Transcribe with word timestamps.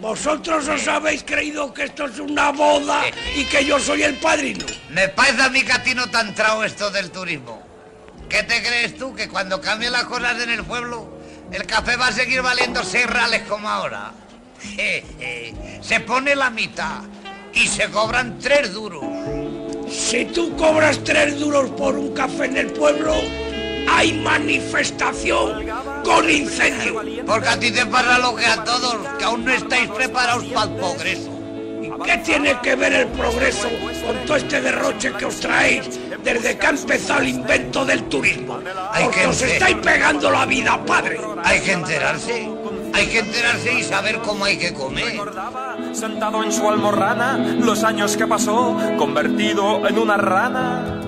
Vosotros 0.00 0.68
os 0.68 0.86
habéis 0.86 1.24
creído 1.24 1.74
que 1.74 1.84
esto 1.84 2.06
es 2.06 2.18
una 2.20 2.52
boda 2.52 3.02
y 3.34 3.44
que 3.44 3.64
yo 3.64 3.80
soy 3.80 4.02
el 4.02 4.14
padrino. 4.14 4.64
Me 4.90 5.08
parece 5.08 5.42
a 5.42 5.48
mí 5.48 5.62
que 5.62 5.72
a 5.72 5.82
ti 5.82 5.94
no 5.94 6.08
te 6.08 6.16
ha 6.16 6.20
entrado 6.20 6.62
esto 6.62 6.90
del 6.90 7.10
turismo. 7.10 7.62
¿Qué 8.28 8.44
te 8.44 8.62
crees 8.62 8.96
tú? 8.96 9.14
Que 9.14 9.28
cuando 9.28 9.60
cambien 9.60 9.90
las 9.92 10.04
cosas 10.04 10.40
en 10.40 10.50
el 10.50 10.64
pueblo, 10.64 11.18
el 11.50 11.66
café 11.66 11.96
va 11.96 12.08
a 12.08 12.12
seguir 12.12 12.42
valiendo 12.42 12.84
seis 12.84 13.06
reales 13.06 13.42
como 13.48 13.68
ahora. 13.68 14.12
Je, 14.62 15.04
je. 15.18 15.78
Se 15.82 16.00
pone 16.00 16.36
la 16.36 16.50
mitad 16.50 17.02
y 17.52 17.66
se 17.66 17.88
cobran 17.90 18.38
tres 18.38 18.72
duros. 18.72 19.04
Si 19.90 20.26
tú 20.26 20.54
cobras 20.56 21.02
tres 21.02 21.40
duros 21.40 21.70
por 21.70 21.96
un 21.96 22.14
café 22.14 22.44
en 22.44 22.56
el 22.56 22.72
pueblo, 22.72 23.14
hay 23.90 24.12
manifestación 24.14 25.66
con 26.04 26.28
incendio. 26.30 27.02
Porque 27.26 27.48
a 27.48 27.58
ti 27.58 27.70
te 27.70 27.86
pasa 27.86 28.18
lo 28.18 28.34
que 28.34 28.46
a 28.46 28.64
todos, 28.64 28.96
que 29.18 29.24
aún 29.24 29.44
no 29.44 29.52
estáis 29.52 29.88
preparados 29.90 30.44
para 30.46 30.70
el 30.70 30.76
progreso. 30.76 31.38
¿Qué 32.04 32.16
tiene 32.18 32.58
que 32.62 32.76
ver 32.76 32.92
el 32.92 33.08
progreso 33.08 33.68
con 34.06 34.16
todo 34.26 34.36
este 34.36 34.60
derroche 34.60 35.12
que 35.12 35.24
os 35.24 35.40
traéis 35.40 35.98
desde 36.22 36.56
que 36.56 36.66
ha 36.66 36.70
empezado 36.70 37.20
el 37.20 37.28
invento 37.28 37.84
del 37.84 38.04
turismo? 38.04 38.60
Hay 38.92 39.04
Porque 39.04 39.20
que 39.20 39.26
os 39.26 39.42
estáis 39.42 39.76
pegando 39.78 40.30
la 40.30 40.46
vida, 40.46 40.84
padre. 40.84 41.18
Hay 41.44 41.60
que 41.60 41.72
enterarse. 41.72 42.48
Hay 42.94 43.06
que 43.06 43.18
enterarse 43.20 43.74
y 43.74 43.82
saber 43.82 44.18
cómo 44.18 44.44
hay 44.44 44.58
que 44.58 44.72
comer. 44.72 45.04
Recordaba, 45.04 45.76
sentado 45.92 46.42
en 46.42 46.52
su 46.52 46.68
almorrana, 46.68 47.36
los 47.36 47.84
años 47.84 48.16
que 48.16 48.26
pasó, 48.26 48.76
convertido 48.96 49.86
en 49.86 49.98
una 49.98 50.16
rana. 50.16 51.07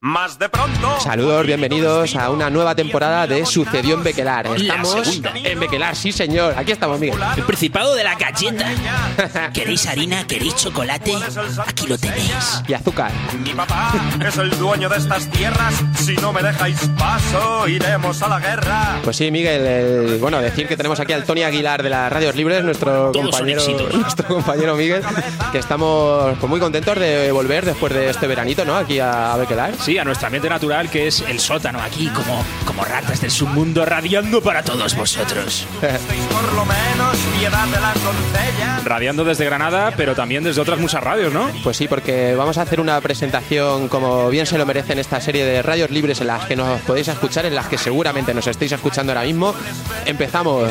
Más 0.00 0.38
de 0.38 0.48
pronto. 0.48 1.00
Saludos, 1.00 1.44
bienvenidos 1.44 2.14
a 2.14 2.30
una 2.30 2.48
nueva 2.50 2.76
temporada 2.76 3.26
de 3.26 3.44
Sucedió 3.44 3.96
en 3.96 4.04
Bequelar. 4.04 4.46
Estamos 4.46 5.20
en 5.42 5.58
Bequelar, 5.58 5.96
sí 5.96 6.12
señor. 6.12 6.54
Aquí 6.56 6.70
estamos, 6.70 7.00
Miguel. 7.00 7.18
El 7.36 7.42
Principado 7.42 7.96
de 7.96 8.04
la 8.04 8.14
galleta. 8.14 9.50
¿Queréis 9.52 9.88
harina? 9.88 10.24
¿Queréis 10.24 10.54
chocolate? 10.54 11.16
Aquí 11.66 11.88
lo 11.88 11.98
tenéis. 11.98 12.62
Y 12.68 12.74
azúcar. 12.74 13.10
Mi 13.42 13.50
papá 13.50 13.92
es 14.24 14.36
el 14.36 14.50
dueño 14.56 14.88
de 14.88 14.98
estas 14.98 15.28
tierras. 15.32 15.74
Si 15.96 16.14
no 16.14 16.32
me 16.32 16.42
dejáis 16.44 16.78
paso, 16.96 17.66
iremos 17.66 18.22
a 18.22 18.28
la 18.28 18.38
guerra. 18.38 19.00
Pues 19.02 19.16
sí, 19.16 19.32
Miguel, 19.32 19.66
el- 19.66 20.18
bueno, 20.18 20.40
decir 20.40 20.68
que 20.68 20.76
tenemos 20.76 21.00
aquí 21.00 21.12
al 21.12 21.24
Tony 21.24 21.42
Aguilar 21.42 21.82
de 21.82 21.90
las 21.90 22.12
Radios 22.12 22.36
Libres, 22.36 22.62
nuestro 22.62 23.10
Todos 23.10 23.30
compañero, 23.30 23.62
nuestro 23.94 24.28
compañero 24.28 24.76
Miguel, 24.76 25.02
que 25.50 25.58
estamos 25.58 26.38
pues, 26.38 26.48
muy 26.48 26.60
contentos 26.60 26.96
de 27.00 27.32
volver 27.32 27.64
después 27.64 27.92
de 27.92 28.10
este 28.10 28.28
veranito, 28.28 28.64
¿no? 28.64 28.76
Aquí 28.76 29.00
a, 29.00 29.32
a 29.32 29.36
Bequelar. 29.36 29.72
Sí, 29.88 29.97
a 30.00 30.04
nuestro 30.04 30.26
ambiente 30.26 30.48
natural 30.48 30.90
que 30.90 31.06
es 31.06 31.20
el 31.20 31.40
sótano 31.40 31.80
aquí, 31.80 32.08
como, 32.08 32.44
como 32.64 32.84
ratas 32.84 33.20
del 33.20 33.30
submundo 33.30 33.84
radiando 33.84 34.40
para 34.42 34.62
todos 34.62 34.94
vosotros. 34.94 35.66
Radiando 38.84 39.24
desde 39.24 39.44
Granada, 39.44 39.92
pero 39.96 40.14
también 40.14 40.44
desde 40.44 40.60
otras 40.60 40.78
muchas 40.78 41.02
radios, 41.02 41.32
¿no? 41.32 41.50
Pues 41.62 41.76
sí, 41.76 41.88
porque 41.88 42.34
vamos 42.34 42.58
a 42.58 42.62
hacer 42.62 42.80
una 42.80 43.00
presentación 43.00 43.88
como 43.88 44.28
bien 44.28 44.46
se 44.46 44.58
lo 44.58 44.66
merecen 44.66 44.98
esta 44.98 45.20
serie 45.20 45.44
de 45.44 45.62
radios 45.62 45.90
libres 45.90 46.20
en 46.20 46.28
las 46.28 46.44
que 46.46 46.56
nos 46.56 46.80
podéis 46.82 47.08
escuchar, 47.08 47.46
en 47.46 47.54
las 47.54 47.66
que 47.66 47.78
seguramente 47.78 48.34
nos 48.34 48.46
estáis 48.46 48.72
escuchando 48.72 49.12
ahora 49.12 49.24
mismo. 49.24 49.54
Empezamos 50.06 50.70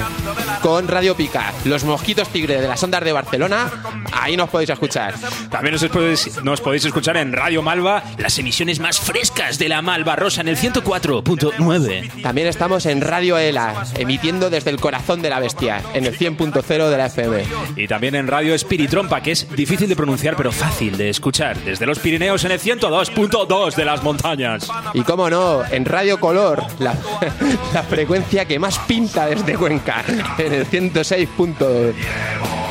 con 0.62 0.88
Radio 0.88 1.16
Pica, 1.16 1.54
los 1.66 1.84
mosquitos 1.84 2.30
tigre 2.30 2.62
de 2.62 2.68
las 2.68 2.82
ondas 2.84 3.04
de 3.04 3.12
Barcelona. 3.12 3.72
Ahí 4.12 4.36
nos 4.38 4.50
podéis 4.50 4.70
escuchar. 4.72 5.14
También 5.50 5.74
nos 5.74 5.86
podéis, 5.86 6.44
nos 6.44 6.62
podéis 6.62 6.86
escuchar 6.86 7.18
en 7.18 7.34
Radio 7.34 7.62
Malva. 7.62 8.04
Las 8.18 8.38
emisiones 8.40 8.80
más 8.80 9.00
frescas 9.08 9.58
de 9.58 9.70
la 9.70 9.82
Malva 9.82 10.18
Rosa 10.18 10.42
en 10.42 10.50
el 10.50 10.58
104.9. 10.58 12.22
También 12.22 12.46
estamos 12.46 12.86
en 12.86 13.00
Radio 13.00 13.38
ELA, 13.38 13.86
emitiendo 13.98 14.50
desde 14.50 14.70
el 14.70 14.82
corazón 14.82 15.22
de 15.22 15.30
la 15.30 15.40
bestia, 15.40 15.82
en 15.94 16.06
el 16.06 16.20
100.0 16.20 16.90
de 16.90 16.98
la 16.98 17.06
FM. 17.06 17.46
Y 17.78 17.88
también 17.88 18.16
en 18.16 18.28
Radio 18.28 18.54
Espiritrompa, 18.54 19.22
que 19.22 19.32
es 19.32 19.50
difícil 19.56 19.88
de 19.88 19.96
pronunciar, 19.96 20.36
pero 20.36 20.52
fácil 20.52 20.98
de 20.98 21.10
escuchar. 21.10 21.58
Desde 21.64 21.86
los 21.86 22.00
Pirineos 22.00 22.44
en 22.44 22.52
el 22.52 22.60
102.2 22.60 23.76
de 23.76 23.86
las 23.86 24.04
montañas. 24.04 24.68
Y 24.94 25.04
cómo 25.04 25.30
no, 25.30 25.64
en 25.72 25.86
Radio 25.86 26.20
Color, 26.20 26.66
la, 26.80 26.94
la 27.74 27.84
frecuencia 27.84 28.44
que 28.44 28.60
más 28.60 28.78
pinta 28.80 29.26
desde 29.26 29.56
Cuenca, 29.56 30.04
en 30.38 30.54
el 30.54 30.68
106.2. 30.68 32.67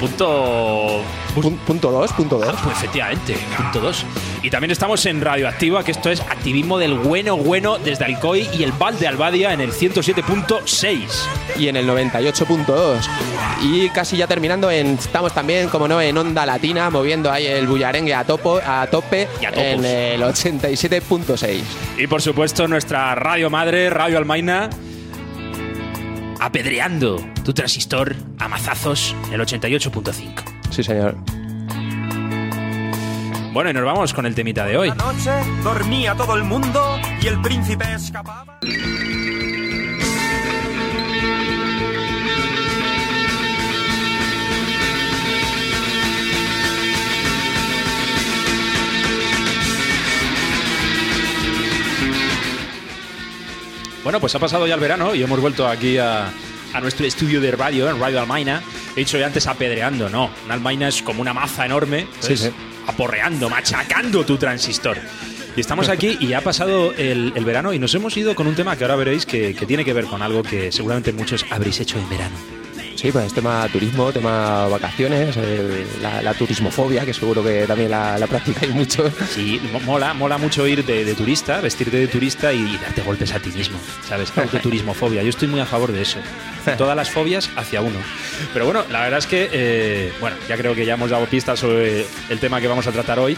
Punto... 0.00 1.02
Pun- 1.34 1.56
Punto 1.66 1.90
2, 1.90 2.12
punto 2.12 2.38
2. 2.38 2.54
Pues 2.62 2.76
efectivamente, 2.78 3.36
punto 3.56 3.80
2. 3.80 4.04
Y 4.42 4.50
también 4.50 4.70
estamos 4.70 5.04
en 5.06 5.20
Radioactiva, 5.20 5.82
que 5.84 5.90
esto 5.90 6.10
es 6.10 6.20
activismo 6.20 6.78
del 6.78 6.94
bueno 6.94 7.36
bueno 7.36 7.78
desde 7.78 8.04
Alcoy 8.04 8.48
y 8.58 8.62
el 8.62 8.72
Val 8.72 8.98
de 8.98 9.06
Albadia 9.08 9.52
en 9.52 9.60
el 9.60 9.72
107.6. 9.72 10.98
y 11.58 11.68
en 11.68 11.76
el 11.76 11.88
98.2. 11.88 13.00
Y 13.62 13.88
casi 13.90 14.16
ya 14.16 14.26
terminando, 14.26 14.70
en, 14.70 14.94
estamos 14.94 15.32
también, 15.32 15.68
como 15.68 15.88
no, 15.88 16.00
en 16.00 16.16
Onda 16.16 16.46
Latina, 16.46 16.88
moviendo 16.90 17.30
ahí 17.30 17.46
el 17.46 17.66
bullarengue 17.66 18.14
a, 18.14 18.24
topo, 18.24 18.60
a 18.64 18.86
tope 18.90 19.28
Y 19.40 19.46
a 19.46 19.50
en 19.50 19.84
el 19.84 20.22
87.6. 20.22 21.60
Y 21.98 22.06
por 22.06 22.22
supuesto 22.22 22.68
nuestra 22.68 23.14
radio 23.14 23.50
madre, 23.50 23.90
Radio 23.90 24.18
Almaina, 24.18 24.70
apedreando 26.40 27.16
tu 27.44 27.52
transistor 27.52 28.14
a 28.38 28.48
mazazos 28.48 29.14
en 29.28 29.34
el 29.34 29.40
88.5. 29.40 30.70
Sí, 30.70 30.82
señor. 30.82 31.16
Bueno, 33.52 33.70
y 33.70 33.72
nos 33.72 33.84
vamos 33.84 34.12
con 34.12 34.26
el 34.26 34.34
temita 34.34 34.66
de 34.66 34.76
hoy. 34.76 34.88
La 34.88 34.94
noche 34.96 35.30
dormía 35.64 36.14
todo 36.14 36.36
el 36.36 36.44
mundo 36.44 36.98
y 37.22 37.26
el 37.26 37.40
príncipe 37.40 37.84
escapaba. 37.94 38.58
Bueno, 54.06 54.20
pues 54.20 54.32
ha 54.36 54.38
pasado 54.38 54.68
ya 54.68 54.74
el 54.74 54.80
verano 54.80 55.16
y 55.16 55.22
hemos 55.24 55.40
vuelto 55.40 55.66
aquí 55.66 55.98
a, 55.98 56.30
a 56.72 56.80
nuestro 56.80 57.04
estudio 57.04 57.40
de 57.40 57.50
radio, 57.50 57.90
en 57.90 57.98
Radio 57.98 58.20
Almaina. 58.20 58.62
He 58.94 59.00
dicho 59.00 59.18
ya 59.18 59.26
antes 59.26 59.48
apedreando, 59.48 60.08
no. 60.08 60.30
Una 60.44 60.54
Almaina 60.54 60.86
es 60.86 61.02
como 61.02 61.20
una 61.22 61.34
maza 61.34 61.66
enorme, 61.66 62.06
Sí, 62.20 62.36
¿sabes? 62.36 62.40
sí. 62.40 62.50
aporreando, 62.86 63.50
machacando 63.50 64.24
tu 64.24 64.36
transistor. 64.36 64.96
Y 65.56 65.60
estamos 65.60 65.88
aquí 65.88 66.18
y 66.20 66.34
ha 66.34 66.40
pasado 66.40 66.92
el, 66.92 67.32
el 67.34 67.44
verano 67.44 67.72
y 67.72 67.80
nos 67.80 67.92
hemos 67.96 68.16
ido 68.16 68.36
con 68.36 68.46
un 68.46 68.54
tema 68.54 68.76
que 68.76 68.84
ahora 68.84 68.94
veréis 68.94 69.26
que, 69.26 69.56
que 69.56 69.66
tiene 69.66 69.84
que 69.84 69.92
ver 69.92 70.04
con 70.04 70.22
algo 70.22 70.44
que 70.44 70.70
seguramente 70.70 71.12
muchos 71.12 71.44
habréis 71.50 71.80
hecho 71.80 71.98
en 71.98 72.08
verano. 72.08 72.36
Sí, 72.96 73.12
pues 73.12 73.32
tema 73.34 73.68
turismo, 73.70 74.10
tema 74.10 74.66
vacaciones, 74.68 75.36
el- 75.36 75.86
la, 76.02 76.22
la 76.22 76.32
turismofobia, 76.34 77.04
que 77.04 77.12
seguro 77.12 77.44
que 77.44 77.66
también 77.66 77.90
la, 77.90 78.18
la 78.18 78.26
practicáis 78.26 78.74
mucho. 78.74 79.10
Sí, 79.28 79.60
mo- 79.72 79.80
mola, 79.80 80.14
mola 80.14 80.38
mucho 80.38 80.66
ir 80.66 80.84
de, 80.84 81.04
de 81.04 81.14
turista, 81.14 81.60
vestirte 81.60 81.98
de 81.98 82.08
turista 82.08 82.52
y 82.52 82.76
darte 82.78 83.02
golpes 83.02 83.32
a 83.34 83.38
ti 83.38 83.50
mismo, 83.50 83.78
¿sabes? 84.08 84.32
Autoturismofobia. 84.36 85.22
Yo 85.22 85.28
estoy 85.28 85.46
muy 85.48 85.60
a 85.60 85.66
favor 85.66 85.92
de 85.92 86.02
eso. 86.02 86.18
Todas 86.78 86.96
las 86.96 87.10
fobias 87.10 87.48
hacia 87.54 87.80
uno. 87.82 87.98
Pero 88.52 88.64
bueno, 88.64 88.82
la 88.90 89.02
verdad 89.02 89.18
es 89.18 89.26
que, 89.26 89.48
eh, 89.52 90.12
bueno, 90.20 90.36
ya 90.48 90.56
creo 90.56 90.74
que 90.74 90.84
ya 90.86 90.94
hemos 90.94 91.10
dado 91.10 91.26
pistas 91.26 91.60
sobre 91.60 92.06
el 92.30 92.38
tema 92.40 92.60
que 92.60 92.66
vamos 92.66 92.86
a 92.86 92.92
tratar 92.92 93.18
hoy. 93.20 93.36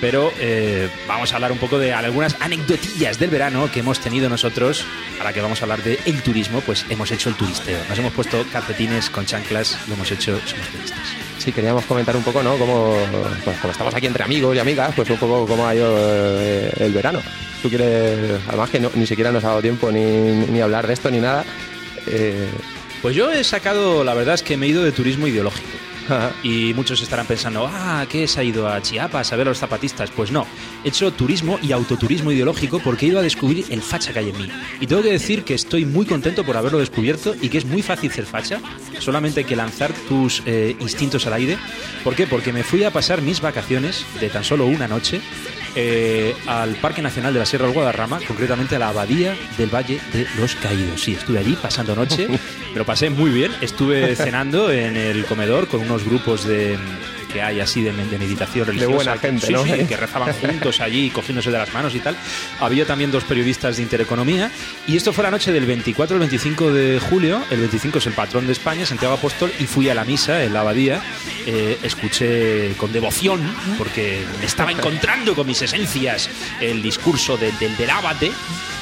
Pero 0.00 0.32
eh, 0.38 0.88
vamos 1.08 1.32
a 1.32 1.36
hablar 1.36 1.50
un 1.50 1.58
poco 1.58 1.78
de 1.78 1.92
algunas 1.92 2.36
anecdotillas 2.40 3.18
del 3.18 3.30
verano 3.30 3.68
que 3.72 3.80
hemos 3.80 3.98
tenido 3.98 4.28
nosotros. 4.28 4.84
Ahora 5.18 5.32
que 5.32 5.40
vamos 5.40 5.60
a 5.60 5.64
hablar 5.64 5.82
de 5.82 5.98
el 6.06 6.22
turismo, 6.22 6.60
pues 6.60 6.84
hemos 6.88 7.10
hecho 7.10 7.28
el 7.30 7.34
turisteo. 7.34 7.78
Nos 7.88 7.98
hemos 7.98 8.12
puesto 8.12 8.44
calcetines 8.52 9.10
con 9.10 9.26
chanclas, 9.26 9.76
lo 9.88 9.94
hemos 9.94 10.10
hecho, 10.12 10.38
somos 10.46 10.68
turistas. 10.68 11.00
Sí, 11.38 11.50
queríamos 11.52 11.84
comentar 11.84 12.16
un 12.16 12.22
poco, 12.22 12.42
¿no? 12.42 12.56
Pues, 12.56 13.58
como 13.60 13.72
estamos 13.72 13.94
aquí 13.94 14.06
entre 14.06 14.22
amigos 14.24 14.54
y 14.54 14.58
amigas, 14.60 14.92
pues 14.94 15.08
un 15.10 15.16
poco 15.16 15.46
cómo 15.46 15.66
ha 15.66 15.74
ido 15.74 15.96
eh, 15.98 16.70
el 16.78 16.92
verano. 16.92 17.20
Tú 17.62 17.68
quieres, 17.68 18.40
además 18.48 18.70
que 18.70 18.78
no- 18.80 18.90
ni 18.94 19.06
siquiera 19.06 19.32
nos 19.32 19.42
ha 19.44 19.48
dado 19.48 19.62
tiempo 19.62 19.90
ni, 19.90 20.00
ni 20.00 20.60
hablar 20.60 20.86
de 20.86 20.94
esto 20.94 21.10
ni 21.10 21.18
nada. 21.18 21.44
Eh, 22.06 22.46
Pues 23.02 23.14
yo 23.14 23.30
he 23.30 23.44
sacado, 23.44 24.02
la 24.02 24.12
verdad 24.14 24.34
es 24.34 24.42
que 24.42 24.56
me 24.56 24.66
he 24.66 24.70
ido 24.70 24.82
de 24.82 24.90
turismo 24.90 25.26
ideológico. 25.28 25.77
Y 26.42 26.72
muchos 26.74 27.00
estarán 27.02 27.26
pensando, 27.26 27.68
ah, 27.70 28.06
¿qué 28.08 28.26
se 28.26 28.40
ha 28.40 28.44
ido 28.44 28.68
a 28.68 28.80
Chiapas 28.80 29.32
a 29.32 29.36
ver 29.36 29.46
a 29.46 29.50
los 29.50 29.58
zapatistas? 29.58 30.10
Pues 30.10 30.30
no, 30.30 30.46
he 30.84 30.88
hecho 30.88 31.12
turismo 31.12 31.58
y 31.62 31.72
autoturismo 31.72 32.32
ideológico 32.32 32.80
porque 32.80 33.06
he 33.06 33.08
ido 33.10 33.18
a 33.18 33.22
descubrir 33.22 33.66
el 33.70 33.82
facha 33.82 34.12
que 34.12 34.20
hay 34.20 34.30
en 34.30 34.38
mí. 34.38 34.50
Y 34.80 34.86
tengo 34.86 35.02
que 35.02 35.12
decir 35.12 35.44
que 35.44 35.54
estoy 35.54 35.84
muy 35.84 36.06
contento 36.06 36.44
por 36.44 36.56
haberlo 36.56 36.78
descubierto 36.78 37.34
y 37.40 37.48
que 37.48 37.58
es 37.58 37.64
muy 37.64 37.82
fácil 37.82 38.10
ser 38.10 38.26
facha. 38.26 38.60
Solamente 38.98 39.44
que 39.44 39.56
lanzar 39.56 39.92
tus 40.08 40.42
eh, 40.46 40.76
instintos 40.80 41.26
al 41.26 41.34
aire. 41.34 41.58
¿Por 42.04 42.14
qué? 42.14 42.26
Porque 42.26 42.52
me 42.52 42.62
fui 42.62 42.84
a 42.84 42.92
pasar 42.92 43.22
mis 43.22 43.40
vacaciones 43.40 44.04
de 44.20 44.28
tan 44.28 44.44
solo 44.44 44.66
una 44.66 44.88
noche 44.88 45.20
eh, 45.74 46.34
al 46.46 46.74
Parque 46.76 47.02
Nacional 47.02 47.32
de 47.32 47.40
la 47.40 47.46
Sierra 47.46 47.66
del 47.66 47.74
Guadarrama, 47.74 48.20
concretamente 48.26 48.76
a 48.76 48.78
la 48.78 48.88
Abadía 48.88 49.36
del 49.56 49.72
Valle 49.74 50.00
de 50.12 50.26
los 50.38 50.54
Caídos. 50.56 51.02
Sí, 51.02 51.14
estuve 51.14 51.38
allí 51.38 51.56
pasando 51.60 51.94
noche, 51.94 52.28
me 52.72 52.78
lo 52.78 52.84
pasé 52.84 53.10
muy 53.10 53.30
bien. 53.30 53.52
Estuve 53.60 54.16
cenando 54.16 54.70
en 54.70 54.96
el 54.96 55.24
comedor 55.26 55.68
con 55.68 55.80
unos 55.80 56.04
grupos 56.04 56.44
de 56.44 56.78
que 57.38 57.42
hay 57.42 57.60
así 57.60 57.82
de, 57.82 57.92
de 57.92 58.18
meditación 58.18 58.66
religiosa. 58.66 58.94
buena 58.96 59.16
gente, 59.18 59.46
Sí, 59.46 59.52
¿no? 59.52 59.62
sí, 59.64 59.84
que 59.88 59.96
rezaban 59.96 60.32
juntos 60.40 60.80
allí, 60.80 61.08
cogiéndose 61.10 61.50
de 61.52 61.58
las 61.58 61.72
manos 61.72 61.94
y 61.94 62.00
tal. 62.00 62.16
Había 62.60 62.84
también 62.84 63.12
dos 63.12 63.22
periodistas 63.24 63.76
de 63.76 63.82
Intereconomía. 63.84 64.50
Y 64.88 64.96
esto 64.96 65.12
fue 65.12 65.22
la 65.22 65.30
noche 65.30 65.52
del 65.52 65.64
24 65.66 66.14
al 66.16 66.20
25 66.20 66.72
de 66.72 66.98
julio. 66.98 67.40
El 67.50 67.60
25 67.60 67.98
es 67.98 68.06
el 68.06 68.12
patrón 68.14 68.46
de 68.46 68.52
España, 68.52 68.84
Santiago 68.86 69.14
Apóstol, 69.14 69.52
y 69.60 69.66
fui 69.66 69.88
a 69.88 69.94
la 69.94 70.04
misa 70.04 70.42
en 70.42 70.52
la 70.52 70.60
abadía. 70.60 71.00
Eh, 71.46 71.78
escuché 71.82 72.72
con 72.76 72.92
devoción, 72.92 73.40
porque 73.78 74.24
me 74.40 74.46
estaba 74.46 74.72
encontrando 74.72 75.34
con 75.36 75.46
mis 75.46 75.62
esencias 75.62 76.28
el 76.60 76.82
discurso 76.82 77.36
de- 77.36 77.52
del 77.52 77.76
del 77.76 77.90
abate. 77.90 78.32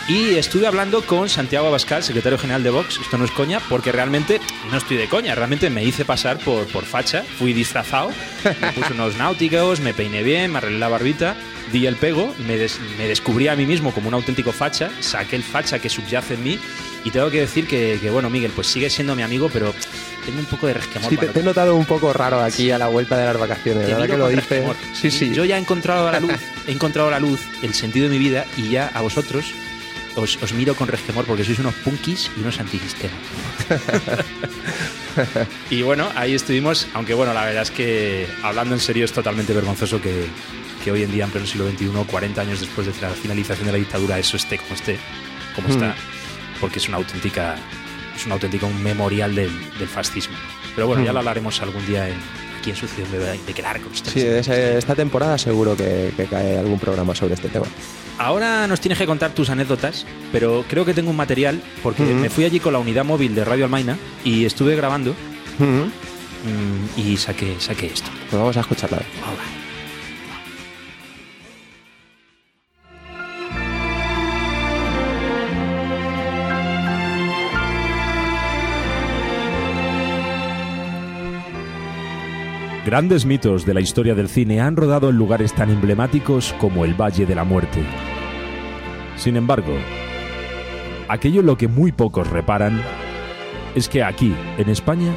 Y 0.09 0.37
estuve 0.37 0.69
hablando 0.69 1.03
con 1.05 1.29
Santiago 1.29 1.67
Abascal, 1.67 2.05
secretario 2.05 2.39
general 2.39 2.63
de 2.63 2.71
Vox, 2.71 3.01
esto 3.03 3.19
no 3.19 3.25
es 3.25 3.33
coña, 3.33 3.59
porque 3.69 3.91
realmente 3.91 4.41
no 4.71 4.79
estoy 4.79 4.97
de 4.99 5.09
coña, 5.09 5.35
realmente 5.35 5.69
me 5.69 5.83
hice 5.83 6.05
pasar 6.05 6.39
por, 6.39 6.65
por 6.69 6.85
facha, 6.85 7.25
fui 7.41 7.53
disfrazado, 7.53 8.11
me 8.61 8.71
puse 8.73 8.93
unos 8.93 9.17
náuticos, 9.17 9.81
me 9.81 9.95
peiné 9.95 10.23
bien, 10.23 10.53
me 10.53 10.59
arreglé 10.59 10.79
la 10.79 10.87
barbita, 10.89 11.35
di 11.73 11.87
el 11.87 11.97
pego, 11.97 12.33
me, 12.47 12.57
des- 12.57 12.79
me 12.99 13.09
descubrí 13.09 13.49
a 13.49 13.57
mí 13.57 13.67
mismo 13.67 13.91
como 13.93 14.07
un 14.07 14.15
auténtico 14.15 14.53
facha, 14.53 14.91
saqué 15.01 15.35
el 15.35 15.43
facha 15.43 15.81
que 15.81 15.89
subyace 15.89 16.35
en 16.35 16.45
mí 16.45 16.59
y 17.05 17.11
tengo 17.11 17.29
que 17.29 17.41
decir 17.41 17.67
que, 17.67 17.99
que, 18.01 18.09
bueno, 18.09 18.31
Miguel, 18.31 18.53
pues 18.55 18.69
sigue 18.69 18.89
siendo 18.91 19.17
mi 19.17 19.23
amigo, 19.23 19.51
pero 19.53 19.75
tengo 20.25 20.39
un 20.39 20.45
poco 20.47 20.69
de 20.69 20.75
resquemor. 20.75 21.11
Sí, 21.11 21.17
te, 21.17 21.27
te 21.27 21.41
he 21.41 21.43
notado 21.43 21.75
un 21.75 21.85
poco 21.85 22.13
raro 22.13 22.41
aquí 22.41 22.71
a 22.71 22.79
la 22.79 22.87
vuelta 22.87 23.19
de 23.19 23.25
las 23.25 23.37
vacaciones. 23.39 23.89
miro 23.89 24.07
que 24.07 24.17
lo 24.17 24.29
dices. 24.29 24.65
Sí, 24.95 25.11
sí. 25.11 25.35
Yo 25.35 25.45
ya 25.45 25.57
he 25.57 25.61
encontrado 25.61 26.13
la 26.13 26.21
luz, 26.21 26.31
he 26.69 26.71
encontrado 26.71 27.11
la 27.11 27.19
luz, 27.19 27.41
el 27.63 27.75
sentido 27.75 28.05
de 28.09 28.11
mi 28.13 28.19
vida 28.21 28.45
y 28.57 28.69
ya 28.69 28.89
a 28.95 29.01
vosotros 29.01 29.47
os, 30.17 30.37
os 30.43 30.53
miro 30.53 30.75
con 30.75 30.89
resquemor 30.89 31.25
porque 31.25 31.45
sois 31.45 31.61
unos 31.61 31.75
punkis 31.85 32.31
y 32.37 32.41
unos 32.41 32.59
antisistema. 32.59 33.15
y 35.71 35.83
bueno, 35.83 36.09
ahí 36.15 36.35
estuvimos, 36.35 36.87
aunque 36.95 37.15
bueno, 37.15 37.33
la 37.35 37.45
verdad 37.45 37.63
es 37.63 37.71
que 37.71 38.27
hablando 38.43 38.75
en 38.75 38.81
serio 38.81 39.05
es 39.05 39.13
totalmente 39.13 39.53
vergonzoso 39.53 40.01
que, 40.01 40.27
que 40.85 40.93
hoy 40.93 41.03
en 41.03 41.13
día, 41.13 41.25
en 41.25 41.31
pleno 41.31 41.47
siglo 41.47 41.69
XXI, 41.71 41.89
40 42.11 42.41
años 42.41 42.61
después 42.61 42.87
de 42.87 42.93
la 43.01 43.11
finalización 43.11 43.67
de 43.67 43.73
la 43.73 43.79
dictadura, 43.79 44.19
eso 44.19 44.37
esté 44.37 44.59
como 44.59 44.75
esté, 44.75 44.99
como 45.55 45.69
está, 45.69 45.95
porque 46.61 46.79
es 46.79 46.89
una 46.89 46.99
auténtica, 46.99 47.57
es 48.15 48.27
un 48.27 48.33
auténtico 48.33 48.69
memorial 48.71 49.35
del, 49.35 49.51
del 49.79 49.89
fascismo. 49.89 50.37
Pero 50.75 50.87
bueno, 50.89 51.05
ya 51.05 51.13
lo 51.13 51.21
hablaremos 51.21 51.61
algún 51.63 51.87
día 51.87 52.09
en, 52.09 52.17
aquí 52.61 52.71
en 52.71 53.11
de, 53.13 53.19
de 53.39 53.55
que 53.55 53.63
largo. 53.63 53.89
Sí, 53.93 54.21
ese- 54.21 54.77
esta 54.77 54.95
temporada 54.95 55.39
seguro 55.39 55.77
que, 55.77 56.13
que 56.17 56.27
cae 56.27 56.59
algún 56.59 56.79
programa 56.79 57.15
sobre 57.15 57.35
este 57.35 57.49
tema. 57.49 57.67
Ahora 58.19 58.67
nos 58.67 58.81
tienes 58.81 58.99
que 58.99 59.07
contar 59.07 59.33
tus 59.33 59.51
anécdotas, 59.51 60.07
pero 60.33 60.65
creo 60.69 60.85
que 60.85 60.95
tengo 60.95 61.11
un 61.11 61.17
material 61.17 61.61
porque 61.83 62.03
me 62.03 62.31
fui 62.31 62.45
allí 62.45 62.61
con 62.61 62.73
la 62.73 62.79
unidad 62.79 63.05
móvil 63.05 63.35
de 63.35 63.45
Radio 63.45 63.65
Almaina 63.65 63.99
y 64.25 64.45
estuve 64.45 64.75
grabando 64.75 65.15
mm, 65.59 66.99
y 66.99 67.17
saqué, 67.17 67.57
saqué 67.59 67.87
esto. 67.87 68.11
Pues 68.31 68.41
vamos 68.41 68.57
a 68.57 68.61
escucharla. 68.61 69.03
Grandes 82.87 83.27
mitos 83.27 83.67
de 83.67 83.75
la 83.75 83.81
historia 83.81 84.15
del 84.15 84.29
cine 84.29 84.61
han 84.61 84.77
rodado 84.77 85.11
en 85.11 85.17
lugares 85.17 85.53
tan 85.53 85.71
emblemáticos 85.71 86.55
como 86.61 86.85
el 86.85 86.95
Valle 86.95 87.27
de 87.27 87.35
la 87.35 87.43
Muerte. 87.43 87.83
Sin 89.17 89.37
embargo, 89.37 89.73
aquello 91.09 91.41
en 91.41 91.47
lo 91.47 91.59
que 91.59 91.67
muy 91.67 91.91
pocos 91.91 92.31
reparan 92.31 92.81
es 93.75 93.89
que 93.89 94.05
aquí, 94.05 94.37
en 94.57 94.69
España, 94.69 95.13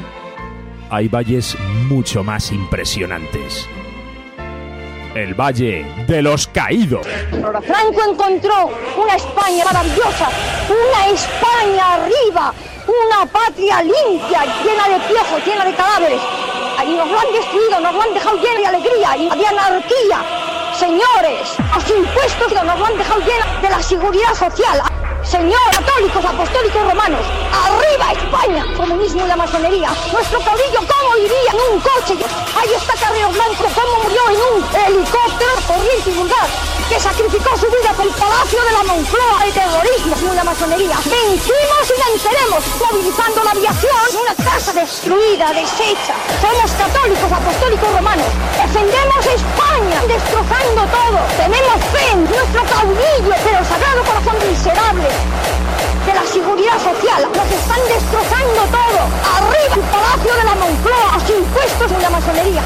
hay 0.90 1.06
valles 1.06 1.56
mucho 1.88 2.24
más 2.24 2.50
impresionantes. 2.50 3.68
El 5.14 5.34
Valle 5.34 5.86
de 6.08 6.22
los 6.22 6.48
Caídos. 6.48 7.06
Franco 7.30 8.00
encontró 8.10 8.68
una 9.00 9.14
España 9.14 9.64
maravillosa, 9.64 10.28
una 10.68 11.06
España 11.06 11.94
arriba, 11.94 12.52
una 12.88 13.26
patria 13.26 13.80
limpia, 13.80 14.42
llena 14.64 14.88
de 14.88 15.08
piojos, 15.08 15.46
llena 15.46 15.64
de 15.64 15.74
cadáveres. 15.74 16.20
Y 16.86 16.94
nos 16.94 17.08
lo 17.10 17.18
han 17.18 17.32
destruido, 17.32 17.78
nos 17.80 17.94
lo 17.94 18.02
han 18.02 18.14
dejado 18.14 18.36
lleno 18.38 18.60
de 18.60 18.66
alegría 18.66 19.16
y 19.16 19.28
de 19.28 19.46
anarquía. 19.46 20.24
Señores, 20.78 21.56
los 21.74 21.90
impuestos 21.90 22.52
nos 22.52 22.78
lo 22.78 22.86
han 22.86 22.96
dejado 22.96 23.20
lleno 23.20 23.60
de 23.60 23.68
la 23.68 23.82
seguridad 23.82 24.34
social. 24.34 24.82
Señor, 25.22 25.60
católicos, 25.72 26.24
apostólicos 26.24 26.82
romanos, 26.82 27.20
arriba 27.52 28.12
España, 28.12 28.64
comunismo 28.76 29.24
y 29.26 29.28
la 29.28 29.36
masonería. 29.36 29.90
Nuestro 30.10 30.40
caudillo, 30.40 30.80
¿cómo 31.10 31.24
iría 31.24 31.50
en 31.50 31.74
un 31.74 31.80
coche? 31.80 32.14
Ahí 32.54 32.74
está 32.74 32.94
Carrero 32.94 33.30
Blanco, 33.30 33.64
¿cómo 33.74 34.04
murió 34.04 34.22
en 34.30 34.40
un 34.54 34.76
helicóptero 34.86 35.54
corriente 35.66 36.10
y 36.10 36.12
vulgar? 36.12 36.48
Que 36.88 37.00
sacrificó 37.00 37.56
su 37.56 37.66
vida 37.66 37.92
por 37.96 38.06
el 38.06 38.12
palacio 38.14 38.62
de 38.62 38.72
la 38.72 38.82
Moncloa, 38.84 39.44
el 39.44 39.52
terrorismo 39.52 40.32
y 40.32 40.36
la 40.36 40.44
masonería. 40.44 40.96
Vencimos 41.04 41.84
y 41.86 42.10
venceremos, 42.10 42.64
movilizando 42.78 43.44
la 43.44 43.50
aviación 43.50 44.22
una 44.22 44.34
casa 44.44 44.72
destruida, 44.72 45.52
deshecha. 45.52 46.14
Somos 46.40 46.70
católicos, 46.72 47.32
apostólicos 47.32 47.92
romanos. 47.92 48.26
Defendemos 48.54 49.26
España, 49.26 50.02
destrozando 50.06 50.82
todo. 50.90 51.18
Tenemos 51.36 51.78
fe 51.92 52.10
en 52.12 52.24
nuestro 52.24 52.62
caudillo, 52.64 53.34
pero 53.44 53.64
sagrado 53.64 54.02
corazón 54.04 54.36
miserable 54.48 55.08
de 56.10 56.20
la 56.20 56.26
seguridad 56.26 56.78
social. 56.78 57.22
Nos 57.34 57.50
están 57.50 57.80
destrozando 57.86 58.60
todo. 58.74 59.00
Arriba 59.36 59.74
el 59.74 59.84
palacio 59.94 60.32
de 60.34 60.44
la 60.44 60.54
Moncloa, 60.54 61.12
los 61.14 61.30
impuestos 61.30 61.92
y 61.92 62.02
la 62.02 62.10
masonería. 62.10 62.62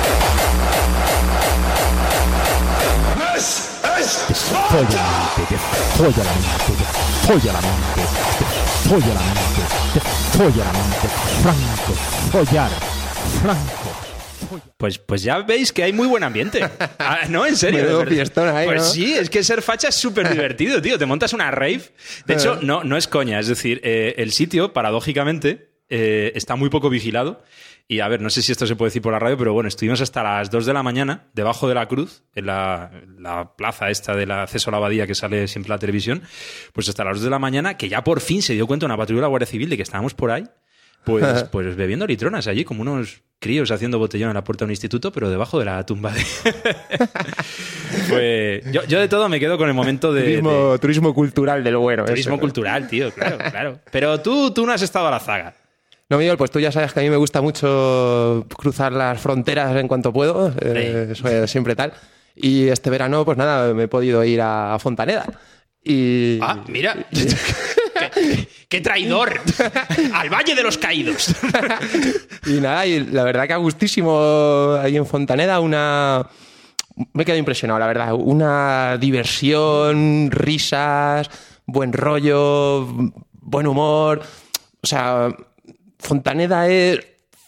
Folla 4.70 5.02
la 5.04 5.12
mente, 5.12 5.42
te 5.48 5.56
folla 5.96 6.24
la 6.24 6.32
mente, 6.32 6.72
te 6.74 7.28
folla 7.28 7.52
la 7.52 7.60
mente, 7.60 8.02
te 8.38 8.44
folla 8.88 9.14
la 9.14 9.20
mente, 9.20 9.62
te 9.92 10.00
folla 10.38 10.64
la 10.64 10.72
mente. 10.72 11.06
Franco, 11.42 11.92
follar, 12.32 12.70
Franco. 13.42 13.83
Pues, 14.76 14.98
pues 14.98 15.22
ya 15.22 15.38
veis 15.42 15.72
que 15.72 15.82
hay 15.82 15.92
muy 15.92 16.06
buen 16.06 16.22
ambiente. 16.22 16.60
Ah, 16.98 17.20
no, 17.28 17.44
en 17.46 17.56
serio. 17.56 17.80
Ahí, 18.54 18.66
Pues 18.66 18.82
¿no? 18.82 18.88
sí, 18.88 19.12
es 19.14 19.28
que 19.28 19.42
ser 19.44 19.62
facha 19.62 19.88
es 19.88 19.94
súper 19.94 20.30
divertido, 20.30 20.80
tío. 20.80 20.98
Te 20.98 21.06
montas 21.06 21.32
una 21.32 21.50
rave. 21.50 21.82
De 22.26 22.34
hecho, 22.34 22.58
no, 22.62 22.82
no 22.84 22.96
es 22.96 23.08
coña. 23.08 23.38
Es 23.40 23.48
decir, 23.48 23.80
eh, 23.84 24.14
el 24.18 24.32
sitio, 24.32 24.72
paradójicamente, 24.72 25.70
eh, 25.88 26.32
está 26.34 26.56
muy 26.56 26.70
poco 26.70 26.88
vigilado. 26.88 27.42
Y 27.86 28.00
a 28.00 28.08
ver, 28.08 28.22
no 28.22 28.30
sé 28.30 28.40
si 28.40 28.52
esto 28.52 28.66
se 28.66 28.76
puede 28.76 28.88
decir 28.88 29.02
por 29.02 29.12
la 29.12 29.18
radio, 29.18 29.36
pero 29.36 29.52
bueno, 29.52 29.68
estuvimos 29.68 30.00
hasta 30.00 30.22
las 30.22 30.50
2 30.50 30.64
de 30.64 30.72
la 30.72 30.82
mañana 30.82 31.28
debajo 31.34 31.68
de 31.68 31.74
la 31.74 31.86
cruz, 31.86 32.22
en 32.34 32.46
la, 32.46 32.90
la 33.18 33.54
plaza 33.56 33.90
esta 33.90 34.16
del 34.16 34.30
acceso 34.30 34.70
a 34.70 34.72
la 34.72 34.78
abadía 34.78 35.06
que 35.06 35.14
sale 35.14 35.46
siempre 35.48 35.68
la 35.68 35.78
televisión, 35.78 36.22
pues 36.72 36.88
hasta 36.88 37.04
las 37.04 37.16
2 37.16 37.24
de 37.24 37.30
la 37.30 37.38
mañana, 37.38 37.76
que 37.76 37.90
ya 37.90 38.02
por 38.02 38.22
fin 38.22 38.40
se 38.40 38.54
dio 38.54 38.66
cuenta 38.66 38.86
una 38.86 38.96
patrulla 38.96 39.18
de 39.18 39.22
la 39.22 39.28
Guardia 39.28 39.46
Civil 39.46 39.68
de 39.68 39.76
que 39.76 39.82
estábamos 39.82 40.14
por 40.14 40.30
ahí, 40.30 40.44
pues, 41.04 41.44
pues 41.52 41.76
bebiendo 41.76 42.06
litronas 42.06 42.46
allí, 42.46 42.64
como 42.64 42.82
unos 42.82 43.22
críos 43.38 43.70
haciendo 43.70 43.98
botellón 43.98 44.30
en 44.30 44.34
la 44.34 44.44
puerta 44.44 44.64
de 44.64 44.66
un 44.66 44.72
instituto, 44.72 45.12
pero 45.12 45.28
debajo 45.28 45.58
de 45.58 45.66
la 45.66 45.84
tumba 45.84 46.12
de... 46.12 46.20
Fue- 48.08 48.62
yo, 48.72 48.84
yo 48.84 49.00
de 49.00 49.08
todo 49.08 49.28
me 49.28 49.38
quedo 49.38 49.58
con 49.58 49.68
el 49.68 49.74
momento 49.74 50.12
de... 50.12 50.22
turismo, 50.22 50.72
de- 50.72 50.78
turismo 50.78 51.14
cultural 51.14 51.62
del 51.62 51.76
bueno. 51.76 52.04
turismo 52.04 52.34
eso. 52.34 52.40
cultural, 52.40 52.88
tío, 52.88 53.10
claro, 53.12 53.38
claro. 53.50 53.78
Pero 53.90 54.20
tú, 54.20 54.50
tú 54.52 54.64
no 54.66 54.72
has 54.72 54.82
estado 54.82 55.08
a 55.08 55.10
la 55.10 55.20
zaga. 55.20 55.54
No, 56.08 56.18
Miguel, 56.18 56.36
pues 56.36 56.50
tú 56.50 56.60
ya 56.60 56.70
sabes 56.72 56.92
que 56.92 57.00
a 57.00 57.02
mí 57.02 57.10
me 57.10 57.16
gusta 57.16 57.40
mucho 57.40 58.46
cruzar 58.56 58.92
las 58.92 59.20
fronteras 59.20 59.74
en 59.76 59.88
cuanto 59.88 60.12
puedo. 60.12 60.52
eh, 60.60 61.14
siempre 61.46 61.74
tal. 61.74 61.92
Y 62.36 62.68
este 62.68 62.90
verano, 62.90 63.24
pues 63.24 63.38
nada, 63.38 63.72
me 63.72 63.84
he 63.84 63.88
podido 63.88 64.22
ir 64.24 64.40
a 64.42 64.76
Fontaneda. 64.78 65.24
Y. 65.82 66.38
Ah, 66.42 66.62
mira. 66.68 66.96
qué, 68.68 68.80
traidor. 68.80 69.40
Al 70.12 70.30
Valle 70.30 70.54
de 70.54 70.62
los 70.62 70.78
Caídos. 70.78 71.34
Y 72.46 72.60
nada, 72.60 72.84
y 72.86 73.00
la 73.00 73.24
verdad 73.24 73.46
que 73.46 73.54
a 73.54 73.56
gustísimo 73.56 74.76
ahí 74.80 74.96
en 74.96 75.06
Fontaneda, 75.06 75.60
una. 75.60 76.26
Me 77.12 77.22
he 77.22 77.24
quedado 77.24 77.38
impresionado, 77.38 77.80
la 77.80 77.86
verdad. 77.86 78.12
Una 78.12 78.98
diversión, 78.98 80.30
risas, 80.30 81.30
buen 81.64 81.92
rollo, 81.92 82.86
buen 83.32 83.66
humor. 83.66 84.20
O 84.82 84.86
sea, 84.86 85.34
Fontaneda 85.98 86.68
es. 86.68 87.00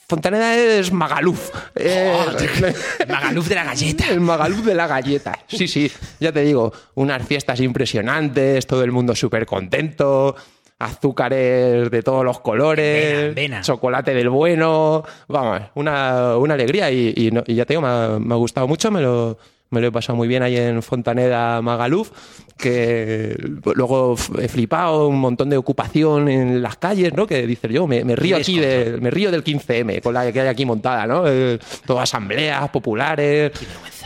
Fontaneda 0.08 0.56
es 0.56 0.92
Magaluf. 0.92 1.50
Es- 1.74 2.76
Magaluf 3.08 3.48
de 3.48 3.54
la 3.54 3.64
galleta. 3.64 4.04
el 4.10 4.20
Magaluf 4.20 4.64
de 4.64 4.74
la 4.74 4.86
galleta. 4.86 5.38
Sí, 5.48 5.66
sí, 5.66 5.90
ya 6.20 6.30
te 6.32 6.42
digo, 6.42 6.72
unas 6.94 7.26
fiestas 7.26 7.60
impresionantes, 7.60 8.66
todo 8.66 8.84
el 8.84 8.92
mundo 8.92 9.16
súper 9.16 9.46
contento, 9.46 10.36
azúcares 10.78 11.90
de 11.90 12.02
todos 12.02 12.24
los 12.24 12.40
colores, 12.40 13.14
Vena, 13.14 13.34
vena. 13.34 13.60
chocolate 13.62 14.14
del 14.14 14.28
bueno, 14.28 15.02
vamos, 15.28 15.62
una, 15.74 16.36
una 16.36 16.54
alegría 16.54 16.90
y, 16.90 17.12
y 17.16 17.30
no- 17.30 17.42
y 17.46 17.54
ya 17.54 17.64
te 17.64 17.74
digo, 17.74 17.82
me 17.82 17.88
ha, 17.88 18.18
me 18.20 18.34
ha 18.34 18.36
gustado 18.36 18.68
mucho, 18.68 18.90
me 18.90 19.00
lo, 19.00 19.38
me 19.76 19.82
lo 19.82 19.88
he 19.88 19.92
pasado 19.92 20.16
muy 20.16 20.26
bien 20.26 20.42
ahí 20.42 20.56
en 20.56 20.82
Fontaneda 20.82 21.60
Magaluf, 21.60 22.10
que 22.56 23.36
luego 23.74 24.16
he 24.40 24.48
flipado 24.48 25.06
un 25.06 25.20
montón 25.20 25.50
de 25.50 25.58
ocupación 25.58 26.30
en 26.30 26.62
las 26.62 26.78
calles, 26.78 27.12
¿no? 27.12 27.26
Que 27.26 27.46
dices 27.46 27.70
yo, 27.70 27.86
me, 27.86 28.02
me 28.02 28.16
río 28.16 28.38
aquí, 28.38 28.58
de, 28.58 28.96
me 29.02 29.10
río 29.10 29.30
del 29.30 29.44
15M, 29.44 30.00
con 30.00 30.14
la 30.14 30.32
que 30.32 30.40
hay 30.40 30.48
aquí 30.48 30.64
montada, 30.64 31.06
¿no? 31.06 31.24
Eh, 31.26 31.58
todas 31.86 32.04
asambleas 32.04 32.70
populares, 32.70 33.52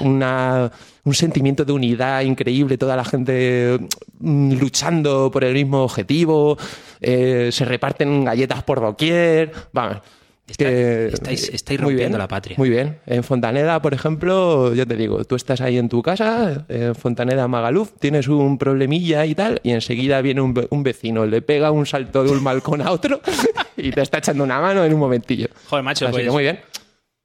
una, 0.01 0.73
un 1.05 1.15
sentimiento 1.15 1.65
de 1.65 1.71
unidad 1.71 2.23
increíble, 2.23 2.77
toda 2.77 2.97
la 2.97 3.05
gente 3.05 3.79
mm, 4.19 4.55
luchando 4.55 5.31
por 5.31 5.45
el 5.45 5.55
mismo 5.55 5.85
objetivo, 5.85 6.59
eh, 7.01 7.51
se 7.53 7.65
reparten 7.65 8.25
galletas 8.25 8.65
por 8.65 8.81
doquier, 8.81 9.53
vamos. 9.73 9.99
Está- 10.51 10.65
que- 10.65 11.07
estáis- 11.13 11.51
estáis 11.53 11.81
rompiendo 11.81 12.09
bien, 12.17 12.19
la 12.19 12.29
patria. 12.29 12.57
Muy 12.59 12.71
bien. 12.71 12.99
En 13.07 13.23
Fontaneda, 13.25 13.81
por 13.83 13.95
ejemplo, 13.95 14.75
yo 14.75 14.87
te 14.87 14.97
digo, 14.97 15.25
tú 15.25 15.37
estás 15.37 15.61
ahí 15.61 15.79
en 15.79 15.89
tu 15.89 16.03
casa, 16.03 16.65
en 16.69 16.95
Fontaneda 16.95 17.47
Magaluf, 17.49 17.93
tienes 17.99 18.29
un 18.29 18.59
problemilla 18.59 19.27
y 19.27 19.35
tal, 19.35 19.61
y 19.63 19.71
enseguida 19.71 20.21
viene 20.23 20.41
un, 20.41 20.55
ve- 20.55 20.67
un 20.71 20.83
vecino, 20.83 21.27
le 21.27 21.43
pega 21.43 21.71
un 21.71 21.87
salto 21.87 22.25
de 22.25 22.31
un 22.31 22.43
balcón 22.45 22.83
a 22.83 22.91
otro 22.91 23.21
y 23.77 23.91
te 23.91 24.03
está 24.03 24.19
echando 24.19 24.45
una 24.45 24.61
mano 24.61 24.85
en 24.85 24.93
un 24.93 25.01
momentillo. 25.01 25.49
Joder, 25.69 25.85
macho, 25.85 26.07
Así 26.07 26.13
pues, 26.13 26.25
que 26.25 26.31
muy 26.31 26.43
bien. 26.43 26.61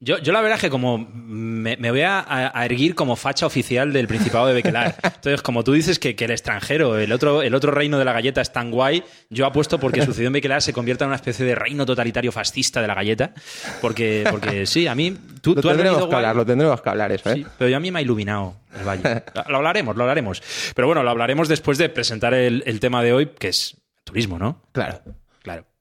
Yo, 0.06 0.20
yo 0.20 0.32
la 0.34 0.42
verdad 0.42 0.58
es 0.58 0.62
que 0.62 0.70
como 0.70 1.00
me, 1.00 1.78
me 1.78 1.90
voy 1.90 2.02
a, 2.02 2.24
a 2.28 2.64
erguir 2.64 2.94
como 2.94 3.16
facha 3.16 3.48
oficial 3.48 3.92
del 3.92 4.08
Principado 4.08 4.46
de 4.46 4.54
Bequelar. 4.54 4.96
Entonces, 5.04 5.42
como 5.42 5.64
tú 5.64 5.74
dices 5.74 5.98
que, 5.98 6.16
que 6.16 6.26
el 6.26 6.32
extranjero, 6.32 7.00
el 7.00 7.12
otro, 7.12 7.42
el 7.42 7.56
otro 7.56 7.72
reino 7.72 7.98
de 7.98 8.06
la 8.06 8.14
galleta 8.14 8.40
es 8.40 8.54
tan 8.54 8.70
guay, 8.70 9.04
yo 9.32 9.48
apuesto 9.48 9.80
porque 9.80 10.02
sucedió 10.06 10.28
en 10.28 10.34
Bequelar 10.34 10.62
se 10.62 10.74
convierta 10.74 11.06
en 11.06 11.10
una 11.10 11.16
especie 11.16 11.44
de 11.44 11.56
reino 11.56 11.88
totalitario 11.88 12.32
fascista 12.32 12.84
de 12.84 12.88
la 12.88 12.94
galleta. 12.94 13.34
Porque, 13.82 14.28
porque 14.30 14.68
sí, 14.68 14.86
a 14.86 14.94
mí... 14.94 15.18
Tú, 15.42 15.56
Lo 15.56 15.62
tú 15.64 15.70
tendremos 15.70 16.08
que 16.08 16.16
hablar, 16.16 16.36
lo 16.36 16.46
tendremos 16.46 16.82
que 16.82 16.90
hablar 16.90 17.12
eso, 17.12 17.32
¿eh? 17.32 17.36
Sí, 17.38 17.46
pero 17.58 17.68
yo 17.72 17.78
a 17.78 17.80
mí 17.80 17.90
me 17.90 17.98
ha 17.98 18.02
iluminado 18.04 18.58
el 18.80 18.86
valle. 18.86 19.24
Lo 19.48 19.58
hablaremos, 19.58 19.96
lo 19.96 20.04
hablaremos. 20.04 20.44
Pero 20.76 20.88
bueno, 20.88 21.02
lo 21.02 21.10
hablaremos 21.10 21.48
después 21.48 21.80
de 21.80 21.90
presentar 21.90 22.36
el, 22.36 22.62
el 22.68 22.80
tema 22.80 23.02
de 23.02 23.12
hoy, 23.12 23.32
que 23.40 23.48
es 23.48 23.76
turismo, 24.04 24.38
¿no? 24.38 24.62
Claro. 24.72 25.02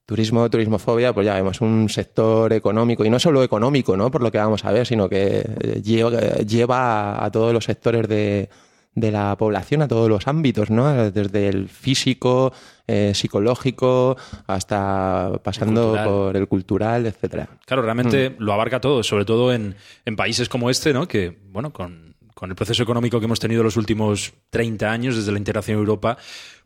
Turismo, 0.07 0.51
turismofobia, 0.51 1.15
pues 1.15 1.25
ya 1.25 1.35
vemos 1.35 1.61
un 1.63 1.89
sector 1.89 2.53
económico, 2.53 3.05
y 3.05 3.11
no 3.11 3.19
solo 3.19 3.43
económico, 3.43 3.97
¿no? 3.97 4.11
Por 4.11 4.23
lo 4.23 4.31
que 4.31 4.37
vamos 4.39 4.65
a 4.67 4.71
ver, 4.73 4.87
sino 4.87 5.09
que 5.09 5.39
eh, 5.61 5.81
lleva, 5.83 6.11
lleva 6.39 7.25
a, 7.25 7.31
todos 7.31 7.55
los 7.55 7.65
sectores 7.65 8.07
de, 8.07 8.51
de 8.95 9.11
la 9.11 9.35
población, 9.39 9.81
a 9.81 9.89
todos 9.89 10.11
los 10.11 10.29
ámbitos, 10.29 10.69
¿no? 10.71 11.11
Desde 11.11 11.49
el 11.49 11.69
físico, 11.71 12.53
eh, 12.87 13.13
psicológico, 13.15 14.17
hasta 14.47 15.33
pasando 15.43 15.97
por 16.05 16.37
el 16.37 16.49
cultural, 16.49 17.07
etcétera. 17.07 17.49
Claro, 17.65 17.81
realmente 17.83 18.29
Mm. 18.31 18.35
lo 18.39 18.53
abarca 18.53 18.81
todo, 18.81 19.03
sobre 19.03 19.25
todo 19.25 19.55
en, 19.55 19.75
en 20.05 20.17
países 20.17 20.51
como 20.51 20.69
este, 20.69 20.93
¿no? 20.93 21.09
Que, 21.09 21.39
bueno, 21.51 21.73
con, 21.73 22.14
con 22.35 22.51
el 22.51 22.57
proceso 22.57 22.83
económico 22.83 23.19
que 23.19 23.27
hemos 23.27 23.41
tenido 23.41 23.63
los 23.63 23.77
últimos 23.77 24.35
30 24.51 24.91
años 24.91 25.17
desde 25.17 25.33
la 25.33 25.39
integración 25.39 25.79
a 25.79 25.81
Europa, 25.81 26.19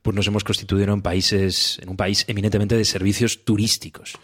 pues 0.03 0.17
nos 0.17 0.27
hemos 0.27 0.45
constituido 0.45 0.93
en 0.93 1.03
países, 1.03 1.79
en 1.83 1.91
un 1.91 1.97
país 1.97 2.25
eminentemente 2.27 2.77
de 2.77 2.85
servicios 2.85 3.45
turísticos. 3.45 4.15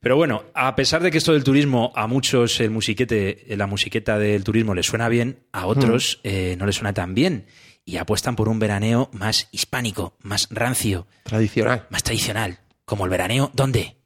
Pero 0.00 0.16
bueno, 0.16 0.44
a 0.54 0.76
pesar 0.76 1.02
de 1.02 1.10
que 1.10 1.18
esto 1.18 1.32
del 1.32 1.42
turismo 1.42 1.92
a 1.96 2.06
muchos 2.06 2.60
el 2.60 2.70
musiquete, 2.70 3.44
la 3.56 3.66
musiqueta 3.66 4.18
del 4.18 4.44
turismo 4.44 4.74
les 4.74 4.86
suena 4.86 5.08
bien, 5.08 5.40
a 5.52 5.66
otros 5.66 6.20
eh, 6.22 6.54
no 6.58 6.66
les 6.66 6.76
suena 6.76 6.92
tan 6.92 7.14
bien 7.14 7.46
y 7.84 7.96
apuestan 7.96 8.36
por 8.36 8.48
un 8.48 8.58
veraneo 8.58 9.08
más 9.12 9.48
hispánico, 9.52 10.16
más 10.20 10.48
rancio, 10.50 11.06
Tradicional. 11.22 11.86
más 11.90 12.02
tradicional, 12.02 12.58
como 12.84 13.04
el 13.04 13.10
veraneo 13.10 13.50
¿dónde? 13.54 13.96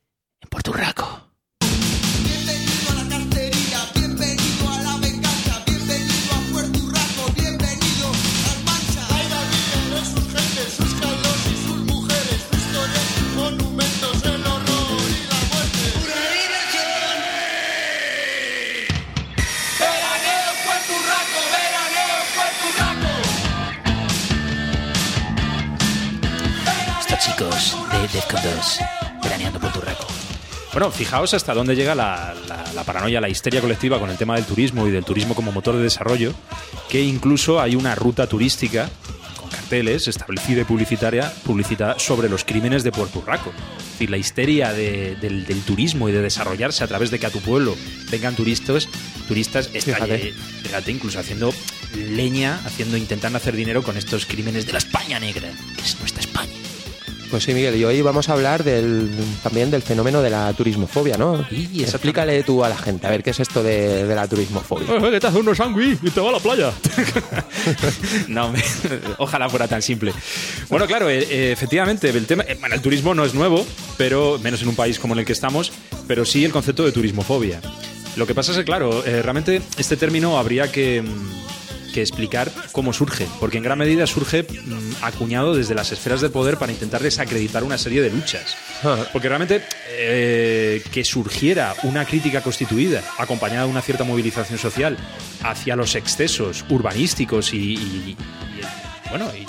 En 0.41 0.49
Puerto 0.49 0.71
Urraco. 0.71 1.30
Chicos 28.13 28.43
de 28.43 28.49
Defcon 28.49 28.57
2, 28.57 28.79
veraneando 29.23 29.61
por 29.61 29.73
Turraco. 29.73 30.07
Bueno, 30.73 30.91
fijaos 30.91 31.35
hasta 31.35 31.53
dónde 31.55 31.75
llega 31.75 31.95
la, 31.95 32.35
la- 32.49 32.73
la 32.75 32.85
paranoia, 32.85 33.21
la 33.21 33.29
histeria 33.29 33.61
colectiva 33.61 33.99
con 33.99 34.09
el 34.11 34.17
tema 34.17 34.37
del 34.37 34.45
turismo 34.45 34.87
y 34.87 34.91
del 34.91 35.05
turismo 35.05 35.35
como 35.35 35.51
motor 35.53 35.77
de 35.77 35.83
desarrollo, 35.83 36.33
que 36.89 37.03
incluso 37.03 37.61
hay 37.61 37.75
una 37.75 37.95
ruta 37.97 38.29
turística 38.29 38.89
con 39.37 39.51
carteles 39.51 40.07
establecida 40.07 40.61
y 40.61 40.65
publicitaria 40.65 41.33
publicitada 41.45 41.99
sobre 41.99 42.29
los 42.29 42.45
crímenes 42.45 42.85
de 42.85 42.93
Puerto 42.93 43.19
Urraco. 43.19 43.51
Es 43.79 43.93
decir, 43.95 44.11
la 44.11 44.17
histeria 44.17 44.73
de- 44.73 45.17
del, 45.17 45.45
del 45.45 45.63
turismo 45.63 46.09
y 46.09 46.13
de 46.13 46.23
desarrollarse 46.23 46.85
a 46.85 46.87
través 46.87 47.11
de 47.11 47.19
que 47.19 47.27
a 47.27 47.31
tu 47.31 47.41
pueblo 47.41 47.77
vengan 48.11 48.37
turistas, 48.37 48.89
turistas 49.27 49.69
está 49.75 49.95
Fíjate. 49.97 50.33
fíjate, 50.63 50.91
incluso 50.93 51.19
haciendo 51.19 51.53
leña, 51.97 52.61
haciendo, 52.65 52.97
intentando 52.97 53.39
hacer 53.39 53.57
dinero 53.57 53.83
con 53.83 53.97
estos 53.97 54.25
crímenes 54.25 54.67
de 54.67 54.73
la 54.73 54.79
España 54.79 55.19
negra, 55.19 55.51
que 55.77 55.83
es 55.83 55.99
nuestra 55.99 56.21
España. 56.21 56.53
Pues 57.31 57.45
sí, 57.45 57.55
Miguel, 57.55 57.77
y 57.77 57.85
hoy 57.85 58.03
vamos 58.03 58.29
a 58.29 58.33
hablar 58.33 58.65
del, 58.65 59.09
también 59.43 59.71
del 59.71 59.83
fenómeno 59.83 60.21
de 60.21 60.31
la 60.31 60.53
turismofobia, 60.53 61.17
¿no? 61.17 61.35
Exactamente. 61.37 61.83
Explícale 61.85 62.43
tú 62.43 62.65
a 62.65 62.69
la 62.69 62.77
gente, 62.77 63.07
a 63.07 63.11
ver 63.11 63.23
qué 63.23 63.31
es 63.31 63.39
esto 63.39 63.63
de, 63.63 64.05
de 64.05 64.15
la 64.17 64.27
turismofobia. 64.27 64.87
que 65.11 65.21
te 65.21 65.27
hace 65.29 65.39
unos 65.39 65.57
sándwich 65.57 65.99
y 66.03 66.11
te 66.11 66.21
va 66.21 66.31
a 66.31 66.33
la 66.33 66.39
playa. 66.41 66.73
no, 68.29 68.51
me- 68.51 68.63
ojalá 69.19 69.49
fuera 69.49 69.69
tan 69.69 69.81
simple. 69.81 70.13
Bueno, 70.69 70.87
claro, 70.89 71.09
eh, 71.09 71.19
eh, 71.31 71.53
efectivamente, 71.53 72.09
el 72.11 72.27
tema, 72.27 72.43
eh, 72.49 72.57
bueno, 72.59 72.75
el 72.75 72.81
turismo 72.83 73.15
no 73.15 73.25
es 73.25 73.33
nuevo, 73.33 73.65
pero 73.97 74.39
menos 74.43 74.63
en 74.63 74.69
un 74.69 74.75
país 74.75 74.99
como 74.99 75.15
en 75.15 75.21
el 75.21 75.25
que 75.27 75.33
estamos, 75.33 75.71
pero 76.09 76.25
sí 76.25 76.45
el 76.45 76.51
concepto 76.51 76.85
de 76.85 76.91
turismofobia. 76.91 77.61
Lo 78.17 78.27
que 78.27 78.35
pasa 78.35 78.51
es 78.51 78.59
que, 78.59 78.65
claro, 78.65 79.05
eh, 79.07 79.23
realmente 79.23 79.63
este 79.79 79.97
término 79.97 80.37
habría 80.37 80.71
que, 80.73 81.01
mm, 81.03 81.31
que 81.91 82.01
explicar 82.01 82.51
cómo 82.73 82.93
surge, 82.93 83.27
porque 83.39 83.59
en 83.59 83.65
gran 83.65 83.79
medida 83.79 84.07
surge 84.07 84.43
mm, 84.45 85.03
acuñado 85.03 85.55
desde 85.55 85.75
las 85.75 85.93
esferas 85.93 86.21
de 86.21 86.31
poder 86.31 86.57
para 86.57 86.73
intentar 86.73 87.03
desacreditar 87.03 87.65
una 87.65 87.79
serie 87.79 88.01
de 88.03 88.11
luchas. 88.11 88.57
Porque 89.13 89.29
realmente 89.29 89.63
eh, 89.89 90.83
que 90.91 91.05
surgiera 91.05 91.75
una 91.83 92.05
crítica 92.07 92.41
constituida, 92.43 93.03
acompañada 93.19 93.65
de 93.65 93.71
una 93.71 93.83
cierta 93.83 94.05
movilización 94.05 94.59
social 94.59 94.97
hacia 95.43 95.77
los 95.77 95.95
excesos 95.95 96.65
urbanísticos 96.71 97.53
y, 97.53 97.57
y- 97.75 98.17
y, 98.17 99.09
bueno, 99.11 99.27
y 99.37 99.45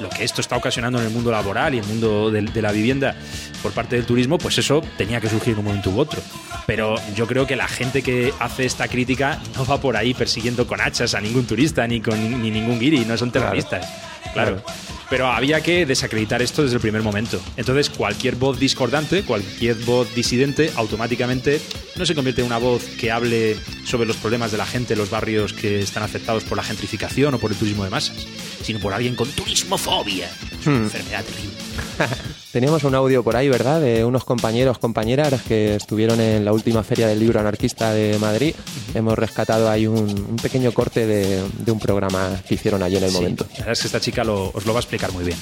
lo 0.00 0.08
que 0.08 0.24
esto 0.24 0.40
está 0.40 0.56
ocasionando 0.56 0.98
en 1.00 1.06
el 1.06 1.12
mundo 1.12 1.30
laboral 1.30 1.74
y 1.74 1.78
el 1.78 1.84
mundo 1.86 2.30
del- 2.30 2.52
de, 2.52 2.62
la 2.62 2.72
vivienda 2.72 3.14
por 3.62 3.72
parte 3.72 3.96
del 3.96 4.04
turismo, 4.06 4.38
pues 4.38 4.56
eso 4.58 4.82
tenía 4.96 5.20
que 5.20 5.28
surgir 5.28 5.54
en 5.54 5.58
un 5.60 5.64
momento 5.64 5.90
u 5.90 5.98
otro. 5.98 6.20
Pero 6.66 6.94
yo 7.14 7.26
creo 7.26 7.46
que 7.46 7.56
la 7.56 7.66
gente 7.68 8.02
que 8.02 8.32
hace 8.38 8.64
esta 8.64 8.88
crítica 8.88 9.40
no 9.56 9.64
va 9.64 9.80
por 9.80 9.96
ahí 9.96 10.14
persiguiendo 10.14 10.66
con 10.66 10.80
hachas 10.80 11.14
a 11.14 11.20
ningún 11.20 11.46
turista 11.46 11.86
ni 11.86 12.00
con 12.00 12.42
ni 12.42 12.50
ningún 12.50 12.78
guiri, 12.78 13.04
no 13.04 13.16
son 13.16 13.30
terroristas. 13.30 13.86
Claro. 14.34 14.62
Pero 15.10 15.28
había 15.28 15.62
que 15.62 15.86
desacreditar 15.86 16.42
esto 16.42 16.62
desde 16.62 16.76
el 16.76 16.82
primer 16.82 17.02
momento. 17.02 17.40
Entonces, 17.56 17.88
cualquier 17.88 18.36
voz 18.36 18.58
discordante, 18.58 19.22
cualquier 19.22 19.76
voz 19.76 20.14
disidente, 20.14 20.70
automáticamente 20.76 21.60
no 21.96 22.04
se 22.04 22.14
convierte 22.14 22.42
en 22.42 22.46
una 22.46 22.58
voz 22.58 22.84
que 22.84 23.10
hable 23.10 23.56
sobre 23.84 24.06
los 24.06 24.16
problemas 24.16 24.52
de 24.52 24.58
la 24.58 24.66
gente 24.66 24.92
en 24.92 24.98
los 24.98 25.10
barrios 25.10 25.52
que 25.52 25.80
están 25.80 26.02
afectados 26.02 26.44
por 26.44 26.56
la 26.56 26.62
gentrificación 26.62 27.34
o 27.34 27.38
por 27.38 27.50
el 27.50 27.56
turismo 27.56 27.84
de 27.84 27.90
masas, 27.90 28.26
sino 28.62 28.80
por 28.80 28.92
alguien 28.92 29.14
con 29.14 29.28
turismofobia. 29.30 30.30
Es 30.60 30.66
una 30.66 30.78
enfermedad 30.78 31.24
terrible. 31.24 31.67
Teníamos 32.52 32.82
un 32.84 32.94
audio 32.94 33.22
por 33.22 33.36
ahí, 33.36 33.48
¿verdad? 33.48 33.80
De 33.80 34.04
unos 34.04 34.24
compañeros, 34.24 34.78
compañeras 34.78 35.42
que 35.42 35.74
estuvieron 35.76 36.20
en 36.20 36.44
la 36.44 36.52
última 36.52 36.82
feria 36.82 37.06
del 37.08 37.18
libro 37.20 37.40
anarquista 37.40 37.92
de 37.92 38.18
Madrid. 38.18 38.54
Hemos 38.94 39.18
rescatado 39.18 39.68
ahí 39.70 39.86
un, 39.86 39.98
un 40.08 40.36
pequeño 40.36 40.72
corte 40.72 41.06
de, 41.06 41.42
de 41.64 41.72
un 41.72 41.78
programa 41.78 42.30
que 42.48 42.54
hicieron 42.54 42.82
allí 42.82 42.96
en 42.96 43.04
el 43.04 43.10
Sí, 43.10 43.16
momento. 43.16 43.44
la 43.50 43.56
verdad 43.58 43.72
es 43.72 43.80
que 43.80 43.86
esta 43.86 44.00
chica 44.00 44.24
lo- 44.24 44.50
os 44.50 44.64
lo 44.66 44.72
va 44.72 44.78
a 44.78 44.82
explicar 44.82 45.12
muy 45.12 45.24
bien. 45.24 45.38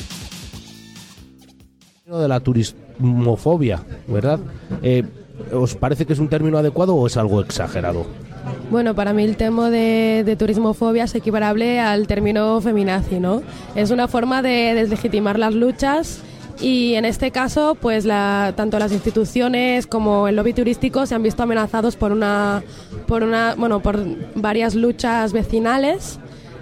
de 2.06 2.28
la 2.28 2.40
turismofobia, 2.40 3.82
¿verdad? 4.06 4.38
Eh, 4.82 5.02
¿Os 5.52 5.74
parece 5.74 6.06
que 6.06 6.12
es 6.12 6.18
un 6.18 6.28
término 6.28 6.58
adecuado 6.58 6.94
o 6.94 7.06
es 7.06 7.16
algo 7.16 7.40
exagerado? 7.40 8.06
Bueno, 8.70 8.94
para 8.94 9.12
mí 9.12 9.24
el 9.24 9.36
tema 9.36 9.70
de, 9.70 10.22
de 10.24 10.36
turismofobia 10.36 11.04
es 11.04 11.14
equiparable 11.14 11.80
al 11.80 12.06
término 12.06 12.60
feminazi, 12.60 13.20
¿no? 13.20 13.42
Es 13.74 13.90
una 13.90 14.08
forma 14.08 14.42
de 14.42 14.74
deslegitimar 14.74 15.38
las 15.38 15.54
luchas 15.54 16.20
y 16.60 16.94
en 16.94 17.04
este 17.04 17.30
caso, 17.30 17.76
pues 17.80 18.04
la, 18.04 18.54
tanto 18.56 18.78
las 18.78 18.92
instituciones 18.92 19.86
como 19.86 20.26
el 20.26 20.36
lobby 20.36 20.54
turístico 20.54 21.04
se 21.04 21.14
han 21.14 21.22
visto 21.22 21.42
amenazados 21.42 21.96
por 21.96 22.12
una, 22.12 22.62
por 23.06 23.22
una, 23.22 23.54
bueno, 23.56 23.80
por 23.80 24.02
varias 24.34 24.74
luchas 24.74 25.32
vecinales 25.32 26.18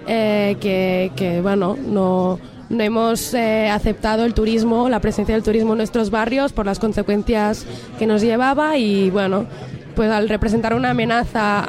eh, 0.08 0.56
que, 0.60 1.40
bueno, 1.42 1.76
no, 1.86 2.38
no 2.38 2.38
hemos 2.80 3.34
eh, 3.34 3.68
aceptado 3.68 4.24
el 4.24 4.34
turismo, 4.34 4.88
la 4.88 5.00
presencia 5.00 5.34
del 5.34 5.44
turismo 5.44 5.72
en 5.72 5.78
nuestros 5.78 6.10
barrios 6.10 6.52
por 6.52 6.66
las 6.66 6.78
consecuencias 6.78 7.66
que 7.98 8.06
nos 8.06 8.22
llevaba 8.22 8.76
y 8.78 9.10
bueno, 9.10 9.46
pues 9.94 10.10
al 10.10 10.28
representar 10.28 10.74
una 10.74 10.90
amenaza 10.90 11.64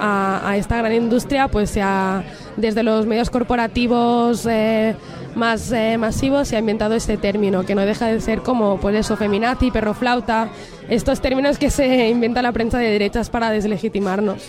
a, 0.49 0.57
esta 0.57 0.77
gran 0.77 0.93
industria, 0.93 1.47
pues 1.47 1.69
se 1.69 1.81
ha 1.81 2.23
desde 2.57 2.83
los 2.83 3.05
medios 3.05 3.29
corporativos 3.29 4.45
eh, 4.45 4.95
más 5.35 5.71
eh, 5.71 5.97
masivos 5.97 6.47
se 6.47 6.55
ha 6.55 6.59
inventado 6.59 6.95
este 6.95 7.17
término, 7.17 7.65
que 7.65 7.75
no 7.75 7.81
deja 7.81 8.07
de 8.07 8.21
ser 8.21 8.41
como, 8.41 8.79
pues 8.79 8.95
eso, 8.95 9.17
feminazi, 9.17 9.69
perro 9.69 9.93
flauta, 9.93 10.49
estos 10.89 11.21
términos 11.21 11.57
que 11.57 11.69
se 11.69 12.09
inventa 12.09 12.41
la 12.41 12.51
prensa 12.51 12.79
de 12.79 12.89
derechas 12.89 13.29
para 13.29 13.51
deslegitimarnos. 13.51 14.41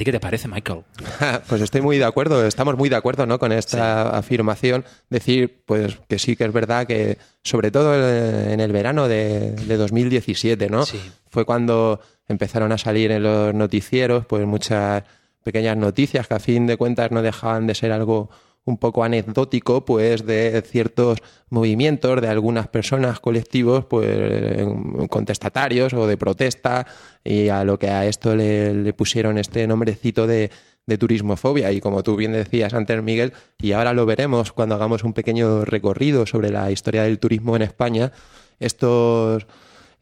¿A 0.00 0.02
ti 0.02 0.06
qué 0.06 0.12
te 0.12 0.20
parece, 0.20 0.48
Michael? 0.48 0.84
Pues 1.46 1.60
estoy 1.60 1.82
muy 1.82 1.98
de 1.98 2.06
acuerdo, 2.06 2.46
estamos 2.46 2.74
muy 2.74 2.88
de 2.88 2.96
acuerdo 2.96 3.26
¿no? 3.26 3.38
con 3.38 3.52
esta 3.52 4.16
afirmación. 4.16 4.82
Decir, 5.10 5.62
pues 5.66 5.98
que 6.08 6.18
sí 6.18 6.36
que 6.36 6.44
es 6.44 6.52
verdad 6.54 6.86
que, 6.86 7.18
sobre 7.44 7.70
todo 7.70 7.94
en 7.94 8.60
el 8.60 8.72
verano 8.72 9.08
de, 9.08 9.50
de 9.50 9.76
2017, 9.76 10.70
¿no? 10.70 10.86
Sí. 10.86 10.98
Fue 11.28 11.44
cuando 11.44 12.00
empezaron 12.28 12.72
a 12.72 12.78
salir 12.78 13.10
en 13.10 13.24
los 13.24 13.52
noticieros, 13.52 14.24
pues 14.24 14.46
muchas 14.46 15.02
pequeñas 15.42 15.76
noticias 15.76 16.26
que 16.26 16.32
a 16.32 16.40
fin 16.40 16.66
de 16.66 16.78
cuentas 16.78 17.10
no 17.10 17.20
dejaban 17.20 17.66
de 17.66 17.74
ser 17.74 17.92
algo 17.92 18.30
un 18.64 18.78
poco 18.78 19.02
anecdótico, 19.04 19.84
pues 19.84 20.24
de 20.26 20.62
ciertos 20.66 21.18
movimientos 21.48 22.20
de 22.20 22.28
algunas 22.28 22.68
personas, 22.68 23.18
colectivos, 23.18 23.86
pues 23.86 24.66
contestatarios 25.08 25.92
o 25.94 26.06
de 26.06 26.16
protesta, 26.16 26.86
y 27.24 27.48
a 27.48 27.64
lo 27.64 27.78
que 27.78 27.88
a 27.88 28.06
esto 28.06 28.36
le, 28.36 28.92
pusieron 28.92 29.38
este 29.38 29.66
nombrecito 29.66 30.26
de, 30.26 30.50
de 30.86 30.98
turismofobia. 30.98 31.72
Y 31.72 31.80
como 31.80 32.02
tú 32.02 32.16
bien 32.16 32.32
decías 32.32 32.74
antes, 32.74 33.02
Miguel, 33.02 33.32
y 33.60 33.72
ahora 33.72 33.92
lo 33.94 34.06
veremos 34.06 34.52
cuando 34.52 34.74
hagamos 34.74 35.04
un 35.04 35.14
pequeño 35.14 35.64
recorrido 35.64 36.26
sobre 36.26 36.50
la 36.50 36.70
historia 36.70 37.02
del 37.04 37.18
turismo 37.18 37.56
en 37.56 37.62
España, 37.62 38.12
estos 38.60 39.46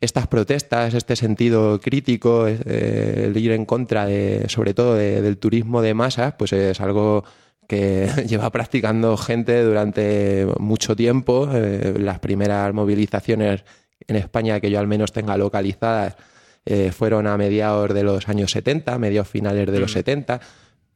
estas 0.00 0.28
protestas, 0.28 0.94
este 0.94 1.16
sentido 1.16 1.80
crítico, 1.80 2.46
eh, 2.46 3.24
el 3.26 3.36
ir 3.36 3.50
en 3.50 3.64
contra 3.64 4.06
de, 4.06 4.44
sobre 4.48 4.72
todo 4.72 4.94
de- 4.94 5.22
del 5.22 5.38
turismo 5.38 5.82
de 5.82 5.92
masas, 5.94 6.34
pues 6.38 6.52
es 6.52 6.80
algo 6.80 7.24
que 7.68 8.08
lleva 8.26 8.50
practicando 8.50 9.16
gente 9.16 9.62
durante 9.62 10.48
mucho 10.58 10.96
tiempo. 10.96 11.48
Eh, 11.54 11.94
las 11.98 12.18
primeras 12.18 12.74
movilizaciones 12.74 13.64
en 14.08 14.16
España 14.16 14.58
que 14.58 14.70
yo 14.70 14.80
al 14.80 14.88
menos 14.88 15.12
tenga 15.12 15.36
localizadas 15.36 16.16
eh, 16.64 16.90
fueron 16.90 17.26
a 17.26 17.36
mediados 17.36 17.94
de 17.94 18.02
los 18.02 18.28
años 18.28 18.50
70, 18.50 18.98
mediados 18.98 19.28
finales 19.28 19.70
de 19.70 19.78
los 19.78 19.92
70. 19.92 20.40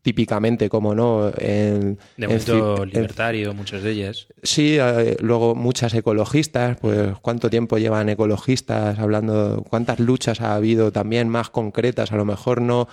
Típicamente, 0.00 0.69
como 0.69 0.97
no, 0.97 1.29
en, 1.38 1.97
De 2.17 2.25
en 2.25 2.29
momento 2.29 2.83
en 2.83 2.88
libertario, 2.88 3.55
muchas 3.55 3.85
de 3.85 3.93
ellas. 3.93 4.26
Sí, 4.43 4.76
eh, 4.81 5.17
luego 5.21 5.55
muchas 5.55 5.95
ecologistas, 5.95 6.76
pues 6.81 7.17
cuánto 7.21 7.49
tiempo 7.49 7.79
llevan 7.79 8.09
ecologistas 8.09 8.99
hablando, 8.99 9.64
cuántas 9.71 10.00
luchas 10.00 10.41
ha 10.41 10.57
habido 10.57 10.91
también 10.91 11.29
más 11.29 11.50
concretas, 11.50 12.11
a 12.11 12.17
lo 12.17 12.25
mejor 12.25 12.61
no 12.61 12.88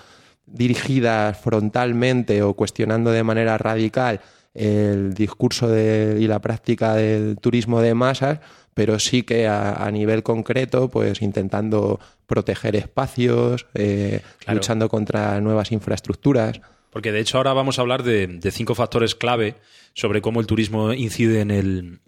dirigidas 0.51 1.38
frontalmente 1.39 2.41
o 2.44 2.53
cuestionando 2.53 3.12
de 3.12 3.24
manera 3.24 3.58
radical 3.58 4.22
el 4.53 5.13
discurso 5.13 5.68
de- 5.68 6.18
y 6.20 6.27
la 6.27 6.39
práctica 6.39 6.96
del 6.96 7.38
turismo 7.39 7.82
de 7.82 7.94
masas, 7.94 8.39
pero 8.74 8.98
sí 9.00 9.24
que 9.24 9.48
a, 9.48 9.74
a 9.86 9.91
nivel 9.91 10.24
concreto, 10.24 10.89
pues 10.89 11.22
intentando 11.22 12.00
proteger 12.25 12.75
espacios, 12.75 13.68
eh, 13.74 14.22
Claro. 14.39 14.58
luchando 14.58 14.89
contra 14.89 15.39
nuevas 15.41 15.72
infraestructuras. 15.72 16.62
Porque 16.91 17.12
de 17.12 17.20
hecho 17.20 17.38
ahora 17.38 17.53
vamos 17.53 17.77
a 17.77 17.82
hablar 17.82 18.03
de, 18.03 18.25
de 18.27 18.51
cinco 18.51 18.74
factores 18.75 19.13
clave 19.15 19.56
sobre 19.94 20.22
cómo 20.22 20.39
el 20.39 20.48
turismo 20.48 20.94
incide 20.94 21.41
en 21.41 21.51
el, 21.51 22.00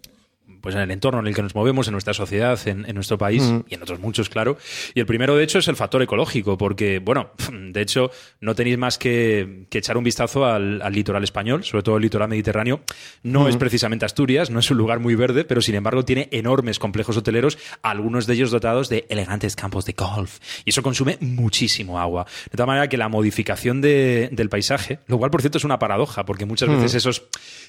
pues 0.60 0.74
en 0.74 0.80
el 0.82 0.90
entorno 0.90 1.20
en 1.20 1.26
el 1.26 1.34
que 1.34 1.42
nos 1.42 1.54
movemos, 1.54 1.86
en 1.88 1.92
nuestra 1.92 2.14
sociedad, 2.14 2.58
en, 2.66 2.84
en 2.86 2.94
nuestro 2.94 3.18
país 3.18 3.42
Mm. 3.42 3.60
y 3.68 3.74
en 3.74 3.82
otros 3.82 3.98
muchos, 4.00 4.28
claro. 4.28 4.56
Y 4.94 5.00
el 5.00 5.06
primero, 5.06 5.36
de 5.36 5.44
hecho, 5.44 5.58
es 5.58 5.68
el 5.68 5.76
factor 5.76 6.02
ecológico, 6.02 6.56
porque, 6.58 6.98
bueno, 6.98 7.30
de 7.52 7.80
hecho, 7.80 8.10
no 8.40 8.54
tenéis 8.54 8.78
más 8.78 8.98
que, 8.98 9.66
que 9.70 9.78
echar 9.78 9.96
un 9.96 10.04
vistazo 10.04 10.44
al, 10.44 10.82
al 10.82 10.92
litoral 10.92 11.24
español, 11.24 11.64
sobre 11.64 11.82
todo 11.82 11.96
el 11.96 12.02
litoral 12.02 12.28
mediterráneo. 12.28 12.80
No 13.22 13.44
Mm. 13.44 13.48
es 13.48 13.56
precisamente 13.56 14.04
Asturias, 14.04 14.50
no 14.50 14.58
es 14.60 14.70
un 14.70 14.76
lugar 14.78 14.98
muy 15.00 15.14
verde, 15.14 15.44
pero 15.44 15.60
sin 15.62 15.74
embargo 15.74 16.04
tiene 16.04 16.28
enormes 16.32 16.78
complejos 16.78 17.16
hoteleros, 17.16 17.58
algunos 17.82 18.26
de 18.26 18.34
ellos 18.34 18.50
dotados 18.50 18.88
de 18.88 19.06
elegantes 19.08 19.56
campos 19.56 19.84
de 19.84 19.92
golf. 19.94 20.38
Y 20.64 20.70
eso 20.70 20.82
consume 20.82 21.18
muchísimo 21.20 21.98
agua. 21.98 22.26
De 22.50 22.56
tal 22.56 22.66
manera 22.66 22.88
que 22.88 22.96
la 22.96 23.08
modificación 23.08 23.80
de- 23.80 24.28
del 24.32 24.48
paisaje, 24.48 24.98
lo 25.06 25.18
cual, 25.18 25.30
por 25.30 25.40
cierto, 25.40 25.58
es 25.58 25.64
una 25.64 25.78
paradoja, 25.78 26.24
porque 26.24 26.44
muchas 26.46 26.68
Mm. 26.68 26.72
veces 26.76 26.94
esos 26.96 27.24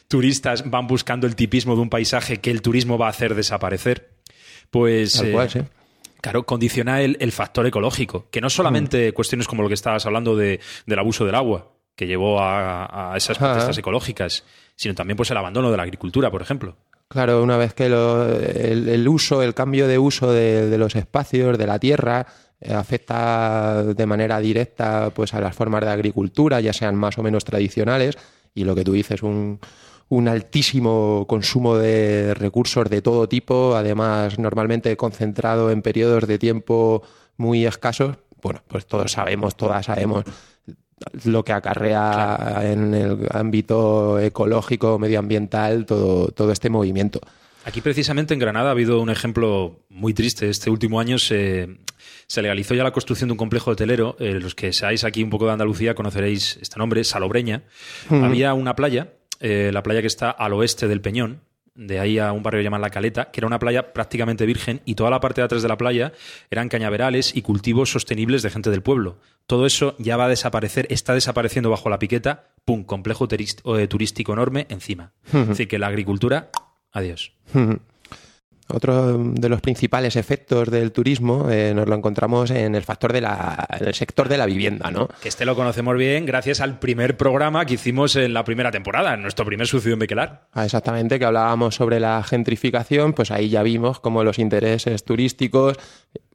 turistas 0.07 0.69
van 0.69 0.87
buscando 0.87 1.27
el 1.27 1.35
tipismo 1.35 1.75
de 1.75 1.81
un 1.81 1.89
paisaje 1.89 2.37
que 2.39 2.51
el 2.51 2.61
turismo 2.73 2.97
va 2.97 3.05
a 3.05 3.09
hacer 3.11 3.35
desaparecer, 3.35 4.09
pues... 4.71 5.13
Tal 5.13 5.27
eh, 5.27 5.31
cual, 5.31 5.49
sí. 5.51 5.59
Claro, 6.21 6.43
condiciona 6.43 7.01
el, 7.01 7.17
el 7.19 7.31
factor 7.31 7.67
ecológico, 7.67 8.27
que 8.31 8.41
no 8.41 8.49
solamente 8.49 9.11
Mm. 9.11 9.13
cuestiones 9.13 9.47
como 9.47 9.61
lo 9.61 9.67
que 9.67 9.73
estabas 9.75 10.05
hablando 10.07 10.35
de, 10.35 10.59
del 10.87 10.97
abuso 10.99 11.23
del 11.25 11.35
agua, 11.35 11.73
que 11.95 12.07
llevó 12.07 12.39
a, 12.39 13.13
a 13.13 13.17
esas 13.17 13.37
Ajá. 13.37 13.49
protestas 13.49 13.77
ecológicas, 13.77 14.43
sino 14.75 14.95
también 14.95 15.17
pues 15.17 15.29
el 15.29 15.37
abandono 15.37 15.69
de 15.69 15.77
la 15.77 15.83
agricultura, 15.83 16.31
por 16.31 16.41
ejemplo. 16.41 16.77
Claro, 17.09 17.43
una 17.43 17.57
vez 17.57 17.73
que 17.75 17.89
lo- 17.89 18.25
el, 18.39 18.87
el 18.89 19.07
uso, 19.07 19.43
el 19.43 19.53
cambio 19.53 19.87
de 19.87 19.99
uso 19.99 20.31
de, 20.31 20.67
de 20.67 20.77
los 20.79 20.95
espacios, 20.95 21.57
de 21.59 21.67
la 21.67 21.77
tierra, 21.77 22.25
eh, 22.59 22.73
afecta 22.73 23.83
de 23.83 24.05
manera 24.07 24.39
directa 24.39 25.11
pues, 25.13 25.33
a 25.35 25.41
las 25.41 25.55
formas 25.55 25.81
de 25.83 25.91
agricultura, 25.91 26.59
ya 26.61 26.73
sean 26.73 26.95
más 26.95 27.17
o 27.19 27.21
menos 27.21 27.43
tradicionales, 27.45 28.17
y 28.55 28.63
lo 28.63 28.73
que 28.75 28.83
tú 28.85 28.93
dices, 28.93 29.21
un, 29.21 29.59
un 30.09 30.27
altísimo 30.27 31.25
consumo 31.27 31.77
de 31.77 32.33
recursos 32.33 32.89
de 32.89 33.01
todo 33.01 33.27
tipo, 33.27 33.75
además 33.75 34.37
normalmente 34.37 34.95
concentrado 34.97 35.71
en 35.71 35.81
periodos 35.81 36.27
de 36.27 36.37
tiempo 36.39 37.03
muy 37.37 37.65
escasos. 37.65 38.17
Bueno, 38.41 38.61
pues 38.67 38.85
todos 38.85 39.11
sabemos, 39.11 39.55
todas 39.55 39.85
sabemos 39.85 40.25
lo 41.25 41.43
que 41.43 41.53
acarrea 41.53 42.61
en 42.63 42.93
el 42.93 43.27
ámbito 43.31 44.19
ecológico, 44.19 44.99
medioambiental, 44.99 45.85
todo, 45.85 46.27
todo 46.27 46.51
este 46.51 46.69
movimiento. 46.69 47.19
Aquí 47.65 47.81
precisamente 47.81 48.33
en 48.33 48.39
Granada 48.39 48.69
ha 48.69 48.71
habido 48.71 49.01
un 49.01 49.09
ejemplo 49.09 49.85
muy 49.89 50.13
triste. 50.13 50.49
Este 50.49 50.69
último 50.69 50.99
año 50.99 51.17
se, 51.17 51.77
se 52.27 52.41
legalizó 52.41 52.75
ya 52.75 52.83
la 52.83 52.91
construcción 52.91 53.29
de 53.29 53.33
un 53.33 53.37
complejo 53.37 53.71
hotelero. 53.71 54.17
Eh, 54.19 54.33
los 54.33 54.53
que 54.53 54.73
seáis 54.73 55.05
aquí 55.05 55.23
un 55.23 55.29
poco 55.29 55.45
de 55.45 55.53
Andalucía 55.53 55.95
conoceréis 55.95 56.57
este 56.61 56.77
nombre, 56.77 57.03
Salobreña. 57.05 57.63
Ujú. 58.09 58.23
Había 58.23 58.53
una 58.53 58.75
playa, 58.75 59.13
eh, 59.43 59.71
la 59.73 59.83
playa 59.83 60.01
que 60.01 60.07
está 60.07 60.31
al 60.31 60.53
oeste 60.53 60.87
del 60.87 61.01
Peñón, 61.01 61.41
de 61.75 61.99
ahí 61.99 62.17
a 62.17 62.31
un 62.31 62.43
barrio 62.43 62.61
llamado 62.61 62.81
La 62.81 62.89
Caleta, 62.89 63.29
que 63.29 63.41
era 63.41 63.47
una 63.47 63.59
playa 63.59 63.93
prácticamente 63.93 64.45
virgen 64.45 64.81
y 64.85 64.95
toda 64.95 65.09
la 65.09 65.19
parte 65.19 65.41
de 65.41 65.45
atrás 65.45 65.61
de 65.61 65.67
la 65.67 65.77
playa 65.77 66.13
eran 66.49 66.69
cañaverales 66.69 67.35
y 67.35 67.41
cultivos 67.41 67.91
sostenibles 67.91 68.41
de 68.41 68.49
gente 68.51 68.69
del 68.69 68.81
pueblo. 68.81 69.17
Todo 69.45 69.65
eso 69.65 69.95
ya 69.99 70.15
va 70.15 70.25
a 70.25 70.29
desaparecer, 70.29 70.87
está 70.89 71.13
desapareciendo 71.13 71.69
bajo 71.69 71.89
la 71.89 71.99
piqueta, 71.99 72.51
pum, 72.63 72.85
complejo 72.85 73.27
eh, 73.29 73.87
turístico 73.87 74.31
enorme 74.31 74.65
encima. 74.69 75.11
Ujú. 75.27 75.39
Es 75.39 75.47
decir, 75.49 75.67
que 75.67 75.77
la 75.77 75.87
agricultura, 75.87 76.49
adiós. 76.91 77.33
Otro 78.69 79.17
de 79.17 79.49
los 79.49 79.59
principales 79.61 80.15
efectos 80.15 80.71
del 80.71 80.91
turismo 80.91 81.49
eh, 81.49 81.73
nos 81.75 81.87
lo 81.87 81.95
encontramos 81.95 82.49
en 82.49 82.75
el 82.75 82.83
factor 82.83 83.11
de 83.11 83.21
la, 83.21 83.67
en 83.69 83.87
el 83.87 83.93
sector 83.93 84.29
de 84.29 84.37
la 84.37 84.45
vivienda, 84.45 84.89
¿no? 84.89 85.09
Que 85.21 85.29
este 85.29 85.45
lo 85.45 85.55
conocemos 85.55 85.97
bien 85.97 86.25
gracias 86.25 86.61
al 86.61 86.79
primer 86.79 87.17
programa 87.17 87.65
que 87.65 87.73
hicimos 87.73 88.15
en 88.15 88.33
la 88.33 88.43
primera 88.45 88.71
temporada, 88.71 89.13
en 89.15 89.21
nuestro 89.21 89.45
primer 89.45 89.67
suicidio 89.67 89.93
en 89.93 89.99
Bequelar. 89.99 90.47
Ah, 90.53 90.63
Exactamente, 90.63 91.19
que 91.19 91.25
hablábamos 91.25 91.75
sobre 91.75 91.99
la 91.99 92.23
gentrificación, 92.23 93.13
pues 93.13 93.31
ahí 93.31 93.49
ya 93.49 93.63
vimos 93.63 93.99
cómo 93.99 94.23
los 94.23 94.39
intereses 94.39 95.03
turísticos, 95.03 95.77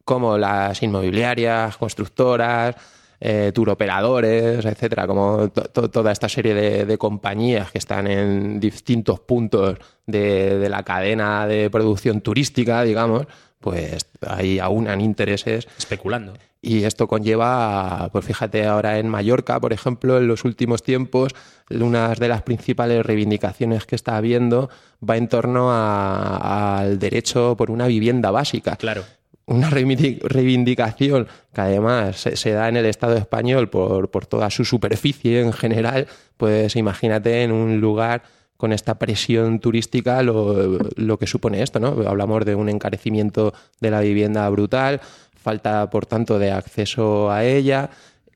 como 0.05 0.37
las 0.37 0.83
inmobiliarias, 0.83 1.77
constructoras, 1.77 2.77
eh, 3.21 3.51
turoperadores, 3.55 4.65
etcétera, 4.65 5.07
como 5.07 5.49
to- 5.51 5.63
to- 5.71 5.91
toda 5.91 6.13
esta 6.13 6.29
serie 6.29 6.55
de, 6.55 6.85
de 6.85 6.99
compañías 6.99 7.71
que 7.71 7.79
están 7.79 8.07
en 8.07 8.61
distintos 8.61 9.21
puntos 9.21 9.77
de, 10.07 10.59
de 10.59 10.69
la 10.69 10.83
cadena 10.83 11.47
de 11.47 11.69
producción 11.71 12.21
turística, 12.21 12.83
digamos, 12.83 13.27
pues 13.61 14.07
ahí 14.27 14.61
aunan 14.61 15.01
intereses 15.01 15.67
Especulando. 15.77 16.35
y 16.63 16.85
esto 16.85 17.09
conlleva, 17.09 18.09
pues 18.13 18.25
fíjate 18.25 18.65
ahora 18.67 18.99
en 19.01 19.09
Mallorca, 19.09 19.59
por 19.59 19.73
ejemplo, 19.73 20.17
en 20.19 20.29
los 20.29 20.45
últimos 20.45 20.85
tiempos, 20.85 21.33
una 21.71 22.15
de 22.15 22.29
las 22.29 22.43
principales 22.43 23.05
reivindicaciones 23.05 23.85
que 23.85 23.97
está 23.97 24.17
habiendo 24.17 24.71
va 25.07 25.17
en 25.17 25.27
torno 25.29 25.73
a- 25.73 26.79
al 26.79 26.99
derecho 27.01 27.57
por 27.57 27.71
una 27.73 27.89
vivienda 27.89 28.31
básica. 28.31 28.77
Claro. 28.77 29.03
Una 29.49 29.71
reivindi- 29.71 30.21
reivindicación 30.23 31.27
que 31.55 31.61
además 31.61 32.17
se, 32.21 32.37
se 32.37 32.53
da 32.53 32.69
en 32.69 32.77
el 32.77 32.87
Estado 32.87 33.17
español 33.17 33.71
por, 33.71 34.11
por 34.11 34.27
toda 34.27 34.51
su 34.51 34.65
superficie 34.65 35.41
en 35.41 35.53
general, 35.53 36.07
pues 36.37 36.77
imagínate 36.77 37.43
en 37.43 37.53
un 37.53 37.81
lugar 37.81 38.23
con 38.59 38.73
esta 38.73 38.99
presión 38.99 39.61
turística 39.61 40.23
lo, 40.23 40.79
lo 40.97 41.19
que 41.19 41.27
supone 41.27 41.63
esto, 41.63 41.81
¿no? 41.81 41.97
Hablamos 42.07 42.45
de 42.45 42.55
un 42.55 42.69
encarecimiento 42.69 43.55
de 43.81 43.91
la 43.91 44.01
vivienda 44.01 44.49
brutal, 44.51 45.01
falta, 45.35 45.89
por 45.91 46.07
tanto, 46.07 46.39
de 46.39 46.51
acceso 46.51 47.31
a 47.31 47.45
ella, 47.45 47.89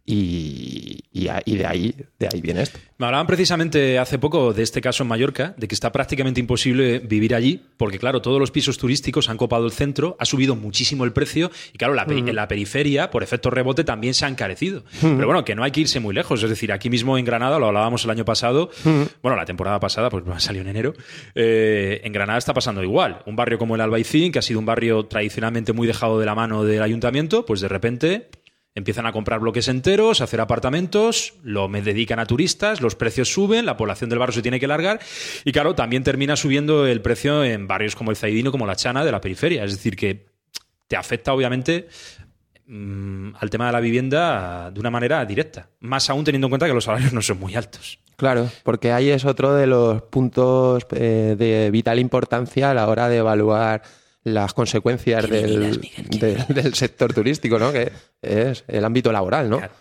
y, 0.05 1.05
y 1.13 1.57
de, 1.57 1.67
ahí, 1.67 1.95
de 2.19 2.29
ahí 2.33 2.41
viene 2.41 2.63
esto. 2.63 2.79
Me 2.99 3.07
hablaban 3.07 3.27
precisamente 3.27 3.99
hace 3.99 4.19
poco 4.19 4.53
de 4.53 4.63
este 4.63 4.81
caso 4.81 5.05
en 5.05 5.09
Mallorca, 5.09 5.55
de 5.57 5.69
que 5.69 5.75
está 5.75 5.93
prácticamente 5.93 6.41
imposible 6.41 6.99
vivir 6.99 7.35
allí, 7.35 7.61
porque 7.77 7.99
claro, 7.99 8.21
todos 8.21 8.41
los 8.41 8.51
pisos 8.51 8.79
turísticos 8.79 9.29
han 9.29 9.37
copado 9.37 9.65
el 9.65 9.73
centro, 9.73 10.17
ha 10.19 10.25
subido 10.25 10.57
muchísimo 10.57 11.05
el 11.05 11.13
precio 11.13 11.51
y 11.73 11.79
claro, 11.79 11.95
la, 11.95 12.05
en 12.09 12.35
la 12.35 12.49
periferia, 12.49 13.11
por 13.11 13.23
efecto 13.23 13.51
rebote, 13.51 13.85
también 13.85 14.15
se 14.15 14.25
ha 14.25 14.29
encarecido. 14.29 14.85
Pero 15.01 15.27
bueno, 15.27 15.45
que 15.45 15.55
no 15.55 15.63
hay 15.63 15.71
que 15.71 15.81
irse 15.81 16.01
muy 16.01 16.15
lejos, 16.15 16.43
es 16.43 16.51
decir, 16.51 16.73
aquí 16.73 16.91
mismo 16.91 17.17
en 17.17 17.25
Granada, 17.25 17.59
lo 17.59 17.67
hablábamos 17.67 18.05
el 18.05 18.11
año 18.11 18.25
pasado, 18.25 18.71
bueno, 19.23 19.37
la 19.37 19.45
temporada 19.45 19.79
pasada, 19.79 20.11
pues 20.11 20.25
salió 20.39 20.63
en 20.63 20.69
enero, 20.69 20.95
eh, 21.35 22.01
en 22.05 22.13
Granada 22.13 22.39
está 22.39 22.55
pasando 22.55 22.83
igual. 22.83 23.23
Un 23.27 23.37
barrio 23.37 23.59
como 23.59 23.75
el 23.77 23.81
Albaicín, 23.81 24.33
que 24.33 24.39
ha 24.39 24.43
sido 24.43 24.59
un 24.59 24.67
barrio 24.67 25.07
tradicionalmente 25.07 25.73
muy 25.73 25.87
dejado 25.87 26.19
de 26.19 26.27
la 26.27 26.35
mano 26.35 26.65
del 26.65 26.83
ayuntamiento, 26.83 27.45
pues 27.45 27.61
de 27.61 27.69
repente 27.69 28.29
Empiezan 28.75 29.05
a 29.05 29.13
comprar 29.13 29.41
bloques 29.41 29.69
enteros, 29.69 30.21
a 30.21 30.25
hacer 30.25 30.41
apartamentos, 30.41 31.35
lo 31.43 31.69
me 31.69 31.83
dedican 31.83 32.19
a 32.19 32.25
turistas, 32.25 32.81
los 32.81 32.95
precios 32.95 33.31
suben, 33.31 33.67
la 33.67 33.77
población 33.77 34.09
del 34.09 34.19
barrio 34.19 34.33
se 34.33 34.41
tiene 34.43 34.59
que 34.59 34.67
largar 34.67 34.99
y 35.45 35.53
claro, 35.53 35.75
también 35.75 36.03
termina 36.03 36.37
subiendo 36.37 36.87
el 36.87 37.03
precio 37.03 37.45
en 37.45 37.69
barrios 37.69 37.95
como 37.95 38.11
el 38.11 38.17
Zaidino, 38.17 38.51
como 38.51 38.67
la 38.67 38.75
Chana 38.75 39.05
de 39.05 39.13
la 39.13 39.21
periferia. 39.21 39.65
Es 39.65 39.73
decir, 39.73 39.95
que 39.95 40.25
te 40.89 40.97
afecta 40.97 41.35
obviamente 41.35 41.89
mm, 42.67 43.33
al 43.39 43.51
tema 43.51 43.67
de 43.67 43.73
la 43.73 43.81
vivienda 43.81 44.71
de 44.71 44.81
una 44.81 44.91
manera 44.91 45.23
directa. 45.27 45.69
Más 45.81 46.09
aún 46.09 46.25
teniendo 46.25 46.47
en 46.47 46.51
cuenta 46.53 46.67
que 46.67 46.73
los 46.73 46.85
salarios 46.85 47.13
no 47.15 47.21
son 47.21 47.39
muy 47.39 47.55
altos. 47.55 47.99
Claro, 48.17 48.49
porque 48.63 48.93
ahí 48.93 49.11
es 49.11 49.25
otro 49.25 49.55
de 49.55 49.67
los 49.67 50.03
puntos 50.03 50.87
eh, 50.93 51.35
de 51.37 51.71
vital 51.71 51.99
importancia 51.99 52.71
a 52.71 52.75
la 52.75 52.89
hora 52.89 53.09
de 53.09 53.19
evaluar 53.19 53.83
las 54.25 54.55
consecuencias 54.55 55.27
¿Qué 55.27 55.33
me 55.33 55.43
del, 55.43 55.81
del 56.49 56.75
sector 56.75 57.13
turístico, 57.13 57.59
¿no? 57.59 57.73
Que 57.73 57.91
es 58.21 58.65
el 58.69 58.85
ámbito 58.85 59.11
laboral, 59.13 59.51
¿no? 59.51 59.59
Claro. 59.59 59.75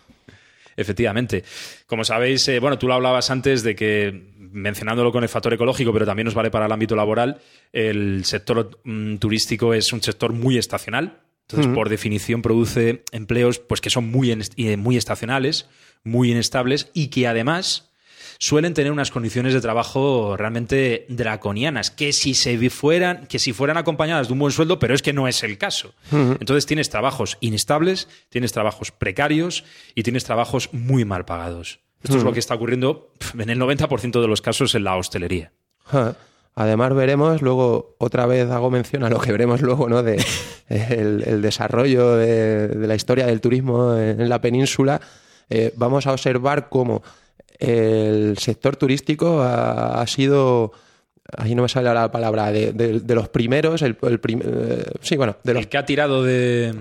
Efectivamente. 0.76 1.44
Como 1.86 2.04
sabéis, 2.04 2.46
eh, 2.48 2.58
bueno, 2.58 2.78
tú 2.78 2.88
lo 2.88 2.94
hablabas 2.94 3.30
antes 3.30 3.62
de 3.62 3.74
que, 3.74 4.32
mencionándolo 4.38 5.12
con 5.12 5.22
el 5.22 5.28
factor 5.28 5.52
ecológico, 5.52 5.92
pero 5.92 6.06
también 6.06 6.24
nos 6.24 6.34
vale 6.34 6.50
para 6.50 6.66
el 6.66 6.72
ámbito 6.72 6.96
laboral, 6.96 7.40
el 7.72 8.24
sector 8.24 8.80
mm, 8.84 9.16
turístico 9.16 9.74
es 9.74 9.92
un 9.92 10.02
sector 10.02 10.32
muy 10.32 10.58
estacional. 10.58 11.20
Entonces, 11.48 11.74
por 11.74 11.90
definición, 11.90 12.40
produce 12.40 13.04
empleos 13.12 13.58
pues, 13.58 13.82
que 13.82 13.90
son 13.90 14.10
muy, 14.10 14.30
eh, 14.30 14.76
muy 14.78 14.96
estacionales, 14.96 15.68
muy 16.02 16.30
inestables 16.30 16.90
y 16.94 17.08
que 17.08 17.26
además 17.26 17.91
suelen 18.42 18.74
tener 18.74 18.90
unas 18.90 19.12
condiciones 19.12 19.54
de 19.54 19.60
trabajo 19.60 20.36
realmente 20.36 21.06
draconianas, 21.08 21.92
que 21.92 22.12
si 22.12 22.34
se 22.34 22.58
fueran, 22.70 23.28
que 23.28 23.38
si 23.38 23.52
fueran 23.52 23.76
acompañadas 23.76 24.26
de 24.26 24.32
un 24.32 24.40
buen 24.40 24.50
sueldo, 24.50 24.80
pero 24.80 24.96
es 24.96 25.00
que 25.00 25.12
no 25.12 25.28
es 25.28 25.44
el 25.44 25.58
caso. 25.58 25.94
Entonces 26.10 26.66
tienes 26.66 26.90
trabajos 26.90 27.38
inestables, 27.38 28.08
tienes 28.30 28.50
trabajos 28.50 28.90
precarios 28.90 29.62
y 29.94 30.02
tienes 30.02 30.24
trabajos 30.24 30.70
muy 30.72 31.04
mal 31.04 31.24
pagados. 31.24 31.78
Esto 32.02 32.16
es 32.16 32.24
lo 32.24 32.32
que 32.32 32.40
está 32.40 32.56
ocurriendo 32.56 33.12
en 33.38 33.48
el 33.48 33.60
90% 33.60 34.20
de 34.20 34.26
los 34.26 34.42
casos 34.42 34.74
en 34.74 34.82
la 34.82 34.96
hostelería. 34.96 35.52
Además 36.56 36.94
veremos 36.94 37.42
luego, 37.42 37.94
otra 37.98 38.26
vez 38.26 38.50
hago 38.50 38.72
mención 38.72 39.04
a 39.04 39.08
lo 39.08 39.20
que 39.20 39.30
veremos 39.30 39.62
luego, 39.62 39.88
¿no? 39.88 40.02
De 40.02 40.16
el, 40.68 41.22
el 41.24 41.42
desarrollo 41.42 42.16
de, 42.16 42.66
de 42.66 42.86
la 42.88 42.96
historia 42.96 43.24
del 43.24 43.40
turismo 43.40 43.96
en 43.96 44.28
la 44.28 44.40
península. 44.40 45.00
Eh, 45.48 45.72
vamos 45.76 46.06
a 46.06 46.12
observar 46.12 46.68
cómo 46.68 47.02
el 47.62 48.36
sector 48.38 48.76
turístico 48.76 49.40
ha, 49.42 50.00
ha 50.00 50.06
sido, 50.06 50.72
ahí 51.36 51.54
no 51.54 51.62
me 51.62 51.68
sale 51.68 51.92
la 51.94 52.10
palabra, 52.10 52.50
de, 52.52 52.72
de- 52.72 53.00
de 53.00 53.14
los 53.14 53.28
primeros, 53.28 53.82
el, 53.82 53.96
el 54.02 54.20
prim- 54.20 54.42
eh, 54.44 54.84
sí, 55.00 55.16
bueno, 55.16 55.36
de 55.44 55.54
los 55.54 55.62
El 55.62 55.68
que 55.68 55.78
ha 55.78 55.84
tirado 55.86 56.22
de, 56.24 56.74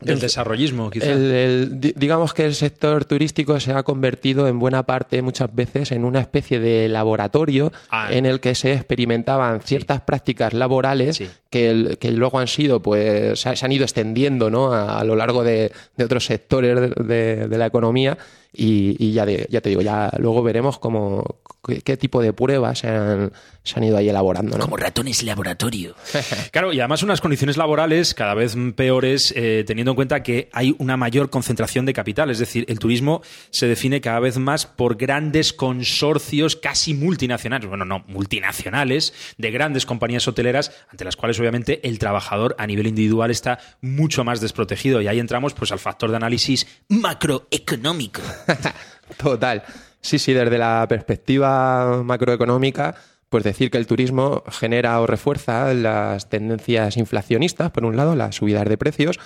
del 0.00 0.14
El- 0.14 0.20
desarrollismo, 0.20 0.90
quizá. 0.90 1.06
El- 1.12 1.30
el- 1.32 1.80
di- 1.80 1.94
digamos 1.96 2.34
que 2.34 2.44
el 2.44 2.54
sector 2.54 3.04
turístico 3.04 3.58
se 3.60 3.72
ha 3.72 3.82
convertido 3.84 4.48
en 4.48 4.58
buena 4.58 4.82
parte, 4.84 5.22
muchas 5.22 5.54
veces, 5.54 5.92
en 5.92 6.04
una 6.04 6.20
especie 6.20 6.58
de 6.60 6.88
laboratorio 6.88 7.72
Ah. 7.90 8.08
en 8.12 8.26
el 8.26 8.40
que 8.40 8.54
se 8.56 8.72
experimentaban 8.72 9.60
ciertas 9.60 10.00
prácticas 10.00 10.52
laborales 10.54 11.16
Sí. 11.16 11.28
que, 11.50 11.70
el- 11.70 11.98
que 11.98 12.10
luego 12.10 12.38
han 12.40 12.48
sido, 12.48 12.80
pues, 12.82 13.38
se, 13.40 13.64
han 13.64 13.72
ido 13.72 13.84
extendiendo 13.84 14.50
¿no? 14.50 14.72
a, 14.72 14.98
a 14.98 15.04
lo 15.04 15.14
largo 15.16 15.44
de, 15.44 15.70
de 15.96 16.04
otros 16.04 16.24
sectores 16.26 16.90
de 16.96 17.46
la 17.58 17.66
economía 17.66 18.18
y, 18.52 18.96
y 19.02 19.12
ya, 19.12 19.24
de- 19.26 19.46
ya 19.50 19.60
te 19.60 19.68
digo, 19.70 19.80
ya 19.82 20.10
luego 20.18 20.42
veremos 20.42 20.78
cómo, 20.78 21.40
qué, 21.66 21.80
qué 21.80 21.96
tipo 21.96 22.20
de 22.20 22.32
pruebas 22.32 22.80
se 22.80 22.88
han, 22.88 23.32
se 23.62 23.74
han 23.78 23.84
ido 23.84 23.96
ahí 23.96 24.08
elaborando. 24.08 24.58
¿no? 24.58 24.64
Como 24.64 24.76
ratones 24.76 25.22
laboratorio. 25.22 25.94
Claro, 26.50 26.72
y 26.72 26.80
además 26.80 27.02
unas 27.02 27.20
condiciones 27.22 27.56
laborales 27.56 28.12
cada 28.14 28.34
vez 28.34 28.54
peores, 28.76 29.32
eh, 29.36 29.64
teniendo 29.66 29.92
en 29.92 29.96
cuenta 29.96 30.22
que 30.22 30.50
hay 30.52 30.74
una 30.78 30.96
mayor 30.98 31.30
concentración 31.30 31.86
de 31.86 31.94
capital. 31.94 32.30
Es 32.30 32.38
decir, 32.38 32.66
el 32.68 32.78
turismo 32.78 33.22
se 33.50 33.66
define 33.66 34.00
cada 34.02 34.20
vez 34.20 34.36
más 34.38 34.66
por 34.66 34.96
grandes 34.96 35.52
consorcios 35.54 36.56
casi 36.56 36.92
multinacionales, 36.94 37.68
bueno, 37.68 37.84
no, 37.86 38.04
multinacionales, 38.08 39.14
de 39.38 39.50
grandes 39.50 39.86
compañías 39.86 40.28
hoteleras, 40.28 40.72
ante 40.90 41.04
las 41.04 41.16
cuales 41.16 41.38
obviamente 41.40 41.86
el 41.88 41.98
trabajador 41.98 42.54
a 42.58 42.66
nivel 42.66 42.86
individual 42.86 43.30
está 43.30 43.58
mucho 43.80 44.24
más 44.24 44.40
desprotegido. 44.42 45.00
Y 45.00 45.08
ahí 45.08 45.18
entramos 45.20 45.54
pues 45.54 45.72
al 45.72 45.78
factor 45.78 46.10
de 46.10 46.16
análisis 46.16 46.66
Macroeconómico. 46.88 48.20
Total. 49.16 49.62
Sí, 50.00 50.18
sí, 50.18 50.32
desde 50.32 50.58
la 50.58 50.84
perspectiva 50.88 52.02
macroeconómica, 52.02 52.96
pues 53.28 53.44
decir 53.44 53.70
que 53.70 53.78
el 53.78 53.86
turismo 53.86 54.42
genera 54.50 55.00
o 55.00 55.06
refuerza 55.06 55.72
las 55.74 56.28
tendencias 56.28 56.96
inflacionistas, 56.96 57.70
por 57.70 57.84
un 57.84 57.96
lado, 57.96 58.16
las 58.16 58.36
subidas 58.36 58.68
de 58.68 58.76
precios, 58.76 59.20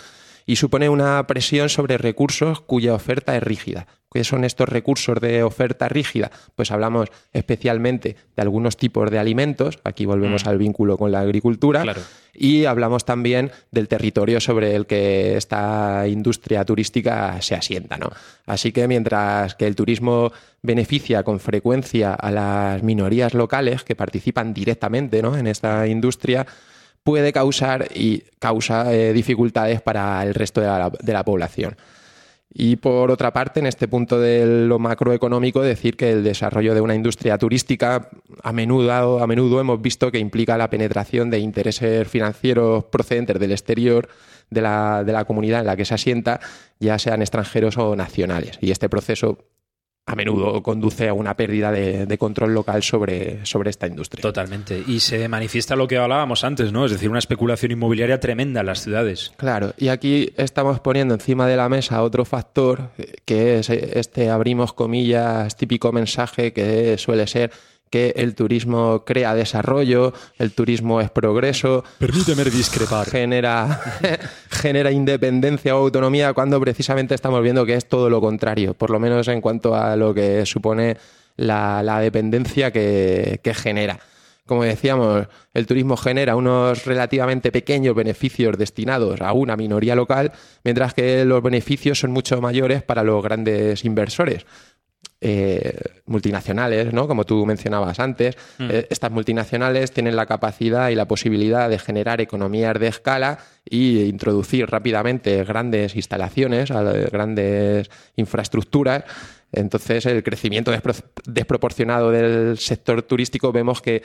y 0.46 0.56
supone 0.56 0.88
una 0.88 1.26
presión 1.26 1.68
sobre 1.68 1.98
recursos 1.98 2.60
cuya 2.60 2.94
oferta 2.94 3.36
es 3.36 3.42
rígida. 3.42 3.86
¿Qué 4.12 4.22
son 4.24 4.44
estos 4.44 4.68
recursos 4.68 5.20
de 5.20 5.42
oferta 5.42 5.88
rígida? 5.88 6.30
Pues 6.54 6.70
hablamos 6.70 7.08
especialmente 7.34 8.16
de 8.34 8.42
algunos 8.42 8.76
tipos 8.76 9.10
de 9.10 9.18
alimentos, 9.18 9.78
aquí 9.84 10.06
volvemos 10.06 10.46
al 10.46 10.56
vínculo 10.56 10.96
con 10.96 11.12
la 11.12 11.20
agricultura, 11.20 11.82
Claro. 11.82 12.00
y 12.32 12.64
hablamos 12.64 13.04
también 13.04 13.50
del 13.72 13.88
territorio 13.88 14.40
sobre 14.40 14.74
el 14.74 14.86
que 14.86 15.36
esta 15.36 16.06
industria 16.08 16.64
turística 16.64 17.42
se 17.42 17.56
asienta. 17.56 17.98
¿no? 17.98 18.10
Así 18.46 18.72
que 18.72 18.88
mientras 18.88 19.54
que 19.56 19.66
el 19.66 19.76
turismo 19.76 20.32
beneficia 20.62 21.22
con 21.22 21.38
frecuencia 21.40 22.14
a 22.14 22.30
las 22.30 22.82
minorías 22.82 23.34
locales 23.34 23.82
que 23.84 23.96
participan 23.96 24.54
directamente 24.54 25.20
¿no? 25.20 25.36
en 25.36 25.46
esta 25.46 25.86
industria, 25.88 26.46
puede 27.06 27.32
causar 27.32 27.86
y 27.94 28.24
causa 28.40 28.92
eh, 28.92 29.12
dificultades 29.12 29.80
para 29.80 30.20
el 30.24 30.34
resto 30.34 30.60
de 30.60 31.12
la, 31.12 31.24
población. 31.24 31.76
Y 32.52 32.74
por 32.76 33.12
otra 33.12 33.32
parte, 33.32 33.60
en 33.60 33.66
este 33.66 33.86
punto 33.86 34.18
de 34.18 34.66
lo 34.66 34.80
macroeconómico, 34.80 35.62
decir 35.62 35.96
que 35.96 36.10
el 36.10 36.24
desarrollo 36.24 36.74
de 36.74 36.80
una 36.80 36.96
industria 36.96 37.38
turística 37.38 38.10
a 38.42 38.52
menudo, 38.52 39.20
a 39.22 39.26
menudo 39.28 39.60
hemos 39.60 39.80
visto 39.80 40.10
que 40.10 40.18
implica 40.18 40.58
la 40.58 40.68
penetración 40.68 41.30
de 41.30 41.38
intereses 41.38 42.08
financieros 42.08 42.86
procedentes 42.86 43.38
del 43.38 43.52
exterior 43.52 44.08
de 44.50 44.62
la, 44.62 45.04
de 45.04 45.12
la 45.12 45.24
comunidad 45.26 45.60
en 45.60 45.66
la 45.66 45.76
que 45.76 45.84
se 45.84 45.94
asienta, 45.94 46.40
ya 46.80 46.98
sean 46.98 47.22
extranjeros 47.22 47.78
o 47.78 47.94
nacionales. 47.94 48.58
Y 48.60 48.72
este 48.72 48.88
proceso 48.88 49.38
a 50.08 50.14
menudo 50.14 50.62
conduce 50.62 51.08
a 51.08 51.14
una 51.14 51.34
pérdida 51.34 51.72
de, 51.72 52.06
de 52.06 52.18
control 52.18 52.54
local 52.54 52.82
sobre, 52.84 53.44
sobre 53.44 53.70
esta 53.70 53.88
industria. 53.88 54.22
Totalmente. 54.22 54.82
Y 54.86 55.00
se 55.00 55.28
manifiesta 55.28 55.74
lo 55.74 55.88
que 55.88 55.98
hablábamos 55.98 56.44
antes, 56.44 56.72
¿no? 56.72 56.84
Es 56.84 56.92
decir, 56.92 57.10
una 57.10 57.18
especulación 57.18 57.72
inmobiliaria 57.72 58.20
tremenda 58.20 58.60
en 58.60 58.66
las 58.66 58.82
ciudades. 58.82 59.32
Claro, 59.36 59.74
y 59.76 59.88
aquí 59.88 60.32
estamos 60.36 60.78
poniendo 60.78 61.14
encima 61.14 61.48
de 61.48 61.56
la 61.56 61.68
mesa 61.68 62.02
otro 62.02 62.24
factor 62.24 62.90
eh, 62.98 63.14
que 63.24 63.58
es 63.58 63.70
eh, 63.70 63.98
este 63.98 64.30
abrimos 64.30 64.72
comillas 64.72 65.56
típico 65.56 65.90
mensaje 65.90 66.52
que 66.52 66.96
suele 66.98 67.26
ser 67.26 67.50
que 67.90 68.14
el 68.16 68.34
turismo 68.34 69.04
crea 69.04 69.34
desarrollo, 69.34 70.12
el 70.38 70.52
turismo 70.52 71.00
es 71.00 71.10
progreso, 71.10 71.84
Permíteme 71.98 72.44
discrepar. 72.44 73.08
genera, 73.08 73.80
genera 74.50 74.90
independencia 74.90 75.76
o 75.76 75.78
autonomía 75.80 76.32
cuando 76.32 76.60
precisamente 76.60 77.14
estamos 77.14 77.42
viendo 77.42 77.64
que 77.64 77.74
es 77.74 77.88
todo 77.88 78.10
lo 78.10 78.20
contrario, 78.20 78.74
por 78.74 78.90
lo 78.90 78.98
menos 78.98 79.28
en 79.28 79.40
cuanto 79.40 79.74
a 79.74 79.96
lo 79.96 80.12
que 80.12 80.44
supone 80.46 80.96
la, 81.36 81.82
la 81.82 82.00
dependencia 82.00 82.70
que, 82.70 83.40
que 83.42 83.54
genera. 83.54 83.98
Como 84.46 84.62
decíamos, 84.62 85.26
el 85.54 85.66
turismo 85.66 85.96
genera 85.96 86.36
unos 86.36 86.84
relativamente 86.84 87.50
pequeños 87.50 87.96
beneficios 87.96 88.56
destinados 88.56 89.20
a 89.20 89.32
una 89.32 89.56
minoría 89.56 89.96
local, 89.96 90.30
mientras 90.62 90.94
que 90.94 91.24
los 91.24 91.42
beneficios 91.42 91.98
son 91.98 92.12
mucho 92.12 92.40
mayores 92.40 92.84
para 92.84 93.02
los 93.02 93.24
grandes 93.24 93.84
inversores 93.84 94.46
eh, 95.20 95.78
multinacionales, 96.04 96.92
¿no? 96.92 97.08
Como 97.08 97.24
tú 97.24 97.46
mencionabas 97.46 97.98
antes, 98.00 98.36
eh, 98.58 98.86
estas 98.90 99.10
multinacionales 99.10 99.90
tienen 99.92 100.14
la 100.16 100.26
capacidad 100.26 100.90
y 100.90 100.94
la 100.94 101.06
posibilidad 101.08 101.68
de 101.70 101.78
generar 101.78 102.20
economías 102.20 102.78
de 102.78 102.88
escala 102.88 103.38
y 103.68 104.02
introducir 104.02 104.68
rápidamente 104.70 105.42
grandes 105.44 105.96
instalaciones, 105.96 106.70
grandes 107.10 107.90
infraestructuras 108.16 109.04
Entonces, 109.52 110.04
el 110.06 110.22
crecimiento 110.22 110.72
despro- 110.72 111.02
desproporcionado 111.24 112.10
del 112.10 112.58
sector 112.58 113.00
turístico 113.02 113.52
vemos 113.52 113.80
que 113.80 114.02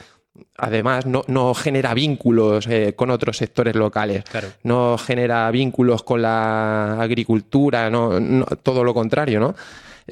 además 0.58 1.06
no, 1.06 1.24
no 1.28 1.54
genera 1.54 1.94
vínculos 1.94 2.68
eh, 2.68 2.94
con 2.96 3.10
otros 3.10 3.36
sectores 3.38 3.76
locales, 3.76 4.24
Claro. 4.24 4.48
no 4.64 4.98
genera 4.98 5.50
vínculos 5.52 6.04
con 6.04 6.22
la 6.22 7.02
agricultura, 7.02 7.90
no, 7.90 8.20
no- 8.20 8.46
todo 8.64 8.84
lo 8.84 8.94
contrario, 8.94 9.40
¿no? 9.42 9.56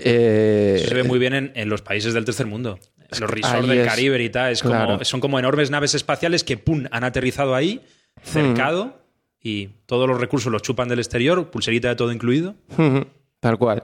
Eh, 0.04 0.76
Eso 0.78 0.88
se 0.90 0.96
ve 0.96 1.04
muy 1.04 1.20
bien 1.20 1.34
en, 1.34 1.52
en 1.56 1.70
los 1.70 1.82
países 1.82 2.14
del 2.14 2.26
tercer 2.26 2.46
mundo. 2.48 2.80
Los 3.20 3.30
resorts 3.30 3.68
del 3.68 3.80
es- 3.80 3.88
Caribe 3.88 4.24
y 4.24 4.30
tal. 4.30 4.52
Es 4.52 4.62
como, 4.62 4.76
claro. 4.76 5.04
son 5.06 5.20
como 5.20 5.40
enormes 5.40 5.72
naves 5.72 5.96
espaciales 5.96 6.44
que, 6.44 6.58
pum, 6.58 6.86
han 6.92 7.04
aterrizado 7.04 7.56
ahí, 7.56 7.82
cercado, 8.22 9.00
y 9.42 9.68
todos 9.86 10.08
los 10.08 10.20
recursos 10.20 10.52
los 10.52 10.62
chupan 10.62 10.88
del 10.90 11.00
exterior, 11.00 11.50
pulserita 11.50 11.88
de 11.90 11.96
todo 11.96 12.12
incluido. 12.12 12.56
Tal 13.40 13.58
cual. 13.58 13.84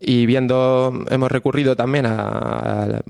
Y 0.00 0.26
viendo, 0.26 1.04
hemos 1.10 1.30
recurrido 1.32 1.74
también 1.74 2.06
a, 2.06 3.02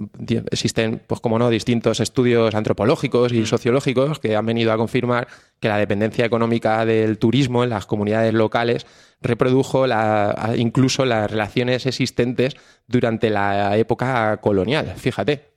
existen, 0.50 1.02
pues 1.06 1.20
como 1.20 1.38
no, 1.38 1.50
distintos 1.50 2.00
estudios 2.00 2.54
antropológicos 2.54 3.32
y 3.32 3.44
sociológicos 3.44 4.18
que 4.18 4.34
han 4.36 4.46
venido 4.46 4.72
a 4.72 4.76
confirmar 4.78 5.28
que 5.60 5.68
la 5.68 5.76
dependencia 5.76 6.24
económica 6.24 6.84
del 6.86 7.18
turismo 7.18 7.62
en 7.62 7.70
las 7.70 7.84
comunidades 7.84 8.32
locales 8.32 8.86
reprodujo 9.20 9.86
la- 9.86 10.54
incluso 10.56 11.04
las 11.04 11.30
relaciones 11.30 11.86
existentes 11.86 12.54
durante 12.86 13.30
la 13.30 13.76
época 13.76 14.36
colonial, 14.38 14.94
fíjate, 14.96 15.50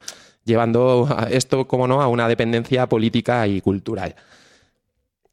llevando 0.43 1.07
esto, 1.29 1.67
como 1.67 1.87
no, 1.87 2.01
a 2.01 2.07
una 2.07 2.27
dependencia 2.27 2.87
política 2.87 3.47
y 3.47 3.61
cultural. 3.61 4.15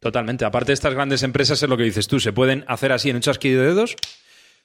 Totalmente. 0.01 0.45
Aparte 0.45 0.69
de 0.69 0.75
estas 0.75 0.95
grandes 0.95 1.23
empresas, 1.23 1.63
es 1.63 1.69
lo 1.69 1.77
que 1.77 1.83
dices 1.83 2.07
tú. 2.07 2.21
Se 2.21 2.33
pueden 2.33 2.65
hacer 2.69 2.93
así 2.93 3.11
en 3.11 3.17
un 3.17 3.23
chasquido 3.23 3.63
de 3.63 3.69
dedos, 3.69 3.97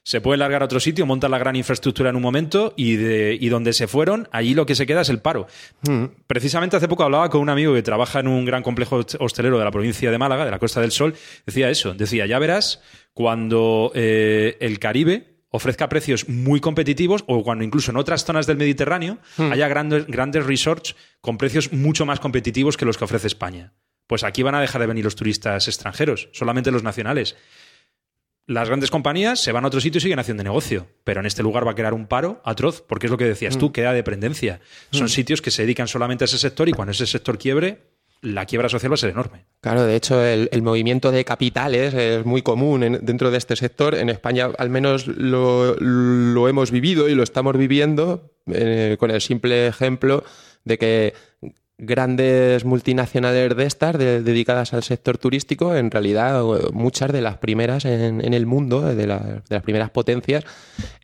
se 0.03 0.19
pueden 0.21 0.41
largar 0.41 0.61
a 0.61 0.65
otro 0.65 0.79
sitio, 0.81 1.05
montar 1.05 1.29
la 1.31 1.37
gran 1.39 1.55
infraestructura 1.55 2.09
en 2.09 2.17
un 2.17 2.21
momento 2.21 2.73
y, 2.75 2.97
de, 2.97 3.37
y 3.39 3.47
donde 3.49 3.71
se 3.73 3.87
fueron, 3.87 4.27
allí 4.33 4.53
lo 4.53 4.65
que 4.65 4.75
se 4.75 4.85
queda 4.85 5.01
es 5.01 5.09
el 5.09 5.19
paro. 5.19 5.47
Precisamente 6.27 6.75
hace 6.75 6.89
poco 6.89 7.03
hablaba 7.03 7.29
con 7.29 7.39
un 7.41 7.49
amigo 7.49 7.73
que 7.73 7.81
trabaja 7.81 8.19
en 8.19 8.27
un 8.27 8.43
gran 8.45 8.61
complejo 8.63 9.01
hostelero 9.19 9.57
de 9.57 9.63
la 9.63 9.71
provincia 9.71 10.11
de 10.11 10.17
Málaga, 10.17 10.43
de 10.45 10.51
la 10.51 10.59
Costa 10.59 10.81
del 10.81 10.91
Sol. 10.91 11.15
Decía 11.45 11.69
eso. 11.69 11.93
Decía, 11.93 12.25
ya 12.25 12.37
verás 12.37 12.81
cuando 13.13 13.91
eh, 13.95 14.57
el 14.59 14.79
Caribe 14.79 15.37
ofrezca 15.49 15.87
precios 15.87 16.27
muy 16.29 16.59
competitivos 16.59 17.23
o 17.27 17.43
cuando 17.43 17.63
incluso 17.63 17.91
en 17.91 17.97
otras 17.97 18.25
zonas 18.25 18.47
del 18.47 18.57
Mediterráneo 18.57 19.19
haya 19.37 19.67
grandes, 19.67 20.07
grandes 20.07 20.45
resorts 20.45 20.95
con 21.21 21.37
precios 21.37 21.71
mucho 21.71 22.05
más 22.07 22.19
competitivos 22.19 22.75
que 22.75 22.85
los 22.85 22.97
que 22.97 23.03
ofrece 23.05 23.27
España. 23.27 23.73
Pues 24.07 24.23
aquí 24.23 24.41
van 24.43 24.55
a 24.55 24.61
dejar 24.61 24.81
de 24.81 24.87
venir 24.87 25.05
los 25.05 25.15
turistas 25.15 25.67
extranjeros, 25.67 26.29
solamente 26.33 26.71
los 26.71 26.81
nacionales. 26.83 27.35
Las 28.45 28.67
grandes 28.67 28.91
compañías 28.91 29.39
se 29.39 29.53
van 29.53 29.63
a 29.63 29.67
otro 29.67 29.79
sitio 29.79 29.99
y 29.99 30.01
siguen 30.01 30.19
haciendo 30.19 30.43
negocio, 30.43 30.87
pero 31.05 31.21
en 31.21 31.25
este 31.27 31.43
lugar 31.43 31.65
va 31.65 31.71
a 31.71 31.75
crear 31.75 31.93
un 31.93 32.07
paro 32.07 32.41
atroz, 32.43 32.81
porque 32.81 33.07
es 33.07 33.11
lo 33.11 33.17
que 33.17 33.23
decías 33.23 33.57
tú, 33.57 33.71
queda 33.71 33.93
dependencia. 33.93 34.59
Son 34.91 35.05
Mm. 35.05 35.09
sitios 35.09 35.41
que 35.41 35.49
se 35.51 35.61
dedican 35.61 35.87
solamente 35.87 36.23
a 36.23 36.25
ese 36.25 36.37
sector 36.37 36.67
y 36.67 36.73
cuando 36.73 36.91
ese 36.91 37.05
sector 37.07 37.37
quiebre, 37.37 37.92
la 38.23 38.45
quiebra 38.45 38.69
social 38.69 38.91
va 38.91 38.95
a 38.95 38.97
ser 38.97 39.09
enorme. 39.11 39.45
Claro, 39.61 39.83
de 39.83 39.95
hecho, 39.95 40.23
el, 40.23 40.61
movimiento 40.61 41.11
de 41.11 41.25
capitales 41.25 41.93
es 41.93 42.25
muy 42.25 42.41
común 42.41 42.83
en- 42.83 43.05
dentro 43.05 43.29
de 43.31 43.37
este 43.37 43.55
sector. 43.55 43.95
En 43.95 44.09
España, 44.09 44.49
al 44.57 44.69
menos, 44.69 45.07
lo, 45.07 45.75
lo 45.75 46.47
hemos 46.47 46.71
vivido 46.71 47.09
y 47.09 47.15
lo 47.15 47.23
estamos 47.23 47.57
viviendo 47.57 48.31
eh, 48.47 48.95
con 48.99 49.11
el 49.11 49.19
simple 49.21 49.67
ejemplo 49.67 50.23
de 50.63 50.77
que 50.77 51.13
grandes 51.77 52.65
multinacionales 52.65 53.55
de 53.55 53.65
estas, 53.65 53.97
de- 53.97 54.21
dedicadas 54.21 54.73
al 54.73 54.83
sector 54.83 55.17
turístico, 55.17 55.75
en 55.75 55.89
realidad 55.91 56.43
muchas 56.71 57.11
de 57.11 57.21
las 57.21 57.37
primeras 57.37 57.85
en, 57.85 58.23
en 58.23 58.33
el 58.33 58.45
mundo, 58.45 58.81
de, 58.81 59.07
la- 59.07 59.19
de 59.19 59.41
las 59.55 59.63
primeras 59.63 59.89
potencias, 59.89 60.43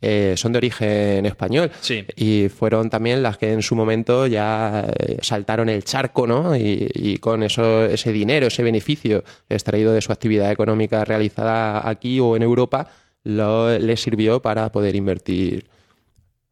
eh, 0.00 0.34
son 0.36 0.52
de 0.52 0.58
origen 0.58 1.26
español. 1.26 1.70
Sí. 1.80 2.04
Y 2.16 2.48
fueron 2.48 2.88
también 2.88 3.22
las 3.22 3.36
que 3.36 3.52
en 3.52 3.62
su 3.62 3.74
momento 3.74 4.26
ya 4.26 4.86
eh, 4.98 5.18
saltaron 5.22 5.68
el 5.68 5.84
charco, 5.84 6.26
¿no? 6.26 6.56
Y, 6.56 6.88
y 6.94 7.16
con 7.18 7.42
eso, 7.42 7.84
ese 7.84 8.12
dinero, 8.12 8.46
ese 8.46 8.62
beneficio 8.62 9.24
extraído 9.48 9.92
de 9.92 10.00
su 10.00 10.12
actividad 10.12 10.50
económica 10.52 11.04
realizada 11.04 11.88
aquí 11.88 12.20
o 12.20 12.36
en 12.36 12.42
Europa, 12.42 12.88
lo, 13.24 13.76
les 13.78 14.00
sirvió 14.00 14.40
para 14.40 14.70
poder 14.72 14.94
invertir, 14.96 15.66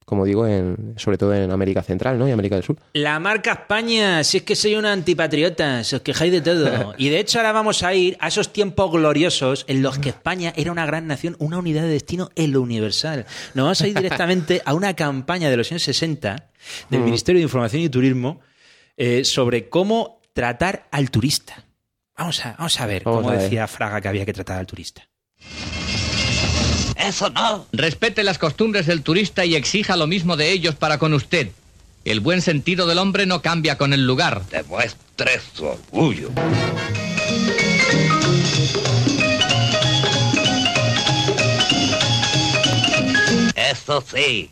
como 0.08 0.24
digo, 0.24 0.46
en, 0.46 0.94
sobre 0.96 1.18
todo 1.18 1.34
en 1.34 1.50
América 1.50 1.82
Central, 1.82 2.18
¿no? 2.18 2.26
Y 2.26 2.30
América 2.30 2.54
del 2.54 2.64
Sur. 2.64 2.76
La 2.94 3.20
marca 3.20 3.52
España, 3.52 4.24
si 4.24 4.38
es 4.38 4.42
que 4.42 4.56
soy 4.56 4.74
una 4.74 4.90
antipatriota, 4.92 5.84
si 5.84 5.96
os 5.96 6.00
quejáis 6.02 6.32
de 6.32 6.40
todo. 6.40 6.94
Y 6.98 7.10
de 7.10 7.20
hecho 7.20 7.38
ahora 7.38 7.52
vamos 7.52 7.82
a 7.82 7.92
ir 7.92 8.16
a 8.20 8.28
esos 8.28 8.52
tiempos 8.52 8.90
gloriosos 8.90 9.66
en 9.68 9.82
los 9.82 9.98
que 9.98 10.08
España 10.08 10.54
era 10.56 10.72
una 10.72 10.86
gran 10.86 11.06
nación, 11.06 11.36
una 11.38 11.58
unidad 11.58 11.82
de 11.82 11.88
destino 11.90 12.30
en 12.36 12.52
lo 12.52 12.62
universal. 12.62 13.26
Nos 13.52 13.64
vamos 13.64 13.80
a 13.82 13.86
ir 13.86 13.94
directamente 13.94 14.62
a 14.64 14.72
una 14.72 14.94
campaña 14.96 15.50
de 15.50 15.56
los 15.58 15.70
años 15.70 15.82
60 15.82 16.48
del 16.88 17.00
Mm. 17.00 17.04
Ministerio 17.04 17.38
de 17.40 17.42
Información 17.44 17.82
y 17.82 17.88
Turismo 17.90 18.40
eh, 18.96 19.24
sobre 19.24 19.68
cómo 19.68 20.22
tratar 20.32 20.88
al 20.90 21.10
turista. 21.10 21.64
Vamos 22.16 22.44
a, 22.46 22.54
vamos 22.56 22.80
a 22.80 22.86
ver 22.86 23.02
Vamos 23.04 23.18
cómo 23.20 23.28
a 23.28 23.32
ver. 23.34 23.42
decía 23.42 23.66
Fraga 23.68 24.00
que 24.00 24.08
había 24.08 24.24
que 24.24 24.32
tratar 24.32 24.58
al 24.58 24.66
turista. 24.66 25.02
Eso 26.98 27.30
no. 27.30 27.66
Respete 27.72 28.24
las 28.24 28.38
costumbres 28.38 28.86
del 28.86 29.02
turista 29.02 29.44
y 29.44 29.54
exija 29.54 29.96
lo 29.96 30.06
mismo 30.06 30.36
de 30.36 30.50
ellos 30.50 30.74
para 30.74 30.98
con 30.98 31.14
usted. 31.14 31.50
El 32.04 32.20
buen 32.20 32.42
sentido 32.42 32.86
del 32.86 32.98
hombre 32.98 33.26
no 33.26 33.40
cambia 33.40 33.78
con 33.78 33.92
el 33.92 34.04
lugar. 34.04 34.42
Demuestre 34.50 35.40
su 35.54 35.66
orgullo. 35.66 36.30
Eso 43.54 44.02
sí. 44.10 44.48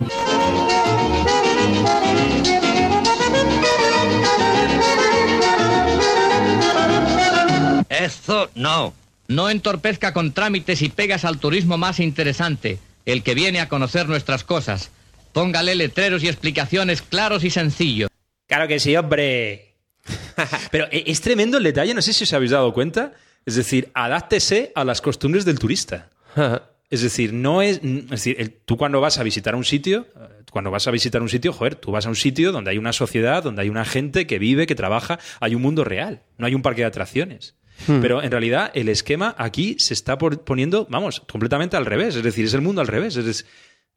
Eso 7.89 8.51
no. 8.55 9.06
No 9.29 9.51
entorpezca 9.51 10.13
con 10.13 10.33
trámites 10.33 10.83
y 10.83 10.89
pegas 10.89 11.25
al 11.25 11.39
turismo 11.39 11.79
más 11.79 12.01
interesante, 12.01 12.79
el 13.05 13.23
que 13.23 13.35
viene 13.35 13.61
a 13.61 13.69
conocer 13.69 14.09
nuestras 14.09 14.45
cosas. 14.45 14.91
Póngale 15.33 15.75
letreros 15.75 16.23
y 16.23 16.29
explicaciones 16.29 17.03
claros 17.03 17.45
y 17.45 17.51
sencillos. 17.51 18.09
Claro 18.47 18.69
que 18.69 18.79
sí, 18.81 18.97
hombre. 18.97 19.75
Pero 20.71 20.87
e- 20.91 21.05
es 21.07 21.21
tremendo 21.21 21.59
el 21.59 21.65
detalle, 21.65 21.93
no 21.95 22.03
sé 22.03 22.13
si 22.13 22.25
os 22.25 22.33
habéis 22.33 22.53
dado 22.53 22.73
cuenta. 22.73 23.13
Es 23.45 23.55
decir, 23.57 23.91
adáptese 23.95 24.73
a 24.75 24.85
las 24.85 25.01
costumbres 25.01 25.45
del 25.45 25.59
turista. 25.59 26.11
Es 26.89 27.03
decir, 27.03 27.33
no 27.33 27.63
es. 27.63 27.81
Es 27.83 28.09
decir, 28.11 28.37
el- 28.39 28.53
tú 28.53 28.77
cuando 28.77 29.01
vas 29.01 29.19
a 29.19 29.25
visitar 29.25 29.57
un 29.57 29.65
sitio, 29.65 30.07
eh, 30.15 30.45
cuando 30.53 30.71
vas 30.71 30.87
a 30.87 30.93
visitar 30.93 31.21
un 31.21 31.29
sitio, 31.29 31.53
joder, 31.53 31.75
tú 31.75 31.91
vas 31.91 32.07
a 32.07 32.09
un 32.09 32.15
sitio 32.15 32.53
donde 32.53 32.71
hay 32.71 32.79
una 32.79 32.93
sociedad, 32.93 33.43
donde 33.43 33.63
hay 33.63 33.69
una 33.69 33.85
gente 33.85 34.29
que 34.29 34.39
vive, 34.39 34.69
que 34.69 34.77
trabaja, 34.77 35.19
hay 35.41 35.57
un 35.57 35.63
mundo 35.63 35.83
real, 35.83 36.23
no 36.39 36.47
hay 36.47 36.55
un 36.55 36.63
parque 36.63 36.83
de 36.83 36.87
atracciones. 36.87 37.57
Hmm. 37.87 38.01
Pero 38.01 38.23
en 38.23 38.31
realidad 38.31 38.71
el 38.75 38.89
esquema 38.89 39.35
aquí 39.39 39.77
se 39.79 39.95
está 39.95 40.17
poniendo, 40.19 40.87
vamos, 40.91 41.21
completamente 41.21 41.77
al 41.77 41.87
revés. 41.87 42.17
Es 42.17 42.23
decir, 42.23 42.45
es 42.47 42.55
el 42.55 42.63
mundo 42.63 42.81
al 42.81 42.87
revés. 42.87 43.17
Es 43.17 43.47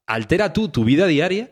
altera 0.06 0.54
tú 0.54 0.70
tu 0.70 0.84
vida 0.84 1.08
diaria 1.08 1.50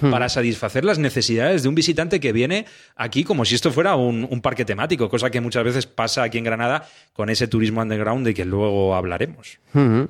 Hmm. 0.00 0.10
para 0.12 0.28
satisfacer 0.28 0.84
las 0.84 0.98
necesidades 0.98 1.62
de 1.62 1.68
un 1.68 1.74
visitante 1.74 2.20
que 2.20 2.32
viene 2.32 2.66
aquí 2.94 3.24
como 3.24 3.44
si 3.44 3.56
esto 3.56 3.72
fuera 3.72 3.96
un, 3.96 4.28
un 4.30 4.40
parque 4.40 4.64
temático, 4.64 5.08
cosa 5.08 5.30
que 5.30 5.40
muchas 5.40 5.64
veces 5.64 5.86
pasa 5.86 6.22
aquí 6.22 6.38
en 6.38 6.44
Granada 6.44 6.86
con 7.12 7.30
ese 7.30 7.48
turismo 7.48 7.80
underground 7.80 8.24
de 8.24 8.34
que 8.34 8.44
luego 8.44 8.94
hablaremos. 8.94 9.58
Ujú. 9.74 10.08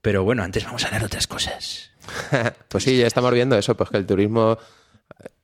Pero 0.00 0.24
bueno, 0.24 0.42
antes 0.42 0.64
vamos 0.64 0.84
a 0.84 0.86
hablar 0.86 1.04
otras 1.04 1.26
cosas. 1.26 1.90
pues 2.68 2.84
sí, 2.84 2.96
ya 2.96 3.06
estamos 3.06 3.32
viendo 3.34 3.58
eso, 3.58 3.76
pues 3.76 3.90
que 3.90 3.98
el 3.98 4.06
turismo 4.06 4.56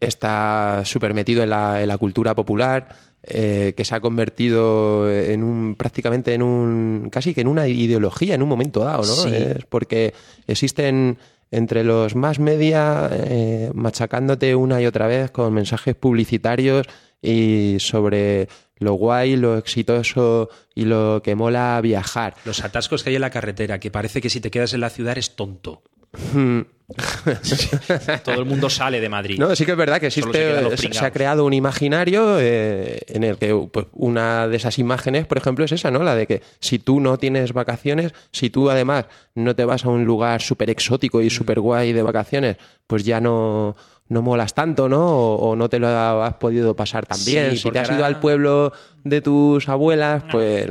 está 0.00 0.82
súper 0.84 1.12
metido 1.12 1.42
en 1.42 1.50
la, 1.50 1.82
en 1.82 1.88
la 1.88 1.98
cultura 1.98 2.34
popular, 2.34 2.88
eh, 3.24 3.74
que 3.76 3.84
se 3.84 3.94
ha 3.94 4.00
convertido 4.00 5.10
en 5.10 5.44
un 5.44 5.76
prácticamente 5.76 6.34
en 6.34 6.42
un 6.42 7.08
casi 7.10 7.34
que 7.34 7.42
en 7.42 7.48
una 7.48 7.68
ideología 7.68 8.34
en 8.34 8.42
un 8.42 8.48
momento 8.48 8.80
dado, 8.80 9.04
¿no? 9.04 9.14
Sí. 9.14 9.30
Es 9.32 9.64
porque 9.68 10.12
existen 10.46 11.18
entre 11.52 11.84
los 11.84 12.16
más 12.16 12.38
media 12.40 13.08
eh, 13.12 13.70
machacándote 13.74 14.56
una 14.56 14.80
y 14.80 14.86
otra 14.86 15.06
vez 15.06 15.30
con 15.30 15.52
mensajes 15.52 15.94
publicitarios 15.94 16.86
y 17.20 17.76
sobre 17.78 18.48
lo 18.78 18.94
guay, 18.94 19.36
lo 19.36 19.56
exitoso 19.56 20.48
y 20.74 20.86
lo 20.86 21.20
que 21.22 21.36
mola 21.36 21.80
viajar. 21.80 22.34
Los 22.44 22.64
atascos 22.64 23.04
que 23.04 23.10
hay 23.10 23.16
en 23.16 23.22
la 23.22 23.30
carretera, 23.30 23.78
que 23.78 23.90
parece 23.90 24.20
que 24.20 24.30
si 24.30 24.40
te 24.40 24.50
quedas 24.50 24.74
en 24.74 24.80
la 24.80 24.90
ciudad 24.90 25.12
eres 25.12 25.36
tonto. 25.36 25.82
Todo 28.24 28.34
el 28.34 28.44
mundo 28.44 28.68
sale 28.68 29.00
de 29.00 29.08
Madrid. 29.08 29.38
No, 29.38 29.54
sí 29.56 29.64
que 29.64 29.72
es 29.72 29.76
verdad 29.76 30.00
que 30.00 30.08
existe, 30.08 30.76
se, 30.76 30.92
se 30.92 31.04
ha 31.04 31.10
creado 31.10 31.44
un 31.44 31.52
imaginario 31.52 32.38
eh, 32.38 33.00
en 33.08 33.24
el 33.24 33.38
que 33.38 33.54
pues, 33.72 33.86
una 33.92 34.48
de 34.48 34.56
esas 34.56 34.78
imágenes, 34.78 35.26
por 35.26 35.38
ejemplo, 35.38 35.64
es 35.64 35.72
esa, 35.72 35.90
¿no? 35.90 36.02
La 36.02 36.14
de 36.14 36.26
que 36.26 36.42
si 36.60 36.78
tú 36.78 37.00
no 37.00 37.18
tienes 37.18 37.52
vacaciones, 37.52 38.12
si 38.30 38.50
tú 38.50 38.70
además 38.70 39.06
no 39.34 39.56
te 39.56 39.64
vas 39.64 39.84
a 39.84 39.88
un 39.88 40.04
lugar 40.04 40.42
súper 40.42 40.70
exótico 40.70 41.22
y 41.22 41.30
súper 41.30 41.60
guay 41.60 41.92
de 41.92 42.02
vacaciones, 42.02 42.56
pues 42.86 43.04
ya 43.04 43.20
no, 43.20 43.74
no 44.12 44.22
molas 44.22 44.54
tanto, 44.54 44.88
¿no? 44.88 45.04
O, 45.04 45.50
o 45.50 45.56
no 45.56 45.68
te 45.68 45.78
lo 45.78 45.88
has 45.88 46.34
podido 46.34 46.76
pasar 46.76 47.06
tan 47.06 47.18
Sí, 47.18 47.32
bien. 47.32 47.56
Si 47.56 47.70
te 47.70 47.78
has 47.80 47.90
ido 47.90 48.04
al 48.04 48.20
pueblo 48.20 48.72
de 49.04 49.20
tus 49.20 49.68
abuelas, 49.68 50.22
pues 50.30 50.70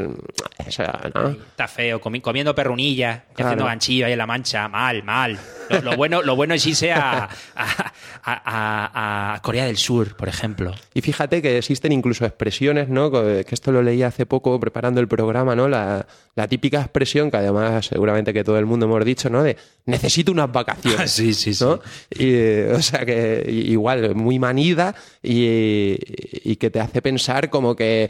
eso, 0.66 0.84
¿no? 1.14 1.30
Está 1.32 1.68
feo, 1.68 2.00
comi- 2.00 2.22
comiendo 2.22 2.56
perrunilla, 2.56 3.26
Claro. 3.34 3.50
haciendo 3.50 3.66
ganchillo 3.66 4.06
ahí 4.06 4.14
en 4.14 4.18
la 4.18 4.26
mancha, 4.28 4.68
mal, 4.70 5.04
mal. 5.04 5.38
Lo, 5.70 5.82
lo 5.82 5.98
bueno, 5.98 6.22
lo 6.22 6.36
bueno 6.38 6.54
es 6.54 6.66
irse 6.66 6.94
a, 6.94 7.24
a- 7.24 7.92
a- 8.24 8.42
a- 8.46 9.34
a 9.36 9.42
Corea 9.42 9.66
del 9.66 9.78
Sur, 9.78 10.16
por 10.16 10.30
ejemplo. 10.30 10.72
Y 10.94 11.02
fíjate 11.02 11.42
que 11.42 11.58
existen 11.58 11.92
incluso 11.92 12.26
expresiones, 12.26 12.88
¿no? 12.88 13.12
Que 13.12 13.44
que 13.48 13.56
esto 13.56 13.72
lo 13.72 13.82
leí 13.82 14.04
hace 14.04 14.26
poco 14.26 14.60
preparando 14.60 15.02
el 15.02 15.08
programa, 15.08 15.56
¿no? 15.56 15.68
La, 15.68 16.06
la 16.36 16.48
típica 16.48 16.82
expresión 16.82 17.30
que 17.30 17.38
además 17.38 17.86
seguramente 17.86 18.34
que 18.34 18.44
todo 18.44 18.58
el 18.58 18.65
mundo 18.65 18.86
hemos 18.86 19.04
dicho, 19.04 19.30
¿no? 19.30 19.44
De 19.44 19.58
necesito 19.86 20.32
unas 20.32 20.52
vacaciones. 20.52 21.12
Sí, 21.12 21.34
sí, 21.34 21.54
sí. 21.54 21.63
¿no? 21.63 21.80
Y, 22.10 22.34
eh, 22.34 22.72
o 22.76 22.82
sea 22.82 23.06
que 23.06 23.46
igual, 23.48 24.15
muy 24.15 24.39
manida 24.39 24.96
y, 25.22 25.98
y 26.44 26.56
que 26.56 26.70
te 26.70 26.80
hace 26.80 27.02
pensar 27.02 27.50
como 27.50 27.76
que 27.76 28.10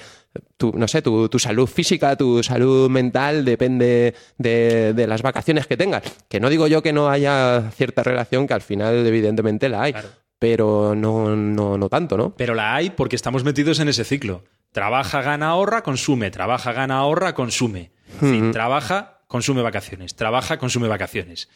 tu, 0.57 0.71
no 0.73 0.88
sé, 0.88 1.01
tu, 1.01 1.27
tu 1.29 1.39
salud 1.39 1.67
física, 1.67 2.15
tu 2.15 2.43
salud 2.43 2.89
mental 2.89 3.43
depende 3.43 4.13
de, 4.38 4.93
de 4.93 5.07
las 5.07 5.21
vacaciones 5.21 5.67
que 5.67 5.77
tengas. 5.77 6.03
Que 6.29 6.39
no 6.39 6.49
digo 6.49 6.67
yo 6.67 6.81
que 6.81 6.93
no 6.93 7.10
haya 7.10 7.71
cierta 7.75 8.03
relación, 8.03 8.47
que 8.47 8.53
al 8.53 8.62
final 8.62 9.05
evidentemente 9.05 9.69
la 9.69 9.84
hay. 9.84 9.95
Pero 10.39 10.95
no, 10.95 11.36
no, 11.36 11.77
no 11.77 11.89
tanto, 11.89 12.17
¿no? 12.17 12.34
Pero 12.36 12.55
la 12.55 12.75
hay 12.75 12.89
porque 12.89 13.15
estamos 13.15 13.43
metidos 13.43 13.79
en 13.79 13.89
ese 13.89 14.03
ciclo. 14.03 14.43
Trabaja, 14.71 15.21
gana, 15.21 15.49
ahorra, 15.49 15.84
consume. 15.84 16.31
Trabaja, 16.31 16.71
gana, 16.73 16.97
ahorra, 16.97 17.34
consume. 17.34 17.91
En 18.21 18.29
fin, 18.29 18.51
trabaja, 18.51 19.21
consume 19.27 19.62
vacaciones. 19.62 20.15
Trabaja, 20.15 20.57
consume 20.57 20.88
vacaciones. 20.88 21.49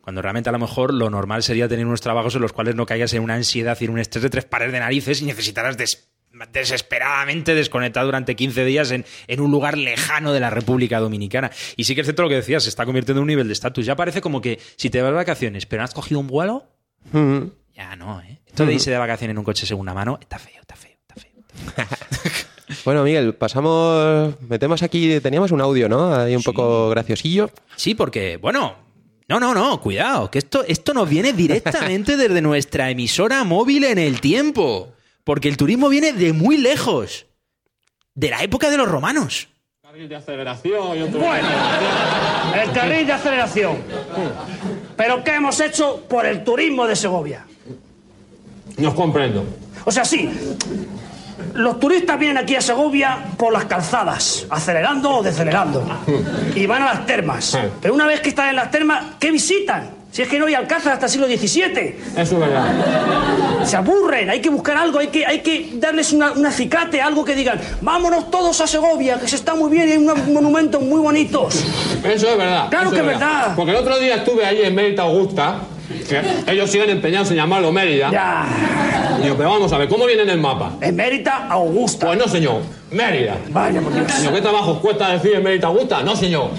Cuando 0.00 0.22
realmente 0.22 0.48
a 0.48 0.52
lo 0.52 0.58
mejor 0.58 0.92
lo 0.94 1.10
normal 1.10 1.42
sería 1.42 1.68
tener 1.68 1.86
unos 1.86 2.00
trabajos 2.00 2.34
en 2.34 2.42
los 2.42 2.52
cuales 2.52 2.74
no 2.74 2.86
caigas 2.86 3.12
en 3.14 3.22
una 3.22 3.34
ansiedad 3.34 3.76
y 3.80 3.84
en 3.84 3.90
un 3.90 3.98
estrés 3.98 4.22
de 4.22 4.30
tres 4.30 4.44
pares 4.44 4.72
de 4.72 4.80
narices 4.80 5.20
y 5.22 5.24
necesitaras 5.24 5.76
des- 5.76 6.10
desesperadamente 6.52 7.54
desconectar 7.54 8.04
durante 8.04 8.34
15 8.34 8.64
días 8.64 8.90
en, 8.90 9.04
en 9.28 9.40
un 9.40 9.50
lugar 9.52 9.78
lejano 9.78 10.32
de 10.32 10.40
la 10.40 10.50
República 10.50 10.98
Dominicana. 10.98 11.50
Y 11.76 11.84
sí 11.84 11.94
que 11.94 12.00
es 12.00 12.06
cierto 12.06 12.22
lo 12.22 12.28
que 12.28 12.34
decías, 12.36 12.64
se 12.64 12.68
está 12.68 12.84
convirtiendo 12.84 13.20
en 13.20 13.22
un 13.22 13.28
nivel 13.28 13.46
de 13.46 13.52
estatus. 13.52 13.86
Ya 13.86 13.94
parece 13.94 14.20
como 14.20 14.40
que 14.40 14.58
si 14.76 14.90
te 14.90 15.00
vas 15.00 15.10
de 15.12 15.16
vacaciones 15.16 15.66
pero 15.66 15.80
no 15.80 15.84
has 15.84 15.94
cogido 15.94 16.18
un 16.20 16.26
vuelo, 16.26 16.64
ya 17.74 17.94
no, 17.96 18.20
¿eh? 18.22 18.40
Esto 18.46 18.64
de 18.66 18.74
irse 18.74 18.90
de 18.90 18.98
vacaciones 18.98 19.32
en 19.34 19.38
un 19.38 19.44
coche 19.44 19.66
segunda 19.66 19.94
mano 19.94 20.18
está 20.20 20.38
feo, 20.38 20.60
está 20.60 20.74
feo. 20.76 20.90
Bueno, 22.84 23.02
Miguel, 23.02 23.34
pasamos. 23.34 24.34
Metemos 24.48 24.82
aquí. 24.82 25.20
Teníamos 25.20 25.50
un 25.52 25.60
audio, 25.60 25.88
¿no? 25.88 26.14
Ahí 26.14 26.36
un 26.36 26.42
poco 26.42 26.90
graciosillo. 26.90 27.50
Sí, 27.76 27.94
porque, 27.94 28.36
bueno, 28.36 28.74
no, 29.26 29.40
no, 29.40 29.54
no, 29.54 29.80
cuidado, 29.80 30.30
que 30.30 30.38
esto, 30.38 30.64
esto 30.68 30.92
nos 30.92 31.08
viene 31.08 31.32
directamente 31.32 32.16
desde 32.18 32.42
nuestra 32.42 32.90
emisora 32.90 33.42
móvil 33.44 33.84
en 33.84 33.98
el 33.98 34.20
tiempo. 34.20 34.92
Porque 35.24 35.48
el 35.48 35.56
turismo 35.56 35.88
viene 35.88 36.12
de 36.12 36.34
muy 36.34 36.58
lejos. 36.58 37.26
De 38.14 38.28
la 38.28 38.42
época 38.42 38.68
de 38.68 38.76
los 38.76 38.86
romanos. 38.86 39.48
de 39.92 40.14
aceleración 40.14 40.98
y 40.98 41.02
otro... 41.02 41.20
Bueno, 41.20 41.48
el 42.62 42.70
carril 42.72 43.06
de 43.06 43.12
aceleración. 43.12 43.78
¿Pero 44.96 45.24
qué 45.24 45.34
hemos 45.36 45.58
hecho 45.58 46.04
por 46.08 46.26
el 46.26 46.44
turismo 46.44 46.86
de 46.86 46.94
Segovia? 46.94 47.46
No 48.76 48.90
os 48.90 48.94
comprendo. 48.94 49.44
O 49.86 49.90
sea, 49.90 50.04
sí, 50.04 50.28
los 51.54 51.80
turistas 51.80 52.18
vienen 52.18 52.38
aquí 52.38 52.56
a 52.56 52.60
Segovia 52.60 53.18
por 53.36 53.52
las 53.52 53.64
calzadas, 53.64 54.46
acelerando 54.50 55.18
o 55.18 55.22
decelerando. 55.22 55.84
Y 56.54 56.66
van 56.66 56.82
a 56.82 56.86
las 56.86 57.06
termas. 57.06 57.58
Pero 57.80 57.94
una 57.94 58.06
vez 58.06 58.20
que 58.20 58.28
están 58.30 58.50
en 58.50 58.56
las 58.56 58.70
termas, 58.70 59.04
¿qué 59.18 59.30
visitan? 59.30 60.04
Si 60.14 60.22
es 60.22 60.28
que 60.28 60.38
no 60.38 60.46
hay 60.46 60.54
alcázar 60.54 60.92
hasta 60.92 61.06
el 61.06 61.10
siglo 61.10 61.26
XVII. 61.26 61.96
Eso 62.16 62.34
es 62.34 62.38
verdad. 62.38 63.64
Se 63.64 63.76
aburren, 63.76 64.30
hay 64.30 64.40
que 64.40 64.48
buscar 64.48 64.76
algo, 64.76 65.00
hay 65.00 65.08
que, 65.08 65.26
hay 65.26 65.40
que 65.40 65.72
darles 65.74 66.12
una, 66.12 66.30
un 66.30 66.46
acicate, 66.46 67.02
algo 67.02 67.24
que 67.24 67.34
digan, 67.34 67.60
vámonos 67.80 68.30
todos 68.30 68.60
a 68.60 68.68
Segovia, 68.68 69.18
que 69.18 69.26
se 69.26 69.34
está 69.34 69.56
muy 69.56 69.72
bien 69.72 69.88
y 69.88 69.92
hay 69.92 69.98
unos 69.98 70.24
monumentos 70.28 70.80
muy 70.82 71.00
bonitos. 71.00 71.64
Eso 72.04 72.28
es 72.28 72.38
verdad. 72.38 72.68
Claro 72.70 72.92
que 72.92 73.00
es 73.00 73.06
verdad. 73.06 73.54
Porque 73.56 73.72
el 73.72 73.78
otro 73.78 73.98
día 73.98 74.14
estuve 74.14 74.46
allí 74.46 74.62
en 74.62 74.76
Mérida 74.76 75.02
Augusta, 75.02 75.62
ellos 76.46 76.70
siguen 76.70 76.90
empeñados 76.90 77.30
en 77.30 77.36
llamarlo 77.36 77.72
Mérida. 77.72 78.10
Ya. 78.10 78.46
Digo, 79.22 79.36
pero 79.36 79.50
vamos 79.50 79.72
a 79.72 79.78
ver, 79.78 79.88
¿cómo 79.88 80.06
viene 80.06 80.22
en 80.22 80.30
el 80.30 80.38
mapa? 80.38 80.72
Emérita 80.80 81.46
Augusta. 81.48 82.06
Pues 82.06 82.18
no, 82.18 82.28
señor. 82.28 82.60
Mérida. 82.90 83.36
Vaya, 83.50 83.80
por 83.80 83.92
Dios. 83.94 84.20
Digo, 84.20 84.32
¿qué 84.32 84.40
trabajo 84.40 84.78
cuesta 84.80 85.10
decir 85.10 85.34
Emérita 85.34 85.68
Augusta? 85.68 86.02
No, 86.02 86.14
señor. 86.16 86.50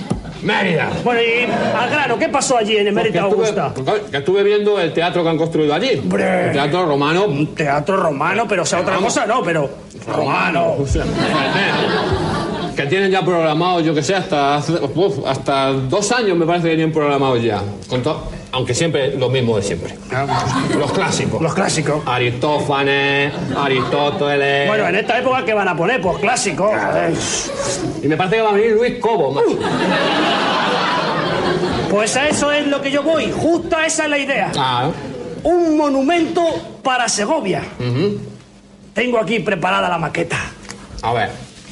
Mérida. 0.41 0.89
Bueno, 1.03 1.21
y 1.21 1.43
al 1.75 1.89
grano, 1.89 2.19
¿qué 2.19 2.29
pasó 2.29 2.57
allí 2.57 2.77
en 2.77 2.87
Emérita 2.87 3.21
Augusta? 3.21 3.73
que 4.11 4.17
estuve 4.17 4.43
viendo 4.43 4.79
el 4.79 4.93
teatro 4.93 5.23
que 5.23 5.29
han 5.29 5.37
construido 5.37 5.73
allí. 5.73 5.97
Hombre. 5.99 6.47
El 6.47 6.51
teatro 6.51 6.85
romano. 6.85 7.25
Un 7.25 7.55
teatro 7.55 7.97
romano, 7.97 8.45
pero 8.47 8.63
o 8.63 8.65
sea, 8.65 8.81
otra 8.81 8.97
cosa 8.97 9.25
no, 9.25 9.41
pero 9.43 9.69
romano. 10.07 10.75
O 10.79 10.85
sea, 10.85 11.03
que 12.75 12.85
tienen 12.87 13.09
ya 13.09 13.23
programado, 13.23 13.79
yo 13.79 13.93
que 13.95 14.03
sé, 14.03 14.13
hasta, 14.15 14.61
uf, 14.95 15.19
hasta 15.25 15.71
dos 15.71 16.11
años 16.11 16.37
me 16.37 16.45
parece 16.45 16.69
que 16.69 16.75
tienen 16.75 16.91
programados 16.93 17.41
ya. 17.41 17.61
Con 17.89 18.03
to- 18.03 18.27
aunque 18.55 18.73
siempre 18.73 19.17
lo 19.17 19.29
mismo 19.29 19.57
de 19.57 19.63
siempre. 19.63 19.93
Los 20.79 20.91
clásicos. 20.93 21.41
Los 21.41 21.53
clásicos. 21.53 22.01
Aristófanes, 22.05 23.33
Aristóteles. 23.53 24.67
Bueno, 24.69 24.87
en 24.87 24.95
esta 24.95 25.19
época, 25.19 25.43
¿qué 25.43 25.53
van 25.53 25.67
a 25.67 25.75
poner? 25.75 25.99
Pues 25.99 26.19
clásico. 26.19 26.71
Y 28.01 28.07
me 28.07 28.15
parece 28.15 28.37
que 28.37 28.41
va 28.41 28.51
a 28.51 28.53
venir 28.53 28.71
Luis 28.71 28.93
Cobo, 28.99 29.31
macho. 29.31 29.47
Pues 31.89 32.15
a 32.17 32.27
eso 32.27 32.51
es 32.51 32.67
lo 32.67 32.81
que 32.81 32.91
yo 32.91 33.03
voy. 33.03 33.31
Justo 33.31 33.77
a 33.77 33.85
esa 33.85 34.03
es 34.05 34.09
la 34.09 34.17
idea. 34.17 34.49
Claro. 34.51 34.93
Un 35.43 35.77
monumento 35.77 36.41
para 36.83 37.07
Segovia. 37.07 37.61
Tengo 38.93 39.19
aquí 39.19 39.39
preparada 39.39 39.87
la 39.87 39.97
maqueta. 39.97 40.37
A 41.01 41.13
ver, 41.13 41.29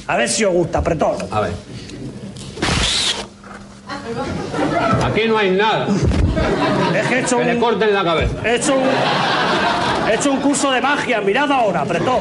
A 0.07 0.15
ver 0.15 0.29
si 0.29 0.45
os 0.45 0.53
gusta, 0.53 0.77
apretón. 0.79 1.15
a 1.29 1.41
ver. 1.41 1.51
Aquí 5.03 5.21
no 5.27 5.37
hay 5.37 5.51
nada. 5.51 5.87
Es 6.95 7.07
que 7.07 7.15
he 7.15 7.19
hecho 7.21 7.37
Que 7.37 7.45
le 7.45 7.53
un, 7.55 7.59
corten 7.59 7.93
la 7.93 8.03
cabeza. 8.03 8.33
he 8.43 8.55
hecho 8.55 8.75
un, 8.75 8.83
he 10.09 10.15
hecho 10.15 10.31
un 10.31 10.39
curso 10.41 10.71
de 10.71 10.81
magia. 10.81 11.21
Mirad 11.21 11.51
ahora, 11.51 11.81
apretón. 11.81 12.19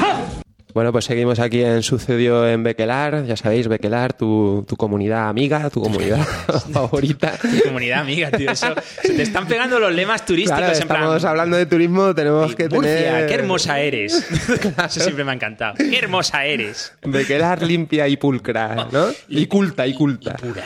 ¡Ja! 0.00 0.41
Bueno, 0.74 0.90
pues 0.92 1.04
seguimos 1.04 1.38
aquí 1.38 1.62
en 1.62 1.82
Sucedió 1.82 2.48
en 2.48 2.62
Bequelar. 2.62 3.24
Ya 3.26 3.36
sabéis, 3.36 3.68
Bequelar, 3.68 4.14
tu, 4.14 4.64
tu 4.66 4.76
comunidad 4.76 5.28
amiga, 5.28 5.68
tu 5.70 5.82
comunidad 5.82 6.24
favorita. 6.72 7.34
Comunidad 7.64 8.00
amiga, 8.00 8.30
tío. 8.30 8.50
Eso, 8.50 8.74
se 9.02 9.12
te 9.14 9.22
están 9.22 9.46
pegando 9.46 9.78
los 9.78 9.92
lemas 9.92 10.24
turísticos 10.24 10.58
Claro, 10.58 10.76
en 10.76 10.88
plan. 10.88 11.00
estamos 11.02 11.24
hablando 11.24 11.56
de 11.56 11.66
turismo, 11.66 12.14
tenemos 12.14 12.54
que 12.54 12.68
Murcia, 12.68 12.94
tener... 12.94 13.26
qué 13.26 13.34
hermosa 13.34 13.80
eres. 13.80 14.14
Eso 14.86 15.00
siempre 15.00 15.24
me 15.24 15.32
ha 15.32 15.34
encantado. 15.34 15.74
Qué 15.76 15.98
hermosa 15.98 16.44
eres. 16.44 16.92
Bequelar 17.02 17.62
limpia 17.62 18.08
y 18.08 18.16
pulcra, 18.16 18.88
¿no? 18.90 19.08
Y 19.28 19.46
culta, 19.46 19.86
y 19.86 19.94
culta. 19.94 20.36
Pura. 20.36 20.64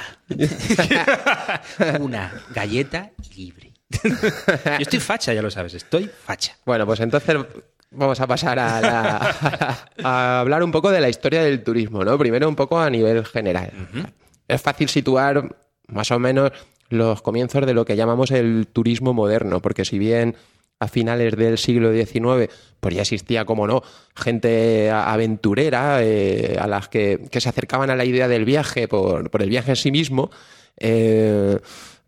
Una 2.01 2.33
galleta 2.55 3.11
libre. 3.37 3.73
Yo 4.03 4.11
estoy 4.81 5.01
facha, 5.01 5.33
ya 5.33 5.43
lo 5.43 5.51
sabes. 5.51 5.75
Estoy 5.75 6.09
facha. 6.25 6.57
Bueno, 6.65 6.87
pues 6.87 7.01
entonces 7.01 7.37
vamos 7.97 8.21
a 8.21 8.27
pasar 8.27 8.59
a, 8.59 8.81
la- 8.81 9.89
a 10.05 10.41
hablar 10.41 10.63
un 10.63 10.71
poco 10.73 10.91
de 10.91 11.01
la 11.01 11.09
historia 11.09 11.43
del 11.43 11.63
turismo, 11.63 12.05
¿no? 12.05 12.17
Primero 12.19 12.49
un 12.49 12.57
poco 12.57 12.79
a 12.79 12.89
nivel 12.91 13.25
general. 13.25 13.71
Es 14.49 14.61
fácil 14.63 14.89
situar 14.89 15.57
más 15.89 16.11
o 16.11 16.19
menos 16.19 16.53
los 16.89 17.21
comienzos 17.23 17.67
de 17.67 17.75
lo 17.75 17.85
que 17.85 17.97
llamamos 17.97 18.31
el 18.31 18.69
turismo 18.73 19.13
moderno, 19.13 19.61
porque 19.61 19.85
si 19.85 19.99
bien 19.99 20.37
a 20.79 20.89
finales 20.89 21.35
del 21.37 21.57
siglo 21.59 21.91
XIX, 21.91 22.49
pues 22.81 22.95
ya 22.95 23.01
existía, 23.03 23.45
como 23.47 23.67
no, 23.67 23.83
gente 24.15 24.91
aventurera 24.91 26.03
eh, 26.03 26.59
a 26.61 26.67
las 26.67 26.89
que, 26.89 27.27
que 27.31 27.41
se 27.41 27.49
acercaban 27.49 27.89
a 27.91 27.97
la 27.97 28.05
idea 28.05 28.29
del 28.29 28.45
viaje 28.45 28.87
por, 28.87 29.31
por 29.31 29.43
el 29.43 29.49
viaje 29.49 29.71
en 29.71 29.77
sí 29.77 29.91
mismo. 29.91 30.31
eh, 30.77 31.59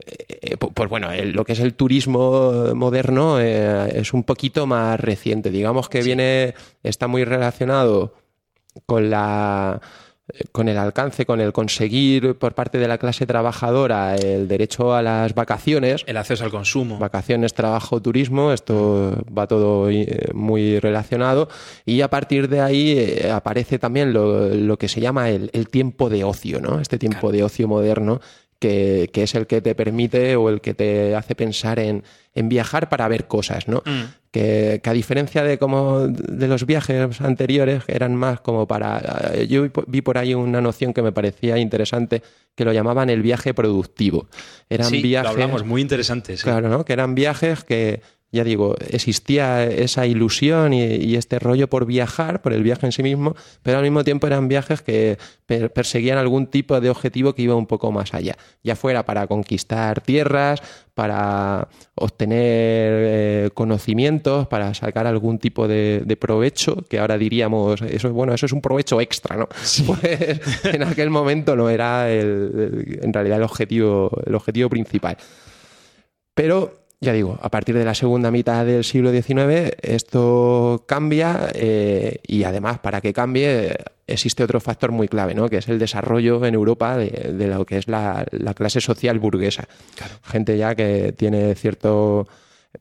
eh, 0.06 0.56
pu- 0.58 0.72
pues 0.72 0.88
bueno, 0.88 1.11
el- 1.12 1.32
lo 1.32 1.44
que 1.44 1.52
es 1.52 1.61
el 1.61 1.74
turismo 1.74 2.72
moderno 2.74 3.40
eh, 3.40 3.90
es 3.94 4.12
un 4.12 4.22
poquito 4.24 4.66
más 4.66 4.98
reciente. 5.00 5.50
Digamos 5.50 5.88
que 5.88 6.02
viene, 6.02 6.54
está 6.82 7.06
muy 7.08 7.24
relacionado 7.24 8.14
con 8.87 9.11
la 9.11 9.80
eh, 10.32 10.44
con 10.52 10.68
el 10.68 10.76
alcance, 10.76 11.24
con 11.26 11.40
el 11.40 11.52
conseguir 11.52 12.37
por 12.37 12.54
parte 12.54 12.78
de 12.78 12.87
la 12.87 12.98
clase 12.98 13.26
trabajadora 13.26 14.14
el 14.14 14.46
derecho 14.46 14.94
a 14.94 15.02
las 15.02 15.34
vacaciones. 15.34 16.04
El 16.06 16.16
acceso 16.18 16.44
al 16.44 16.50
consumo. 16.50 16.98
Vacaciones, 16.98 17.54
trabajo, 17.54 18.00
turismo, 18.02 18.52
esto 18.52 19.16
va 19.37 19.46
todo 19.46 19.88
eh, 19.90 20.28
muy 20.34 20.78
relacionado. 20.80 21.48
Y 21.87 22.02
a 22.02 22.08
partir 22.11 22.48
de 22.48 22.61
ahí 22.61 22.92
eh, 22.98 23.30
aparece 23.32 23.78
también 23.78 24.12
lo, 24.12 24.48
lo 24.48 24.76
que 24.78 24.88
se 24.88 25.00
llama 25.00 25.30
el, 25.30 25.50
el 25.54 25.68
tiempo 25.68 26.08
de 26.11 26.24
ocio, 26.24 26.61
¿no? 26.61 26.78
Este 26.78 26.98
tiempo 26.98 27.32
de 27.32 27.42
ocio 27.42 27.66
moderno 27.66 28.20
que, 28.59 29.11
que 29.12 29.23
es 29.23 29.35
el 29.35 29.47
que 29.47 29.61
te 29.61 29.75
permite 29.75 30.35
o 30.37 30.49
el 30.49 30.61
que 30.61 30.75
te 30.75 31.14
hace 31.14 31.35
pensar 31.35 31.79
en, 31.79 32.03
en 32.35 32.49
viajar 32.49 32.88
para 32.88 33.07
ver 33.09 33.27
cosas, 33.27 33.68
¿no? 33.68 33.83
Mm. 33.87 34.03
Que, 34.31 34.81
que 34.83 34.90
a 34.90 34.92
diferencia 34.92 35.42
de 35.42 35.57
como 35.59 36.01
de 36.09 36.49
los 36.49 36.66
viajes 36.66 37.21
anteriores, 37.23 37.83
eran 37.88 38.14
más 38.14 38.40
como 38.40 38.66
para. 38.68 39.01
eh, 39.35 39.47
Yo 39.49 39.66
vi 39.87 40.03
por- 40.03 40.18
ahí 40.18 40.35
una 40.35 40.61
noción 40.61 40.92
que 40.92 41.01
me 41.03 41.12
parecía 41.12 41.57
interesante, 41.57 42.23
que 42.55 42.64
lo 42.64 42.73
llamaban 42.73 43.09
el 43.09 43.23
viaje 43.23 43.55
productivo. 43.55 44.29
Eran 44.68 44.88
sí, 44.90 45.01
viajes. 45.01 45.25
lo 45.25 45.31
hablamos, 45.31 45.64
muy 45.64 45.81
interesante. 45.81 46.37
sí. 46.37 46.42
Claro, 46.42 46.68
¿no? 46.68 46.85
Que 46.85 46.92
eran 46.92 47.14
viajes 47.14 47.64
que, 47.64 48.03
ya 48.31 48.45
digo, 48.45 48.75
existía 48.91 49.64
esa 49.64 50.07
ilusión 50.07 50.75
y, 50.75 50.83
y 50.85 51.17
este 51.17 51.38
rollo 51.38 51.69
por 51.69 51.87
viajar, 51.87 52.43
por 52.43 52.53
el 52.53 52.62
viaje 52.62 52.85
en 52.85 52.93
sí 52.93 53.03
mismo, 53.03 53.35
pero 53.62 53.79
al 53.79 53.83
mismo 53.85 54.05
tiempo 54.05 54.27
eran 54.27 54.49
viajes 54.49 54.83
que 54.83 55.17
per- 55.47 55.73
perseguían 55.73 56.19
algún 56.19 56.47
tipo 56.47 56.79
de 56.81 56.91
objetivo 56.91 57.35
que 57.35 57.43
iba 57.43 57.55
un 57.55 57.67
poco 57.67 57.91
más 57.91 58.12
allá, 58.12 58.37
ya 58.62 58.77
fuera 58.77 59.05
para 59.07 59.27
conquistar 59.27 60.03
tierras, 60.03 60.61
para 60.93 61.69
obtener 61.95 62.93
eh, 63.07 63.51
conocimientos, 63.55 64.47
para 64.49 64.75
sacar 64.75 65.07
algún 65.07 65.38
tipo 65.38 65.67
de, 65.69 66.03
de 66.05 66.17
provecho, 66.17 66.85
que 66.88 66.99
ahora 66.99 67.17
diríamos, 67.17 67.81
eso, 67.83 68.12
bueno, 68.12 68.35
eso 68.35 68.45
es 68.47 68.53
un 68.53 68.61
provecho 68.61 69.01
extra, 69.01 69.37
¿no? 69.37 69.49
Pues 69.49 70.41
en 70.64 70.83
aquel 70.83 71.09
momento 71.09 71.57
no 71.57 71.70
era 71.70 72.11
el- 72.11 72.53
el- 72.89 72.99
en 73.03 73.12
realidad 73.12 73.39
el 73.39 73.45
objetivo, 73.45 74.11
el 74.26 74.35
objetivo 74.35 74.68
principal. 74.68 75.16
Pero, 76.35 76.78
ya 77.01 77.12
digo, 77.12 77.38
a 77.40 77.51
partir 77.51 77.76
de 77.76 77.84
la 77.84 77.94
segunda 77.94 78.30
mitad 78.30 78.64
del 78.66 78.82
siglo 78.82 79.12
XIX 79.12 79.72
esto 79.82 80.84
cambia 80.86 81.49
eh, 81.55 82.20
y 82.26 82.42
además 82.42 82.80
para 82.80 83.01
que 83.01 83.12
cambie 83.12 83.76
existe 84.09 84.42
otro 84.42 84.59
factor 84.61 84.90
muy 84.90 85.07
clave, 85.07 85.34
¿no? 85.34 85.49
que 85.49 85.59
es 85.59 85.68
el 85.68 85.78
desarrollo 85.78 86.44
en 86.44 86.55
Europa 86.55 86.96
de, 86.96 87.34
de 87.34 87.46
lo 87.46 87.64
que 87.66 87.78
es 87.78 87.88
la, 87.88 88.26
la 88.32 88.55
clase 88.55 88.80
social 88.80 89.18
burguesa. 89.20 89.68
Gente 90.24 90.57
ya 90.57 90.74
que 90.74 91.12
tiene 91.12 91.55
cierto 91.55 92.26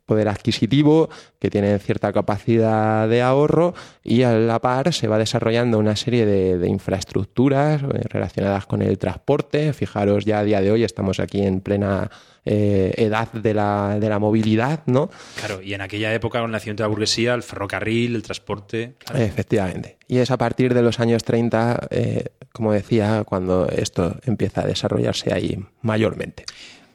poder 0.05 0.27
adquisitivo, 0.29 1.09
que 1.39 1.49
tiene 1.49 1.77
cierta 1.79 2.11
capacidad 2.11 3.07
de 3.07 3.21
ahorro 3.21 3.73
y 4.03 4.23
a 4.23 4.33
la 4.33 4.59
par 4.59 4.93
se 4.93 5.07
va 5.07 5.17
desarrollando 5.17 5.79
una 5.79 5.95
serie 5.95 6.25
de, 6.25 6.57
de 6.57 6.69
infraestructuras 6.69 7.83
eh, 7.83 8.01
relacionadas 8.09 8.65
con 8.65 8.81
el 8.81 8.97
transporte. 8.97 9.73
Fijaros, 9.73 10.25
ya 10.25 10.39
a 10.39 10.43
día 10.43 10.61
de 10.61 10.71
hoy 10.71 10.83
estamos 10.83 11.19
aquí 11.19 11.41
en 11.41 11.61
plena 11.61 12.09
eh, 12.49 12.93
edad 12.97 13.31
de 13.33 13.53
la, 13.53 13.97
de 13.99 14.09
la 14.09 14.19
movilidad, 14.19 14.83
¿no? 14.85 15.09
Claro, 15.37 15.61
y 15.61 15.73
en 15.73 15.81
aquella 15.81 16.13
época, 16.13 16.39
con 16.39 16.45
el 16.45 16.51
nacimiento 16.53 16.83
de 16.83 16.85
la 16.85 16.89
burguesía, 16.89 17.33
el 17.33 17.43
ferrocarril, 17.43 18.15
el 18.15 18.23
transporte. 18.23 18.95
claro. 18.99 19.23
Efectivamente. 19.23 19.97
Y 20.07 20.19
es 20.19 20.31
a 20.31 20.37
partir 20.37 20.73
de 20.73 20.81
los 20.81 20.99
años 20.99 21.23
30, 21.23 21.87
eh, 21.89 22.25
como 22.53 22.71
decía, 22.71 23.23
cuando 23.25 23.67
esto 23.69 24.17
empieza 24.25 24.61
a 24.61 24.65
desarrollarse 24.65 25.33
ahí 25.33 25.59
mayormente. 25.81 26.45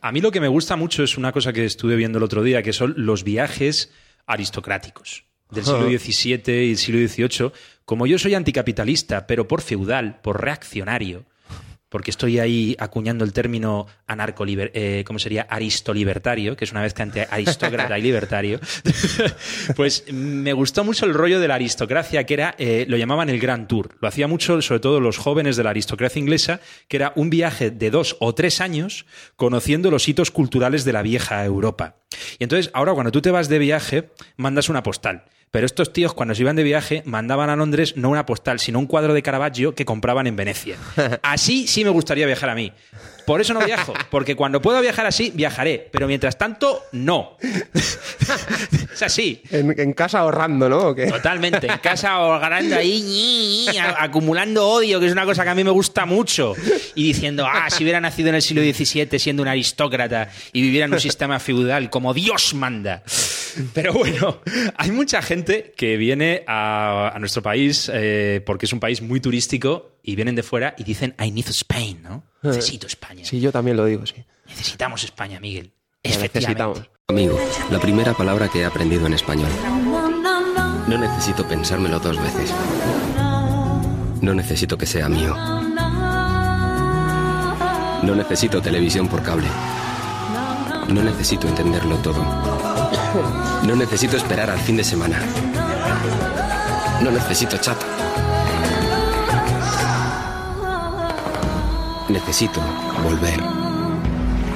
A 0.00 0.10
mí 0.10 0.20
lo 0.20 0.30
que 0.30 0.40
me 0.40 0.48
gusta 0.48 0.76
mucho 0.76 1.04
es 1.04 1.16
una 1.16 1.32
cosa 1.32 1.52
que 1.52 1.64
estuve 1.64 1.96
viendo 1.96 2.18
el 2.18 2.24
otro 2.24 2.42
día, 2.42 2.62
que 2.62 2.72
son 2.72 2.94
los 2.96 3.22
viajes 3.22 3.92
aristocráticos 4.26 5.24
del 5.50 5.64
siglo. 5.64 5.86
XVII 5.98 6.66
y 6.66 6.70
el 6.70 6.78
siglo 6.78 7.06
XVIII. 7.06 7.52
Como 7.84 8.06
yo 8.06 8.18
soy 8.18 8.34
anticapitalista, 8.34 9.26
pero 9.26 9.46
por 9.46 9.60
feudal, 9.60 10.20
por 10.22 10.40
reaccionario, 10.42 11.26
porque 11.92 12.10
estoy 12.10 12.38
ahí 12.38 12.74
acuñando 12.78 13.22
el 13.22 13.34
término 13.34 13.86
anarco 14.06 14.46
eh, 14.48 15.04
¿cómo 15.06 15.18
sería? 15.18 15.42
aristolibertario, 15.42 16.56
que 16.56 16.64
es 16.64 16.72
una 16.72 16.80
vez 16.80 16.94
que 16.94 17.02
entre 17.02 17.28
aristócrata 17.30 17.98
y 17.98 18.02
libertario, 18.02 18.58
pues 19.76 20.10
me 20.10 20.54
gustó 20.54 20.84
mucho 20.84 21.04
el 21.04 21.12
rollo 21.12 21.38
de 21.38 21.48
la 21.48 21.56
aristocracia, 21.56 22.24
que 22.24 22.32
era, 22.32 22.54
eh, 22.58 22.86
lo 22.88 22.96
llamaban 22.96 23.28
el 23.28 23.38
Grand 23.38 23.68
Tour. 23.68 23.96
Lo 24.00 24.08
hacía 24.08 24.26
mucho, 24.26 24.62
sobre 24.62 24.80
todo 24.80 25.00
los 25.00 25.18
jóvenes 25.18 25.56
de 25.56 25.64
la 25.64 25.70
aristocracia 25.70 26.18
inglesa, 26.18 26.60
que 26.88 26.96
era 26.96 27.12
un 27.14 27.28
viaje 27.28 27.70
de 27.70 27.90
dos 27.90 28.16
o 28.20 28.34
tres 28.34 28.62
años 28.62 29.04
conociendo 29.36 29.90
los 29.90 30.08
hitos 30.08 30.30
culturales 30.30 30.86
de 30.86 30.94
la 30.94 31.02
vieja 31.02 31.44
Europa. 31.44 31.96
Y 32.38 32.44
entonces, 32.44 32.70
ahora 32.72 32.94
cuando 32.94 33.12
tú 33.12 33.20
te 33.20 33.30
vas 33.30 33.50
de 33.50 33.58
viaje, 33.58 34.10
mandas 34.36 34.70
una 34.70 34.82
postal. 34.82 35.24
Pero 35.52 35.66
estos 35.66 35.92
tíos, 35.92 36.14
cuando 36.14 36.34
se 36.34 36.40
iban 36.40 36.56
de 36.56 36.62
viaje, 36.62 37.02
mandaban 37.04 37.50
a 37.50 37.56
Londres 37.56 37.92
no 37.98 38.08
una 38.08 38.24
postal, 38.24 38.58
sino 38.58 38.78
un 38.78 38.86
cuadro 38.86 39.12
de 39.12 39.22
Caravaggio 39.22 39.74
que 39.74 39.84
compraban 39.84 40.26
en 40.26 40.34
Venecia. 40.34 40.78
Así 41.22 41.66
sí 41.66 41.84
me 41.84 41.90
gustaría 41.90 42.24
viajar 42.24 42.48
a 42.48 42.54
mí. 42.54 42.72
Por 43.26 43.40
eso 43.42 43.52
no 43.52 43.60
viajo, 43.60 43.92
porque 44.10 44.34
cuando 44.34 44.60
pueda 44.62 44.80
viajar 44.80 45.06
así, 45.06 45.30
viajaré. 45.32 45.88
Pero 45.92 46.08
mientras 46.08 46.38
tanto, 46.38 46.82
no. 46.90 47.36
es 48.92 49.02
así. 49.02 49.42
En, 49.50 49.78
en 49.78 49.92
casa 49.92 50.20
ahorrando, 50.20 50.68
¿no? 50.68 50.88
¿O 50.88 50.94
qué? 50.94 51.06
Totalmente. 51.06 51.68
En 51.68 51.78
casa 51.78 52.12
ahorrando 52.12 52.74
ahí, 52.74 53.00
ñi, 53.00 53.78
acumulando 53.78 54.66
odio, 54.66 54.98
que 54.98 55.06
es 55.06 55.12
una 55.12 55.24
cosa 55.24 55.44
que 55.44 55.50
a 55.50 55.54
mí 55.54 55.62
me 55.62 55.70
gusta 55.70 56.04
mucho. 56.04 56.54
Y 56.96 57.04
diciendo, 57.04 57.46
ah, 57.46 57.70
si 57.70 57.84
hubiera 57.84 58.00
nacido 58.00 58.30
en 58.30 58.36
el 58.36 58.42
siglo 58.42 58.62
XVII 58.62 59.18
siendo 59.20 59.42
un 59.42 59.48
aristócrata 59.48 60.30
y 60.52 60.60
viviera 60.60 60.86
en 60.86 60.94
un 60.94 61.00
sistema 61.00 61.38
feudal 61.38 61.90
como 61.90 62.14
Dios 62.14 62.54
manda. 62.54 63.04
Pero 63.74 63.92
bueno, 63.92 64.40
hay 64.76 64.90
mucha 64.90 65.22
gente 65.22 65.72
que 65.76 65.96
viene 65.96 66.44
a, 66.46 67.12
a 67.14 67.18
nuestro 67.18 67.42
país 67.42 67.90
eh, 67.92 68.42
porque 68.44 68.66
es 68.66 68.72
un 68.72 68.80
país 68.80 69.02
muy 69.02 69.20
turístico 69.20 69.92
y 70.02 70.16
vienen 70.16 70.34
de 70.34 70.42
fuera 70.42 70.74
y 70.78 70.84
dicen, 70.84 71.14
I 71.22 71.30
need 71.30 71.48
Spain, 71.48 72.02
¿no? 72.02 72.24
Necesito 72.42 72.86
España. 72.86 73.24
Sí, 73.24 73.40
yo 73.40 73.52
también 73.52 73.76
lo 73.76 73.84
digo, 73.84 74.04
sí. 74.06 74.16
Necesitamos 74.48 75.04
España, 75.04 75.38
Miguel. 75.40 75.72
Necesitamos. 76.02 76.82
Amigo, 77.08 77.38
la 77.70 77.78
primera 77.78 78.14
palabra 78.14 78.48
que 78.48 78.60
he 78.60 78.64
aprendido 78.64 79.06
en 79.06 79.14
español. 79.14 79.50
No 80.88 80.98
necesito 80.98 81.46
pensármelo 81.46 81.98
dos 82.00 82.20
veces. 82.20 82.52
No 84.20 84.34
necesito 84.34 84.76
que 84.76 84.86
sea 84.86 85.08
mío. 85.08 85.34
No 88.02 88.14
necesito 88.16 88.60
televisión 88.60 89.08
por 89.08 89.22
cable. 89.22 89.46
No 90.88 91.02
necesito 91.02 91.46
entenderlo 91.48 91.96
todo. 91.98 92.71
No 93.66 93.76
necesito 93.76 94.16
esperar 94.16 94.50
al 94.50 94.58
fin 94.58 94.76
de 94.76 94.84
semana. 94.84 95.18
No 97.00 97.10
necesito 97.10 97.56
chat. 97.58 97.76
Necesito 102.08 102.60
volver. 103.02 103.40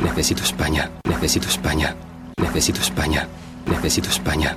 Necesito 0.02 0.42
España. 0.42 0.90
Necesito 1.08 1.48
España. 1.48 1.94
Necesito 2.40 2.80
España. 2.80 3.28
Necesito 3.66 4.08
España. 4.10 4.56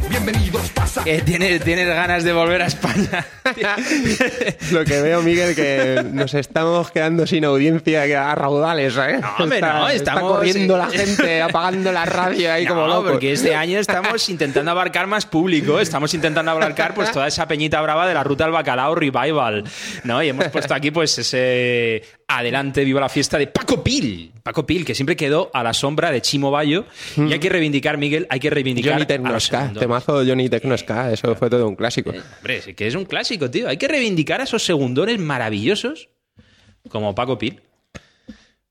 bienvenidos, 0.23 0.69
pasa. 0.69 1.01
Eh, 1.05 1.21
¿tienes, 1.25 1.63
tienes 1.63 1.87
ganas 1.87 2.23
de 2.23 2.33
volver 2.33 2.61
a 2.61 2.67
España. 2.67 3.25
Lo 4.71 4.85
que 4.85 5.01
veo, 5.01 5.21
Miguel, 5.21 5.55
que 5.55 6.03
nos 6.11 6.33
estamos 6.33 6.91
quedando 6.91 7.25
sin 7.25 7.43
audiencia 7.45 8.05
que 8.05 8.15
a 8.15 8.35
raudales, 8.35 8.95
¿eh? 8.97 9.19
No, 9.21 9.35
hombre, 9.43 9.57
está, 9.57 9.73
no, 9.73 9.89
está 9.89 10.11
estamos- 10.13 10.31
corriendo 10.37 10.77
la 10.77 10.87
gente, 10.91 11.41
apagando 11.41 11.91
la 11.91 12.05
radio 12.05 12.53
ahí 12.53 12.65
como 12.67 12.81
No, 12.81 12.87
loco. 12.87 13.09
porque 13.11 13.31
este 13.33 13.55
año 13.55 13.79
estamos 13.79 14.29
intentando 14.29 14.71
abarcar 14.71 15.07
más 15.07 15.25
público, 15.25 15.79
estamos 15.79 16.13
intentando 16.13 16.51
abarcar 16.51 16.93
pues 16.93 17.11
toda 17.11 17.27
esa 17.27 17.47
peñita 17.47 17.81
brava 17.81 18.07
de 18.07 18.13
la 18.13 18.23
ruta 18.23 18.45
al 18.45 18.51
bacalao 18.51 18.93
revival, 18.95 19.63
¿no? 20.03 20.21
Y 20.21 20.29
hemos 20.29 20.47
puesto 20.49 20.73
aquí 20.73 20.91
pues 20.91 21.17
ese 21.17 22.03
adelante 22.37 22.83
viva 22.83 22.99
la 22.99 23.09
fiesta 23.09 23.37
de 23.37 23.47
Paco 23.47 23.83
Pil, 23.83 24.31
Paco 24.43 24.65
Pil 24.65 24.85
que 24.85 24.95
siempre 24.95 25.15
quedó 25.15 25.49
a 25.53 25.63
la 25.63 25.73
sombra 25.73 26.11
de 26.11 26.21
Chimo 26.21 26.51
Bayo 26.51 26.85
y 27.17 27.33
hay 27.33 27.39
que 27.39 27.49
reivindicar 27.49 27.97
Miguel, 27.97 28.27
hay 28.29 28.39
que 28.39 28.49
reivindicar 28.49 28.93
Johnny 28.93 29.05
Tecnosca, 29.05 29.71
temazo 29.77 30.23
Johnny 30.25 30.49
Tecnosca, 30.49 31.11
eso 31.11 31.35
fue 31.35 31.49
todo 31.49 31.67
un 31.67 31.75
clásico. 31.75 32.11
Hombre, 32.37 32.61
sí 32.61 32.73
que 32.73 32.87
es 32.87 32.95
un 32.95 33.05
clásico, 33.05 33.49
tío. 33.49 33.67
Hay 33.67 33.77
que 33.77 33.87
reivindicar 33.87 34.41
a 34.41 34.45
esos 34.45 34.63
segundones 34.63 35.19
maravillosos 35.19 36.09
como 36.89 37.13
Paco 37.15 37.37
Pil. 37.37 37.61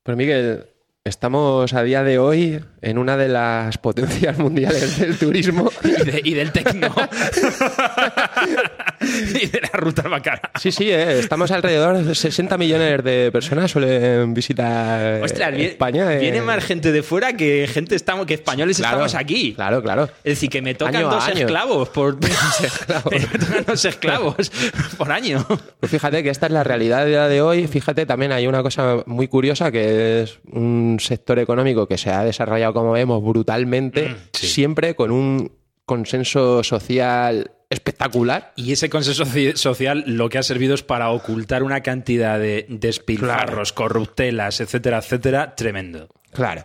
Pues 0.03 0.17
Miguel, 0.17 0.65
estamos 1.05 1.73
a 1.73 1.83
día 1.83 2.03
de 2.05 2.19
hoy 2.19 2.61
en 2.83 2.99
una 2.99 3.17
de 3.17 3.29
las 3.29 3.79
potencias 3.79 4.37
mundiales 4.39 4.99
del 4.99 5.17
turismo. 5.19 5.71
Y, 5.83 5.89
de- 6.05 6.21
y 6.25 6.35
del 6.35 6.53
tecno. 6.53 6.95
y 9.01 9.47
de 9.47 9.61
la 9.63 9.79
ruta 9.81 10.03
al 10.03 10.11
bacalao. 10.11 10.43
Sí, 10.61 10.71
sí, 10.73 10.91
eh, 10.91 11.19
estamos 11.21 11.51
alrededor 11.53 12.03
de 12.05 12.15
60 12.15 12.59
millones 12.59 13.03
de 13.03 13.31
personas 13.33 13.71
suelen 13.71 14.35
visitar 14.35 15.01
eh, 15.03 15.23
Ostras, 15.23 15.51
viene, 15.53 15.71
España. 15.71 16.13
eh. 16.15 16.19
viene 16.21 16.43
más 16.43 16.63
gente 16.65 16.93
de 16.93 17.03
fuera 17.03 17.33
que 17.35 17.67
gente 17.73 17.95
estamos, 17.95 18.27
que 18.27 18.35
españoles 18.35 18.77
Claro, 18.77 18.97
estamos 19.05 19.15
aquí. 19.15 19.55
Claro, 19.55 19.83
claro. 19.83 20.05
Es 20.23 20.35
decir, 20.35 20.51
que 20.51 20.61
me 20.61 20.75
tocan 20.75 20.97
Año 20.97 21.09
dos 21.11 21.29
esclavos 21.29 21.89
por 21.89 22.19
me 22.21 22.29
tocan 23.39 23.65
dos 23.67 23.85
esclavos 23.87 24.53
por 24.99 25.11
año. 25.13 25.47
Pues 25.81 25.91
fíjate 25.91 26.23
que 26.23 26.29
esta 26.29 26.45
es 26.47 26.53
la 26.53 26.63
realidad 26.65 27.05
de 27.05 27.11
día 27.11 27.27
de 27.29 27.41
hoy. 27.41 27.67
Fíjate, 27.69 28.05
también 28.05 28.33
hay 28.33 28.47
una 28.47 28.63
cosa 28.63 28.99
muy 29.07 29.29
curiosa 29.29 29.71
que 29.73 30.23
es 30.23 30.39
un 30.53 30.90
sector 30.99 31.39
económico 31.39 31.87
que 31.87 31.99
se 31.99 32.11
ha 32.11 32.25
desarrollado, 32.25 32.73
como 32.75 32.93
vemos, 32.93 33.23
brutalmente, 33.23 34.17
siempre 34.33 34.97
con 34.97 35.11
un 35.13 35.53
consenso 35.87 36.65
social 36.65 37.53
espectacular. 37.69 38.53
Y 38.57 38.73
ese 38.73 38.91
consenso 38.91 39.25
soci- 39.25 39.55
social 39.55 40.03
lo 40.07 40.29
que 40.29 40.39
ha 40.39 40.43
servido 40.43 40.75
es 40.75 40.83
para 40.83 41.11
ocultar 41.11 41.63
una 41.63 41.83
cantidad 41.83 42.39
de 42.39 42.67
despilfarros, 42.69 43.73
corruptelas, 43.73 44.61
etcétera, 44.61 44.99
etcétera, 44.99 45.55
tremendo. 45.55 46.09
Claro. 46.33 46.65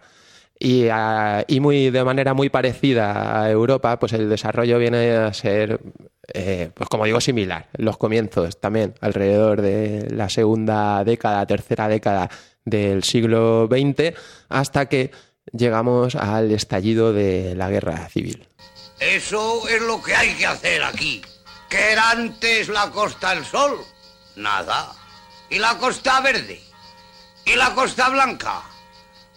Y, 0.57 0.87
ah, 0.89 1.43
y 1.47 1.59
muy, 1.59 1.89
de 1.89 2.03
manera 2.03 2.33
muy 2.33 2.49
parecida 2.49 3.41
a 3.41 3.51
Europa, 3.51 3.99
pues 3.99 4.13
el 4.13 4.29
desarrollo 4.29 4.79
viene 4.79 5.11
a 5.11 5.33
ser, 5.33 5.81
eh, 6.33 6.69
pues 6.73 6.87
como 6.87 7.03
digo, 7.05 7.19
similar. 7.19 7.67
Los 7.77 7.97
comienzos 7.97 8.59
también, 8.59 8.93
alrededor 9.01 9.61
de 9.61 10.07
la 10.11 10.29
segunda 10.29 11.03
década, 11.03 11.45
tercera 11.45 11.87
década 11.89 12.29
del 12.65 13.03
siglo 13.03 13.67
XX, 13.71 14.17
hasta 14.49 14.87
que 14.87 15.11
llegamos 15.53 16.15
al 16.15 16.51
estallido 16.51 17.13
de 17.13 17.55
la 17.55 17.69
guerra 17.69 18.09
civil. 18.09 18.47
Eso 18.99 19.67
es 19.67 19.81
lo 19.81 20.01
que 20.01 20.15
hay 20.15 20.33
que 20.35 20.45
hacer 20.45 20.83
aquí. 20.83 21.21
¿Qué 21.69 21.91
era 21.91 22.11
antes 22.11 22.69
la 22.69 22.89
Costa 22.91 23.35
del 23.35 23.45
Sol? 23.45 23.77
Nada. 24.35 24.93
¿Y 25.49 25.59
la 25.59 25.77
Costa 25.77 26.21
Verde? 26.21 26.59
¿Y 27.45 27.55
la 27.55 27.73
Costa 27.73 28.09
Blanca? 28.09 28.63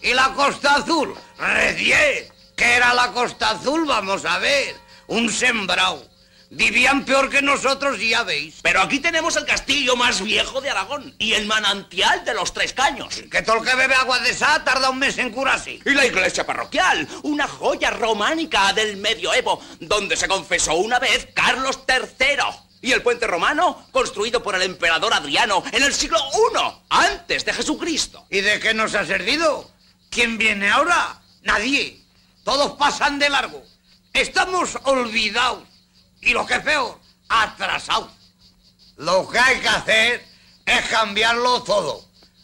¿Y 0.01 0.15
la 0.15 0.33
Costa 0.35 0.77
Azul? 0.77 1.15
Recién. 1.39 2.27
¿Qué 2.57 2.77
era 2.77 2.95
la 2.95 3.13
Costa 3.13 3.51
Azul? 3.51 3.85
Vamos 3.87 4.25
a 4.25 4.39
ver. 4.39 4.77
Un 5.09 5.31
sembrado. 5.31 6.05
Vivían 6.51 7.05
peor 7.05 7.29
que 7.29 7.43
nosotros, 7.43 8.01
ya 8.01 8.23
veis. 8.23 8.61
Pero 8.63 8.81
aquí 8.81 9.01
tenemos 9.01 9.37
el 9.37 9.45
castillo 9.45 9.97
más 9.97 10.23
viejo 10.23 10.63
de 10.63 10.71
Aragón 10.71 11.15
y 11.19 11.35
el 11.35 11.47
manantial 11.47 12.25
de 12.25 12.33
los 12.33 12.55
Tres 12.55 12.73
Caños. 12.73 13.23
Que 13.31 13.43
todo 13.43 13.59
el 13.59 13.65
que 13.65 13.75
bebe 13.75 13.95
agua 13.95 14.19
de 14.21 14.31
esa 14.31 14.65
tarda 14.65 14.89
un 14.89 14.99
mes 14.99 15.19
en 15.19 15.31
curarse. 15.31 15.79
Y 15.85 15.91
la 15.91 16.07
iglesia 16.07 16.47
parroquial, 16.47 17.07
una 17.23 17.47
joya 17.47 17.91
románica 17.91 18.73
del 18.73 18.97
medioevo, 18.97 19.61
donde 19.81 20.17
se 20.17 20.27
confesó 20.27 20.75
una 20.75 20.99
vez 20.99 21.29
Carlos 21.35 21.81
III. 21.87 22.43
Y 22.81 22.93
el 22.93 23.03
puente 23.03 23.27
romano, 23.27 23.87
construido 23.91 24.43
por 24.43 24.55
el 24.55 24.63
emperador 24.63 25.13
Adriano 25.13 25.63
en 25.73 25.83
el 25.83 25.93
siglo 25.93 26.19
I, 26.19 26.59
antes 26.89 27.45
de 27.45 27.53
Jesucristo. 27.53 28.25
¿Y 28.31 28.41
de 28.41 28.59
qué 28.59 28.73
nos 28.73 28.95
ha 28.95 29.05
servido? 29.05 29.71
¿Quién 30.09 30.39
viene 30.39 30.71
ahora? 30.71 31.21
Nadie. 31.43 32.01
Todos 32.45 32.73
pasan 32.79 33.19
de 33.19 33.29
largo. 33.29 33.63
Estamos 34.15 34.79
olvidados. 34.85 35.65
Y 36.23 36.33
lo 36.33 36.47
que 36.47 36.55
es 36.55 36.61
peor, 36.61 36.99
atrasados. 37.29 38.11
Lo 38.97 39.29
que 39.29 39.39
hay 39.39 39.61
que 39.61 39.69
hacer 39.69 40.23
es 40.67 40.81
cambiarlo 40.91 41.63
todo. 41.63 42.03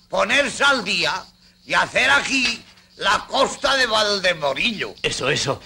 Ponerse 0.09 0.63
al 0.65 0.85
día 0.85 1.13
y 1.67 1.75
hacer 1.75 2.09
aquí 2.11 2.63
la 2.97 3.27
costa 3.29 3.77
de 3.77 3.87
Valdemorillo. 3.87 4.95
Eso, 5.03 5.29
eso. 5.31 5.61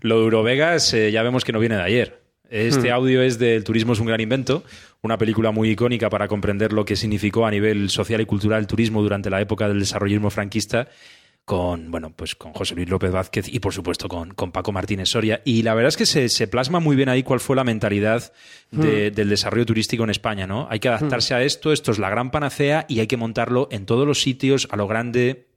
Lo 0.00 0.16
de 0.18 0.24
Eurovegas 0.24 0.92
eh, 0.94 1.12
ya 1.12 1.22
vemos 1.22 1.44
que 1.44 1.52
no 1.52 1.60
viene 1.60 1.76
de 1.76 1.82
ayer. 1.82 2.22
Este 2.50 2.90
Hmm. 2.90 2.94
audio 2.94 3.22
es 3.22 3.38
del 3.38 3.64
Turismo 3.64 3.94
es 3.94 4.00
un 4.00 4.06
gran 4.06 4.20
invento, 4.20 4.62
una 5.00 5.16
película 5.16 5.52
muy 5.52 5.70
icónica 5.70 6.10
para 6.10 6.28
comprender 6.28 6.72
lo 6.72 6.84
que 6.84 6.96
significó 6.96 7.46
a 7.46 7.50
nivel 7.50 7.88
social 7.88 8.20
y 8.20 8.26
cultural 8.26 8.60
el 8.60 8.66
turismo 8.66 9.00
durante 9.02 9.30
la 9.30 9.40
época 9.40 9.68
del 9.68 9.78
desarrollismo 9.80 10.28
franquista 10.28 10.88
con, 11.44 11.90
bueno, 11.90 12.12
pues 12.14 12.34
con 12.36 12.52
José 12.52 12.74
Luis 12.76 12.88
López 12.88 13.10
Vázquez 13.10 13.48
y 13.52 13.58
por 13.58 13.72
supuesto 13.74 14.08
con, 14.08 14.32
con 14.34 14.52
Paco 14.52 14.70
Martínez 14.72 15.08
Soria. 15.08 15.42
Y 15.44 15.62
la 15.62 15.74
verdad 15.74 15.88
es 15.88 15.96
que 15.96 16.06
se, 16.06 16.28
se 16.28 16.46
plasma 16.46 16.78
muy 16.80 16.94
bien 16.96 17.08
ahí 17.08 17.22
cuál 17.24 17.40
fue 17.40 17.56
la 17.56 17.64
mentalidad 17.64 18.32
de- 18.70 19.10
Hmm. 19.10 19.14
del 19.14 19.28
desarrollo 19.28 19.66
turístico 19.66 20.04
en 20.04 20.10
España, 20.10 20.46
¿no? 20.46 20.66
Hay 20.70 20.78
que 20.78 20.88
adaptarse 20.88 21.34
a 21.34 21.42
esto, 21.42 21.72
esto 21.72 21.90
es 21.90 21.98
la 21.98 22.10
gran 22.10 22.30
panacea 22.30 22.86
y 22.88 23.00
hay 23.00 23.06
que 23.08 23.16
montarlo 23.16 23.68
en 23.72 23.86
todos 23.86 24.06
los 24.06 24.20
sitios, 24.22 24.68
a 24.70 24.76
lo 24.76 24.86
grande, 24.86 25.48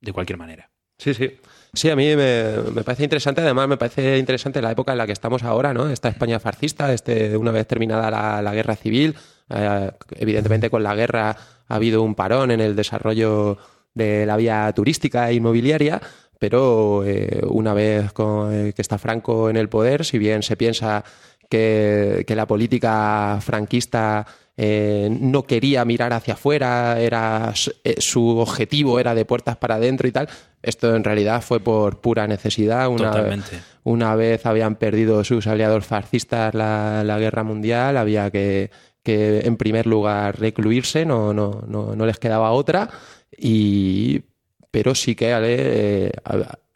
de 0.00 0.12
cualquier 0.12 0.36
manera. 0.38 0.70
Sí, 0.98 1.14
sí. 1.14 1.30
Sí, 1.72 1.88
a 1.88 1.94
mí 1.96 2.04
me, 2.16 2.44
me 2.74 2.82
parece 2.82 3.04
interesante, 3.04 3.40
además 3.40 3.68
me 3.68 3.76
parece 3.76 4.18
interesante 4.18 4.60
la 4.60 4.72
época 4.72 4.90
en 4.92 4.98
la 4.98 5.06
que 5.06 5.12
estamos 5.12 5.42
ahora, 5.44 5.72
¿no? 5.72 5.88
Esta 5.88 6.08
España 6.08 6.38
fascista, 6.40 6.92
este, 6.92 7.36
una 7.36 7.52
vez 7.52 7.64
terminada 7.66 8.10
la, 8.10 8.42
la 8.42 8.52
guerra 8.52 8.74
civil, 8.76 9.14
eh, 9.48 9.90
evidentemente 10.18 10.68
con 10.68 10.82
la 10.82 10.94
guerra 10.96 11.30
ha 11.68 11.74
habido 11.74 12.02
un 12.02 12.16
parón 12.16 12.50
en 12.50 12.60
el 12.60 12.74
desarrollo 12.74 13.56
de 13.94 14.26
la 14.26 14.36
vía 14.36 14.72
turística 14.74 15.28
e 15.30 15.34
inmobiliaria, 15.34 16.00
pero 16.38 17.02
eh, 17.04 17.42
una 17.48 17.74
vez 17.74 18.12
con- 18.12 18.52
eh, 18.52 18.72
que 18.72 18.82
está 18.82 18.98
Franco 18.98 19.50
en 19.50 19.56
el 19.56 19.68
poder, 19.68 20.04
si 20.04 20.18
bien 20.18 20.42
se 20.42 20.56
piensa 20.56 21.04
que, 21.48 22.24
que 22.26 22.36
la 22.36 22.46
política 22.46 23.38
franquista 23.40 24.26
eh, 24.56 25.08
no 25.20 25.44
quería 25.44 25.84
mirar 25.84 26.12
hacia 26.12 26.34
afuera, 26.34 27.00
era 27.00 27.52
su- 27.54 28.38
objetivo 28.38 29.00
era 29.00 29.14
de 29.14 29.24
puertas 29.24 29.56
para 29.56 29.76
adentro 29.76 30.06
y 30.06 30.12
tal. 30.12 30.28
Esto 30.62 30.94
en 30.94 31.02
realidad 31.04 31.42
fue 31.42 31.60
por 31.60 32.00
pura 32.00 32.26
necesidad. 32.26 32.88
Una, 32.88 33.10
Totalmente. 33.10 33.60
una 33.84 34.14
vez 34.14 34.44
habían 34.46 34.76
perdido 34.76 35.24
sus 35.24 35.46
aliados 35.46 35.86
fascistas 35.86 36.54
la, 36.54 37.02
la 37.04 37.18
guerra 37.18 37.42
mundial, 37.42 37.96
había 37.96 38.30
que, 38.30 38.70
que, 39.02 39.40
en 39.40 39.56
primer 39.56 39.86
lugar 39.86 40.38
recluirse, 40.38 41.06
no, 41.06 41.32
no, 41.32 41.62
no, 41.66 41.96
no 41.96 42.06
les 42.06 42.18
quedaba 42.18 42.50
otra. 42.52 42.90
Y 43.36 44.22
pero 44.70 44.94
sí 44.94 45.14
que 45.14 45.32
Ale, 45.32 46.06
eh, 46.06 46.12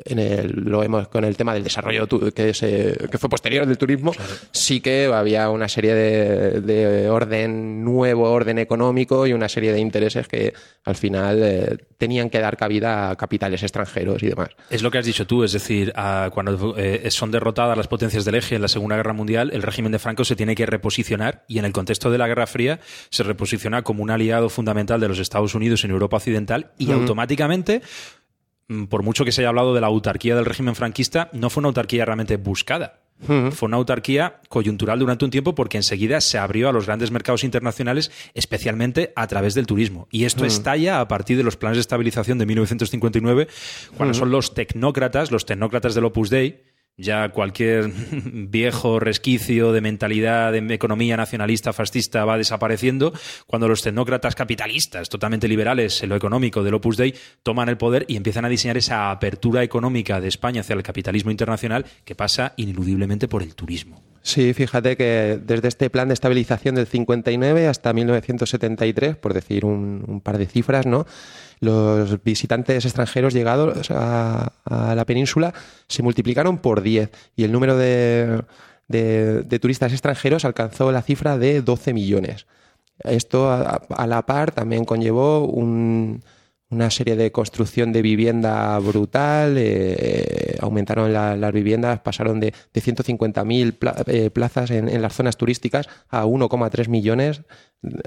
en 0.05 0.18
el, 0.18 0.49
lo 0.64 0.80
vemos 0.80 1.07
con 1.09 1.24
el 1.24 1.36
tema 1.36 1.55
del 1.55 1.62
desarrollo 1.62 2.09
que, 2.34 2.53
se- 2.53 2.97
que 3.11 3.16
fue 3.18 3.28
posterior 3.30 3.64
del 3.66 3.78
turismo, 3.78 4.12
sí 4.51 4.80
que 4.80 5.07
había 5.07 5.51
una 5.51 5.68
serie 5.68 5.95
de, 5.95 6.61
de 6.61 7.09
orden 7.09 7.84
nuevo, 7.84 8.28
orden 8.30 8.59
económico 8.59 9.26
y 9.26 9.32
una 9.32 9.49
serie 9.49 9.72
de 9.72 9.78
intereses 9.78 10.26
que 10.26 10.53
al 10.84 10.97
final 10.97 11.40
eh, 11.42 11.76
tenían 11.97 12.28
que 12.28 12.40
dar 12.40 12.57
cabida 12.57 13.11
a 13.11 13.16
capitales 13.16 13.62
extranjeros 13.62 14.22
y 14.24 14.28
demás. 14.30 14.49
Es 14.68 14.82
lo 14.82 14.90
que 14.90 14.99
has 14.99 15.07
dicho 15.07 15.26
tú, 15.28 15.45
es 15.45 15.53
decir, 15.53 15.92
a- 15.95 16.28
cuando 16.34 16.74
eh, 16.76 17.09
son 17.11 17.30
derrotadas 17.30 17.76
las 17.76 17.86
potencias 17.86 18.24
del 18.24 18.34
eje 18.34 18.57
en 18.57 18.62
la 18.62 18.68
Segunda 18.68 18.97
Guerra 18.97 19.12
Mundial, 19.12 19.51
el 19.53 19.62
régimen 19.62 19.92
de 19.92 20.01
Franco 20.01 20.24
se 20.24 20.34
tiene 20.34 20.57
que 20.57 20.66
reposicionar 20.66 21.45
y 21.47 21.59
en 21.61 21.66
el 21.66 21.72
contexto 21.72 22.11
de 22.11 22.18
la 22.18 22.26
Guerra 22.26 22.47
Fría 22.49 22.80
se 23.11 23.22
reposiciona 23.22 23.82
como 23.82 24.03
un 24.03 24.11
aliado 24.11 24.49
fundamental 24.49 24.99
de 25.01 25.07
los 25.09 25.20
Estados 25.20 25.55
Unidos 25.55 25.84
en 25.84 25.92
Europa 25.92 26.16
Occidental 26.16 26.72
y 26.78 26.90
automáticamente, 26.90 27.80
por 28.89 29.03
mucho 29.03 29.25
que 29.25 29.33
se 29.33 29.41
haya 29.43 29.49
hablado 29.51 29.75
de 29.75 29.81
la 29.81 29.87
autarquía 29.89 30.35
del 30.37 30.45
régimen 30.45 30.75
franquista, 30.75 31.29
no 31.33 31.51
fue 31.51 31.61
una 31.61 31.69
autarquía 31.69 32.05
realmente 32.05 32.37
buscada. 32.37 33.01
Fue 33.53 33.67
una 33.69 33.77
autarquía 33.77 34.41
coyuntural 34.49 34.99
durante 34.99 35.25
un 35.25 35.31
tiempo 35.31 35.55
porque 35.55 35.77
enseguida 35.77 36.21
se 36.21 36.37
abrió 36.37 36.69
a 36.69 36.73
los 36.73 36.87
grandes 36.87 37.12
mercados 37.12 37.45
internacionales, 37.45 38.11
especialmente 38.35 39.12
a 39.15 39.27
través 39.29 39.55
del 39.55 39.67
turismo. 39.67 40.09
Y 40.11 40.25
esto 40.25 40.43
Mm. 40.43 40.47
estalla 40.49 41.01
a 41.01 41.07
partir 41.09 41.37
de 41.37 41.45
los 41.45 41.57
planes 41.57 41.77
de 41.77 41.83
estabilización 41.83 42.39
de 42.39 42.47
1959, 42.47 43.47
cuando 43.97 44.15
Mm. 44.15 44.19
son 44.19 44.31
los 44.31 44.53
tecnócratas, 44.53 45.31
los 45.31 45.47
tecnócratas 45.47 45.95
del 45.95 46.05
Opus 46.07 46.29
Dei, 46.29 46.62
ya 46.97 47.28
cualquier 47.30 47.90
viejo 48.32 49.01
resquicio 49.01 49.72
de 49.72 49.80
mentalidad 49.80 50.53
de 50.53 50.74
economía 50.74 51.16
nacionalista 51.16 51.72
fascista 51.72 52.24
va 52.24 52.38
desapareciendo, 52.38 53.12
cuando 53.47 53.68
los 53.68 53.82
tecnócratas 53.82 54.34
capitalistas, 54.34 55.09
totalmente 55.09 55.49
liberales 55.49 56.03
en 56.03 56.11
lo 56.11 56.16
económico 56.16 56.62
del 56.62 56.74
Opus 56.74 56.97
Dei, 56.97 57.14
toman 57.42 57.68
el 57.68 57.76
poder 57.76 58.05
y 58.09 58.16
empiezan 58.16 58.45
a 58.45 58.49
diseñar 58.49 58.76
esa 58.76 59.11
apertura 59.11 59.62
económica 59.62 60.20
de 60.20 60.28
España 60.28 60.61
hacia 60.61 60.74
el 60.74 60.82
capitalismo 60.82 61.30
internacional 61.30 61.84
que 62.05 62.14
pasa 62.14 62.55
ineludiblemente 62.57 63.28
por 63.28 63.42
el 63.42 63.55
turismo. 63.55 64.03
Sí, 64.22 64.55
fíjate 64.55 64.97
que 64.97 65.38
desde 65.45 65.68
este 65.68 65.90
plan 65.90 66.09
de 66.09 66.14
estabilización 66.14 66.76
del 66.76 66.86
59 66.86 67.68
hasta 67.68 67.92
1973, 67.92 69.16
por 69.16 69.34
decir 69.34 69.66
un, 69.66 70.03
un 70.07 70.22
par 70.22 70.38
de 70.38 70.47
cifras, 70.47 70.86
¿no? 70.86 71.07
Los 71.65 72.23
visitantes 72.23 72.85
extranjeros 72.85 73.33
llegados 73.35 73.91
a, 73.91 74.53
la 74.95 75.05
península 75.07 75.55
se 75.89 76.03
multiplicaron 76.03 76.59
por 76.59 76.83
10 76.83 77.11
y 77.37 77.45
el 77.45 77.53
número 77.53 77.77
de, 77.77 78.43
de- 78.89 79.59
turistas 79.59 79.93
extranjeros 79.93 80.45
alcanzó 80.45 80.93
la 80.93 81.03
cifra 81.03 81.39
de 81.39 81.62
12 81.62 81.95
millones. 81.95 82.47
Esto 83.01 83.51
a 83.51 84.07
la 84.07 84.23
par 84.27 84.53
también 84.53 84.85
conllevó 84.85 85.45
un- 85.47 86.23
una 86.75 86.91
serie 86.91 87.16
de 87.16 87.31
construcción 87.33 87.93
de 87.93 88.03
vivienda 88.03 88.79
brutal, 88.79 89.57
eh, 89.59 90.57
aumentaron 90.61 91.12
la- 91.12 91.37
las 91.37 91.53
viviendas, 91.53 92.01
pasaron 92.01 92.41
de, 92.41 92.53
de 92.72 92.81
150.000 92.83 93.72
pla- 93.79 93.97
eh, 94.07 94.31
plazas 94.31 94.70
en, 94.70 94.89
en 94.89 95.03
las 95.03 95.14
zonas 95.14 95.37
turísticas 95.37 95.89
a 96.09 96.25
1,3 96.27 96.89
millones, 96.89 97.43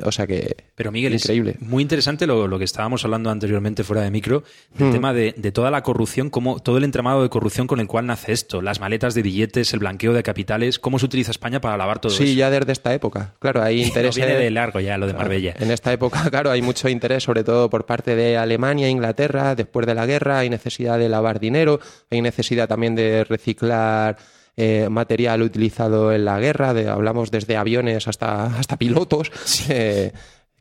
o 0.03 0.11
sea 0.11 0.25
que 0.25 0.55
Pero 0.75 0.91
Miguel, 0.91 1.13
increíble. 1.13 1.51
es 1.51 1.61
muy 1.61 1.83
interesante 1.83 2.25
lo, 2.25 2.47
lo 2.47 2.57
que 2.57 2.65
estábamos 2.65 3.05
hablando 3.05 3.29
anteriormente 3.29 3.83
fuera 3.83 4.01
de 4.01 4.09
micro, 4.09 4.43
el 4.79 4.85
Mm. 4.87 4.91
tema 4.91 5.13
de, 5.13 5.35
de 5.37 5.51
toda 5.51 5.69
la 5.69 5.83
corrupción, 5.83 6.29
cómo, 6.31 6.59
todo 6.59 6.77
el 6.79 6.83
entramado 6.83 7.21
de 7.21 7.29
corrupción 7.29 7.67
con 7.67 7.79
el 7.79 7.85
cual 7.87 8.07
nace 8.07 8.31
esto, 8.31 8.61
las 8.63 8.79
maletas 8.79 9.13
de 9.13 9.21
billetes, 9.21 9.73
el 9.73 9.79
blanqueo 9.79 10.13
de 10.13 10.23
capitales, 10.23 10.79
cómo 10.79 10.97
se 10.97 11.05
utiliza 11.05 11.29
España 11.29 11.61
para 11.61 11.77
lavar 11.77 11.99
todo 11.99 12.11
Sí, 12.11 12.23
eso. 12.23 12.33
ya 12.33 12.49
desde 12.49 12.71
esta 12.71 12.91
época. 12.93 13.35
Claro, 13.39 13.61
hay 13.61 13.81
No 13.81 13.87
interés. 13.87 14.15
viene 14.15 14.33
de 14.33 14.49
largo 14.49 14.79
ya 14.79 14.97
lo 14.97 15.05
de 15.05 15.13
Marbella. 15.13 15.53
En 15.59 15.69
esta 15.69 15.93
época, 15.93 16.27
claro, 16.31 16.49
hay 16.49 16.61
mucho 16.63 16.89
interés, 16.89 17.23
sobre 17.23 17.43
todo 17.43 17.69
por 17.69 17.85
parte 17.85 18.15
de 18.15 18.35
Alemania, 18.37 18.56
Inglaterra, 18.89 19.55
después 19.55 19.85
de 19.85 19.95
la 19.95 20.05
guerra, 20.05 20.39
hay 20.39 20.49
necesidad 20.49 20.97
de 20.99 21.09
lavar 21.09 21.39
dinero, 21.39 21.79
hay 22.09 22.21
necesidad 22.21 22.67
también 22.67 22.95
de 22.95 23.23
reciclar 23.23 24.17
eh, 24.55 24.87
material 24.89 25.41
utilizado 25.43 26.11
en 26.11 26.25
la 26.25 26.39
guerra, 26.39 26.73
de, 26.73 26.89
hablamos 26.89 27.29
desde 27.31 27.57
aviones 27.57 28.07
hasta, 28.07 28.45
hasta 28.57 28.77
pilotos. 28.77 29.31
Eh, 29.69 30.11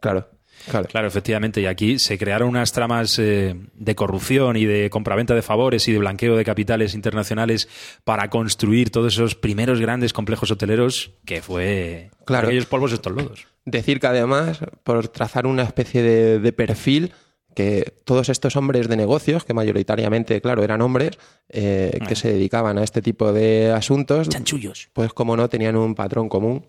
claro. 0.00 0.28
Claro. 0.70 0.88
Claro, 0.88 1.06
efectivamente. 1.06 1.60
Y 1.60 1.66
aquí 1.66 1.98
se 2.00 2.18
crearon 2.18 2.48
unas 2.48 2.72
tramas 2.72 3.18
eh, 3.20 3.54
de 3.74 3.94
corrupción 3.94 4.56
y 4.56 4.64
de 4.64 4.90
compraventa 4.90 5.32
de 5.34 5.42
favores 5.42 5.86
y 5.86 5.92
de 5.92 5.98
blanqueo 5.98 6.34
de 6.36 6.44
capitales 6.44 6.94
internacionales 6.94 7.68
para 8.02 8.28
construir 8.30 8.90
todos 8.90 9.14
esos 9.14 9.36
primeros 9.36 9.80
grandes 9.80 10.12
complejos 10.12 10.50
hoteleros 10.50 11.12
que 11.24 11.40
fue 11.40 12.10
Claro. 12.24 12.48
aquellos 12.48 12.66
polvos 12.66 12.92
estos 12.92 13.12
lodos. 13.12 13.46
Decir 13.64 14.00
que 14.00 14.08
además, 14.08 14.58
por 14.82 15.06
trazar 15.08 15.46
una 15.46 15.62
especie 15.62 16.02
de, 16.02 16.40
de 16.40 16.52
perfil, 16.52 17.12
que 17.56 17.94
todos 18.04 18.28
estos 18.28 18.54
hombres 18.54 18.86
de 18.86 18.98
negocios, 18.98 19.46
que 19.46 19.54
mayoritariamente, 19.54 20.42
claro, 20.42 20.62
eran 20.62 20.82
hombres, 20.82 21.18
eh, 21.48 21.98
que 22.06 22.14
se 22.14 22.28
dedicaban 22.28 22.76
a 22.76 22.84
este 22.84 23.00
tipo 23.00 23.32
de 23.32 23.72
asuntos, 23.72 24.28
Chanchullos. 24.28 24.90
pues 24.92 25.14
como 25.14 25.38
no, 25.38 25.48
tenían 25.48 25.74
un 25.74 25.94
patrón 25.94 26.28
común, 26.28 26.66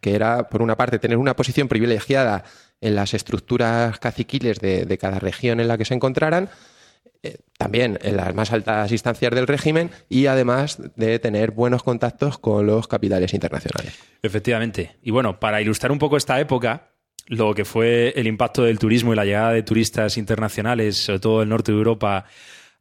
que 0.00 0.14
era, 0.14 0.48
por 0.48 0.62
una 0.62 0.76
parte, 0.76 1.00
tener 1.00 1.18
una 1.18 1.34
posición 1.34 1.66
privilegiada 1.66 2.44
en 2.80 2.94
las 2.94 3.14
estructuras 3.14 3.98
caciquiles 3.98 4.60
de, 4.60 4.86
de 4.86 4.96
cada 4.96 5.18
región 5.18 5.58
en 5.58 5.66
la 5.66 5.76
que 5.76 5.84
se 5.84 5.94
encontraran, 5.94 6.50
eh, 7.24 7.38
también 7.58 7.98
en 8.02 8.16
las 8.16 8.32
más 8.32 8.52
altas 8.52 8.92
instancias 8.92 9.34
del 9.34 9.48
régimen 9.48 9.90
y 10.08 10.26
además 10.26 10.78
de 10.94 11.18
tener 11.18 11.50
buenos 11.50 11.82
contactos 11.82 12.38
con 12.38 12.64
los 12.64 12.86
capitales 12.86 13.34
internacionales. 13.34 13.98
Efectivamente. 14.22 14.98
Y 15.02 15.10
bueno, 15.10 15.40
para 15.40 15.60
ilustrar 15.60 15.90
un 15.90 15.98
poco 15.98 16.16
esta 16.16 16.38
época, 16.38 16.92
lo 17.28 17.54
que 17.54 17.64
fue 17.64 18.12
el 18.16 18.26
impacto 18.26 18.62
del 18.64 18.78
turismo 18.78 19.12
y 19.12 19.16
la 19.16 19.24
llegada 19.24 19.52
de 19.52 19.62
turistas 19.62 20.16
internacionales, 20.16 20.96
sobre 20.96 21.20
todo 21.20 21.40
del 21.40 21.48
norte 21.48 21.72
de 21.72 21.78
Europa, 21.78 22.24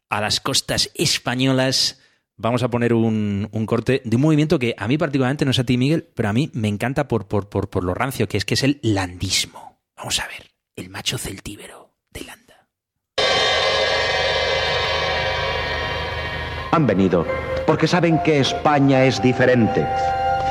a 0.10 0.22
las 0.22 0.40
costas 0.40 0.90
españolas, 0.96 2.02
vamos 2.38 2.64
a 2.64 2.70
poner 2.70 2.94
un, 2.94 3.50
un 3.52 3.66
corte 3.66 4.02
de 4.06 4.16
un 4.16 4.22
movimiento 4.22 4.58
que 4.58 4.74
a 4.78 4.88
mí 4.88 4.98
particularmente, 4.98 5.46
no 5.46 5.54
sé 5.54 5.62
a 5.62 5.66
ti 5.66 5.78
Miguel, 5.78 6.08
pero 6.16 6.30
a 6.30 6.34
mí 6.34 6.50
me 6.54 6.70
encanta 6.70 7.08
por, 7.08 7.28
por, 7.28 7.50
por, 7.50 7.70
por 7.70 7.84
lo 7.84 7.94
rancio, 7.94 8.28
que 8.28 8.38
es 8.38 8.46
que 8.46 8.54
es 8.54 8.64
el 8.64 8.80
landismo. 8.82 9.82
Vamos 9.98 10.20
a 10.20 10.28
ver, 10.28 10.52
el 10.76 10.90
macho 10.90 11.18
celtíbero 11.18 11.92
de 12.12 12.24
Landa. 12.24 12.68
Han 16.72 16.88
venido 16.88 17.26
porque 17.66 17.88
saben 17.88 18.22
que 18.24 18.40
España 18.40 19.04
es 19.04 19.22
diferente. 19.22 19.86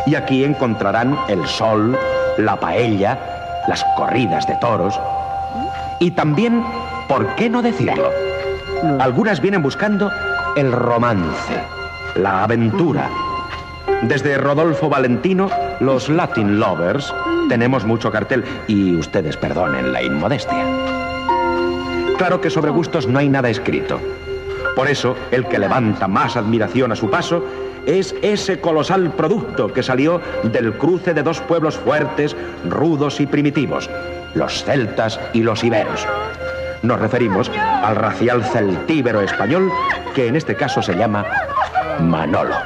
Y 0.06 0.14
aquí 0.14 0.44
encontrarán 0.44 1.18
el 1.28 1.46
sol, 1.46 1.98
la 2.36 2.60
paella, 2.60 3.35
las 3.66 3.84
corridas 3.96 4.46
de 4.46 4.54
toros. 4.56 4.98
Y 6.00 6.10
también, 6.12 6.64
¿por 7.08 7.34
qué 7.36 7.48
no 7.48 7.62
decirlo? 7.62 8.10
Algunas 9.00 9.40
vienen 9.40 9.62
buscando 9.62 10.10
el 10.56 10.72
romance, 10.72 11.62
la 12.14 12.44
aventura. 12.44 13.08
Desde 14.02 14.36
Rodolfo 14.36 14.88
Valentino, 14.88 15.48
los 15.80 16.08
Latin 16.08 16.60
Lovers, 16.60 17.12
tenemos 17.48 17.84
mucho 17.84 18.10
cartel 18.10 18.44
y 18.66 18.94
ustedes 18.96 19.36
perdonen 19.36 19.92
la 19.92 20.02
inmodestia. 20.02 20.64
Claro 22.18 22.40
que 22.40 22.50
sobre 22.50 22.70
gustos 22.70 23.06
no 23.06 23.18
hay 23.18 23.28
nada 23.28 23.48
escrito. 23.48 24.00
Por 24.74 24.88
eso, 24.88 25.16
el 25.30 25.46
que 25.46 25.58
levanta 25.58 26.08
más 26.08 26.36
admiración 26.36 26.92
a 26.92 26.96
su 26.96 27.08
paso 27.08 27.42
es 27.86 28.14
ese 28.22 28.60
colosal 28.60 29.12
producto 29.12 29.72
que 29.72 29.82
salió 29.82 30.20
del 30.42 30.74
cruce 30.74 31.14
de 31.14 31.22
dos 31.22 31.40
pueblos 31.40 31.76
fuertes, 31.78 32.36
rudos 32.68 33.20
y 33.20 33.26
primitivos, 33.26 33.88
los 34.34 34.64
celtas 34.64 35.18
y 35.32 35.42
los 35.42 35.64
iberos. 35.64 36.06
Nos 36.82 37.00
referimos 37.00 37.50
al 37.56 37.96
racial 37.96 38.44
celtíbero 38.44 39.20
español, 39.20 39.72
que 40.14 40.26
en 40.26 40.36
este 40.36 40.54
caso 40.54 40.82
se 40.82 40.94
llama 40.94 41.24
Manolo. 42.00 42.56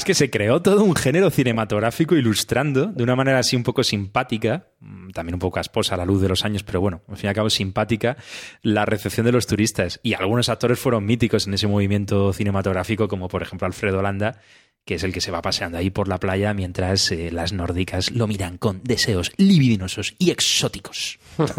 Es 0.00 0.06
que 0.06 0.14
se 0.14 0.30
creó 0.30 0.62
todo 0.62 0.82
un 0.82 0.96
género 0.96 1.28
cinematográfico 1.28 2.16
ilustrando 2.16 2.86
de 2.86 3.02
una 3.02 3.16
manera 3.16 3.38
así 3.38 3.54
un 3.54 3.62
poco 3.62 3.84
simpática, 3.84 4.68
mm, 4.80 5.10
también 5.10 5.34
un 5.34 5.40
poco 5.40 5.56
casposa 5.56 5.94
a 5.94 5.98
la 5.98 6.06
luz 6.06 6.22
de 6.22 6.28
los 6.30 6.42
años, 6.42 6.62
pero 6.62 6.80
bueno, 6.80 7.02
al 7.06 7.18
fin 7.18 7.26
y 7.26 7.28
al 7.28 7.34
cabo 7.34 7.50
simpática, 7.50 8.16
la 8.62 8.86
recepción 8.86 9.26
de 9.26 9.32
los 9.32 9.46
turistas. 9.46 10.00
Y 10.02 10.14
algunos 10.14 10.48
actores 10.48 10.78
fueron 10.78 11.04
míticos 11.04 11.46
en 11.46 11.52
ese 11.52 11.66
movimiento 11.66 12.32
cinematográfico, 12.32 13.08
como 13.08 13.28
por 13.28 13.42
ejemplo 13.42 13.66
Alfredo 13.66 14.00
Landa, 14.00 14.40
que 14.86 14.94
es 14.94 15.02
el 15.02 15.12
que 15.12 15.20
se 15.20 15.32
va 15.32 15.42
paseando 15.42 15.76
ahí 15.76 15.90
por 15.90 16.08
la 16.08 16.16
playa 16.16 16.54
mientras 16.54 17.12
eh, 17.12 17.30
las 17.30 17.52
nórdicas 17.52 18.10
lo 18.10 18.26
miran 18.26 18.56
con 18.56 18.82
deseos 18.82 19.32
libidinosos 19.36 20.14
y 20.18 20.30
exóticos. 20.30 21.18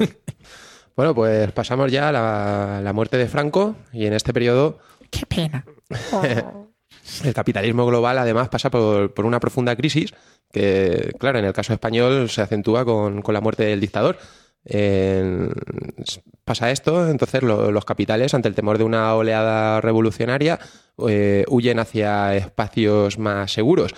Bueno, 0.93 1.15
pues 1.15 1.49
pasamos 1.53 1.89
ya 1.89 2.09
a 2.09 2.11
la, 2.11 2.81
la 2.83 2.91
muerte 2.91 3.17
de 3.17 3.29
Franco 3.29 3.77
y 3.93 4.07
en 4.07 4.13
este 4.13 4.33
periodo 4.33 4.79
Qué 5.11 5.25
pena. 5.25 5.65
el 7.23 7.33
capitalismo 7.33 7.85
global 7.85 8.17
además 8.17 8.49
pasa 8.49 8.69
por, 8.69 9.13
por 9.13 9.25
una 9.25 9.39
profunda 9.39 9.75
crisis 9.75 10.13
que, 10.51 11.13
claro, 11.19 11.39
en 11.39 11.45
el 11.45 11.53
caso 11.53 11.73
español 11.73 12.29
se 12.29 12.41
acentúa 12.41 12.83
con, 12.85 13.21
con 13.21 13.33
la 13.33 13.41
muerte 13.41 13.63
del 13.63 13.79
dictador. 13.79 14.17
Pasa 16.43 16.71
esto, 16.71 17.07
entonces 17.09 17.41
lo- 17.43 17.71
los 17.71 17.85
capitales, 17.85 18.33
ante 18.33 18.47
el 18.49 18.55
temor 18.55 18.77
de 18.77 18.83
una 18.83 19.15
oleada 19.15 19.79
revolucionaria, 19.81 20.59
eh, 21.07 21.45
huyen 21.47 21.79
hacia 21.79 22.35
espacios 22.35 23.17
más 23.17 23.51
seguros. 23.53 23.93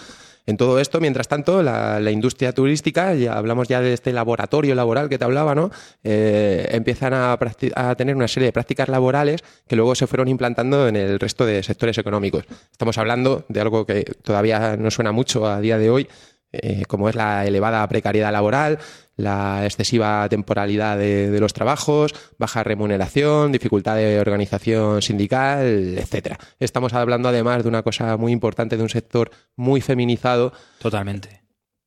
En 0.45 0.57
todo 0.57 0.79
esto, 0.79 0.99
mientras 0.99 1.27
tanto, 1.27 1.63
la, 1.63 2.11
industria 2.11 2.51
turística, 2.51 3.13
ya 3.13 3.37
hablamos 3.37 3.67
ya 3.67 3.79
de 3.79 3.93
este 3.93 4.11
laboratorio 4.11 4.75
laboral 4.75 5.07
que 5.07 5.17
te 5.17 5.23
hablaba, 5.23 5.55
¿no? 5.55 5.71
Eh, 6.03 6.67
empiezan 6.71 7.13
a 7.13 7.95
tener 7.95 8.15
una 8.15 8.27
serie 8.27 8.47
de 8.47 8.53
prácticas 8.53 8.89
laborales 8.89 9.41
que 9.67 9.75
luego 9.75 9.95
se 9.95 10.05
fueron 10.05 10.27
implantando 10.27 10.87
en 10.87 10.97
el 10.97 11.19
resto 11.19 11.45
de 11.45 11.63
sectores 11.63 11.97
económicos. 11.97 12.45
Estamos 12.71 12.97
hablando 12.97 13.45
de 13.47 13.61
algo 13.61 13.85
que 13.85 14.03
todavía 14.21 14.75
no 14.75 14.91
suena 14.91 15.11
mucho 15.11 15.47
a 15.47 15.61
día 15.61 15.77
de 15.77 15.89
hoy, 15.89 16.07
eh, 16.55 16.83
como 16.87 17.09
es 17.09 17.15
la 17.15 17.45
elevada 17.47 17.87
precariedad 17.87 18.31
laboral, 18.31 18.77
la 19.15 19.63
excesiva 19.65 20.27
temporalidad 20.29 20.97
de, 20.97 21.29
de 21.29 21.39
los 21.39 21.53
trabajos, 21.53 22.13
baja 22.37 22.63
remuneración, 22.63 23.51
dificultad 23.51 23.95
de 23.95 24.19
organización 24.19 25.01
sindical, 25.01 25.95
etcétera. 25.97 26.39
Estamos 26.59 26.93
hablando 26.93 27.29
además 27.29 27.63
de 27.63 27.69
una 27.69 27.83
cosa 27.83 28.17
muy 28.17 28.31
importante, 28.31 28.75
de 28.77 28.83
un 28.83 28.89
sector 28.89 29.29
muy 29.55 29.81
feminizado. 29.81 30.51
Totalmente. 30.79 31.41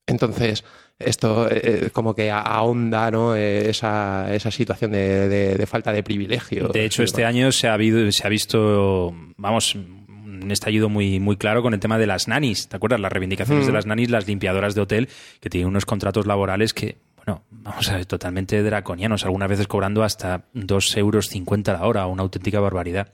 Entonces, 0.05 0.63
esto 0.99 1.47
eh, 1.51 1.89
como 1.91 2.15
que 2.15 2.31
ahonda 2.31 3.11
¿no? 3.11 3.35
Eh, 3.35 3.69
esa, 3.69 4.33
esa 4.33 4.49
situación 4.51 4.91
de, 4.91 5.27
de- 5.27 5.55
de 5.55 5.65
falta 5.67 5.91
de 5.91 6.01
privilegio. 6.03 6.69
De 6.69 6.85
hecho, 6.85 7.03
este 7.03 7.25
año 7.25 7.51
se 7.51 7.67
ha, 7.67 7.73
habido, 7.73 8.09
se 8.11 8.25
ha 8.25 8.29
visto, 8.29 9.13
vamos, 9.35 9.75
un 9.75 10.49
estallido 10.49 10.87
muy, 10.87 11.19
muy 11.19 11.35
claro 11.35 11.61
con 11.61 11.73
el 11.73 11.79
tema 11.81 11.97
de 11.97 12.07
las 12.07 12.27
nanis. 12.29 12.69
¿Te 12.69 12.77
acuerdas? 12.77 13.01
Las 13.01 13.11
reivindicaciones 13.11 13.65
Mm. 13.65 13.67
de 13.67 13.73
las 13.73 13.85
nanis, 13.85 14.09
las 14.09 14.27
limpiadoras 14.27 14.75
de 14.75 14.81
hotel, 14.81 15.09
que 15.41 15.49
tienen 15.49 15.67
unos 15.67 15.85
contratos 15.85 16.25
laborales 16.25 16.73
que, 16.73 16.95
bueno, 17.27 17.43
vamos 17.51 17.89
a 17.89 17.97
ver, 17.97 18.05
totalmente 18.05 18.63
draconianos, 18.63 19.25
algunas 19.25 19.49
veces 19.49 19.67
cobrando 19.67 20.01
hasta 20.03 20.45
2,50 20.53 20.97
euros 20.97 21.29
la 21.67 21.85
hora, 21.85 22.07
una 22.07 22.23
auténtica 22.23 22.61
barbaridad. 22.61 23.13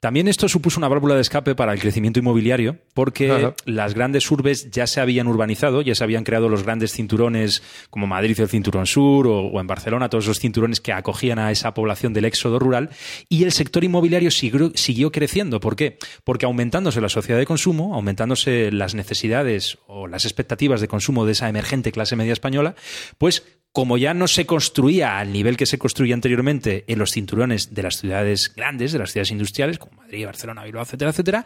También 0.00 0.28
esto 0.28 0.48
supuso 0.48 0.78
una 0.78 0.86
válvula 0.86 1.16
de 1.16 1.22
escape 1.22 1.56
para 1.56 1.72
el 1.72 1.80
crecimiento 1.80 2.20
inmobiliario, 2.20 2.78
porque 2.94 3.32
Ajá. 3.32 3.54
las 3.64 3.94
grandes 3.94 4.30
urbes 4.30 4.70
ya 4.70 4.86
se 4.86 5.00
habían 5.00 5.26
urbanizado, 5.26 5.82
ya 5.82 5.96
se 5.96 6.04
habían 6.04 6.22
creado 6.22 6.48
los 6.48 6.62
grandes 6.62 6.92
cinturones, 6.92 7.64
como 7.90 8.06
Madrid 8.06 8.38
el 8.38 8.48
cinturón 8.48 8.86
sur 8.86 9.26
o, 9.26 9.40
o 9.40 9.60
en 9.60 9.66
Barcelona, 9.66 10.08
todos 10.08 10.26
esos 10.26 10.38
cinturones 10.38 10.80
que 10.80 10.92
acogían 10.92 11.40
a 11.40 11.50
esa 11.50 11.74
población 11.74 12.12
del 12.12 12.26
éxodo 12.26 12.60
rural, 12.60 12.90
y 13.28 13.42
el 13.42 13.50
sector 13.50 13.82
inmobiliario 13.82 14.30
siguió, 14.30 14.70
siguió 14.76 15.10
creciendo. 15.10 15.58
¿Por 15.58 15.74
qué? 15.74 15.98
Porque 16.22 16.46
aumentándose 16.46 17.00
la 17.00 17.08
sociedad 17.08 17.40
de 17.40 17.46
consumo, 17.46 17.96
aumentándose 17.96 18.70
las 18.70 18.94
necesidades 18.94 19.78
o 19.88 20.06
las 20.06 20.24
expectativas 20.24 20.80
de 20.80 20.86
consumo 20.86 21.26
de 21.26 21.32
esa 21.32 21.48
emergente 21.48 21.90
clase 21.90 22.14
media 22.14 22.34
española, 22.34 22.76
pues 23.18 23.42
como 23.78 23.96
ya 23.96 24.12
no 24.12 24.26
se 24.26 24.44
construía 24.44 25.20
al 25.20 25.32
nivel 25.32 25.56
que 25.56 25.64
se 25.64 25.78
construía 25.78 26.12
anteriormente 26.12 26.82
en 26.88 26.98
los 26.98 27.12
cinturones 27.12 27.76
de 27.76 27.84
las 27.84 28.00
ciudades 28.00 28.52
grandes, 28.52 28.90
de 28.90 28.98
las 28.98 29.12
ciudades 29.12 29.30
industriales, 29.30 29.78
como 29.78 30.02
Madrid, 30.02 30.26
Barcelona, 30.26 30.64
Bilbao, 30.64 30.82
etcétera, 30.82 31.12
etcétera, 31.12 31.44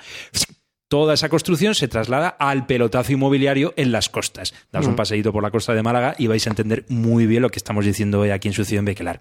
toda 0.89 1.12
esa 1.12 1.28
construcción 1.28 1.74
se 1.74 1.89
traslada 1.89 2.28
al 2.28 2.64
pelotazo 2.64 3.12
inmobiliario 3.12 3.74
en 3.76 3.93
las 3.93 4.09
costas. 4.09 4.55
Daos 4.72 4.87
un 4.87 4.95
Mm. 4.95 4.97
paseíto 4.97 5.30
por 5.30 5.43
la 5.43 5.51
costa 5.51 5.74
de 5.74 5.83
Málaga 5.83 6.14
y 6.18 6.26
vais 6.26 6.47
a 6.47 6.49
entender 6.51 6.87
muy 6.89 7.26
bien 7.26 7.43
lo 7.43 7.51
que 7.51 7.59
estamos 7.59 7.85
diciendo 7.85 8.20
hoy 8.20 8.30
aquí 8.30 8.49
en 8.49 8.55
su 8.55 8.64
ciudad 8.64 8.78
en 8.78 8.87
Bequelar. 8.87 9.20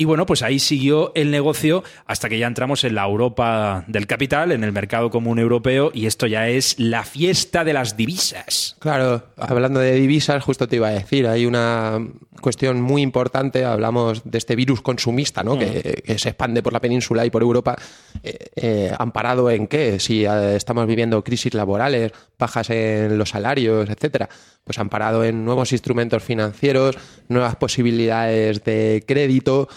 Y 0.00 0.04
bueno, 0.04 0.26
pues 0.26 0.42
ahí 0.42 0.60
siguió 0.60 1.10
el 1.16 1.32
negocio 1.32 1.82
hasta 2.06 2.28
que 2.28 2.38
ya 2.38 2.46
entramos 2.46 2.84
en 2.84 2.94
la 2.94 3.04
Europa 3.04 3.82
del 3.88 4.06
capital, 4.06 4.52
en 4.52 4.62
el 4.62 4.70
mercado 4.70 5.10
común 5.10 5.40
europeo, 5.40 5.90
y 5.92 6.06
esto 6.06 6.28
ya 6.28 6.48
es 6.48 6.78
la 6.78 7.02
fiesta 7.02 7.64
de 7.64 7.72
las 7.72 7.96
divisas. 7.96 8.76
Claro, 8.78 9.24
hablando 9.36 9.80
de 9.80 9.94
divisas, 9.94 10.44
justo 10.44 10.68
te 10.68 10.76
iba 10.76 10.86
a 10.86 10.92
decir, 10.92 11.26
hay 11.26 11.46
una 11.46 11.98
cuestión 12.40 12.80
muy 12.80 13.02
importante, 13.02 13.64
hablamos 13.64 14.22
de 14.24 14.38
este 14.38 14.54
virus 14.54 14.82
consumista, 14.82 15.42
¿no? 15.42 15.58
que, 15.58 16.00
que 16.04 16.16
se 16.16 16.28
expande 16.28 16.62
por 16.62 16.72
la 16.72 16.80
península 16.80 17.26
y 17.26 17.30
por 17.30 17.42
Europa, 17.42 17.76
eh, 18.22 18.38
eh, 18.54 18.92
amparado 18.98 19.50
en 19.50 19.66
qué, 19.66 19.98
si 19.98 20.24
eh, 20.24 20.56
estamos 20.56 20.86
viviendo 20.86 21.22
crisis 21.24 21.54
laborales, 21.54 22.12
bajas 22.38 22.70
en 22.70 23.18
los 23.18 23.30
salarios, 23.30 23.90
etcétera, 23.90 24.28
pues 24.64 24.78
amparado 24.78 25.24
en 25.24 25.44
nuevos 25.44 25.72
instrumentos 25.72 26.22
financieros, 26.22 26.96
nuevas 27.28 27.56
posibilidades 27.56 28.62
de 28.64 29.02
crédito, 29.06 29.68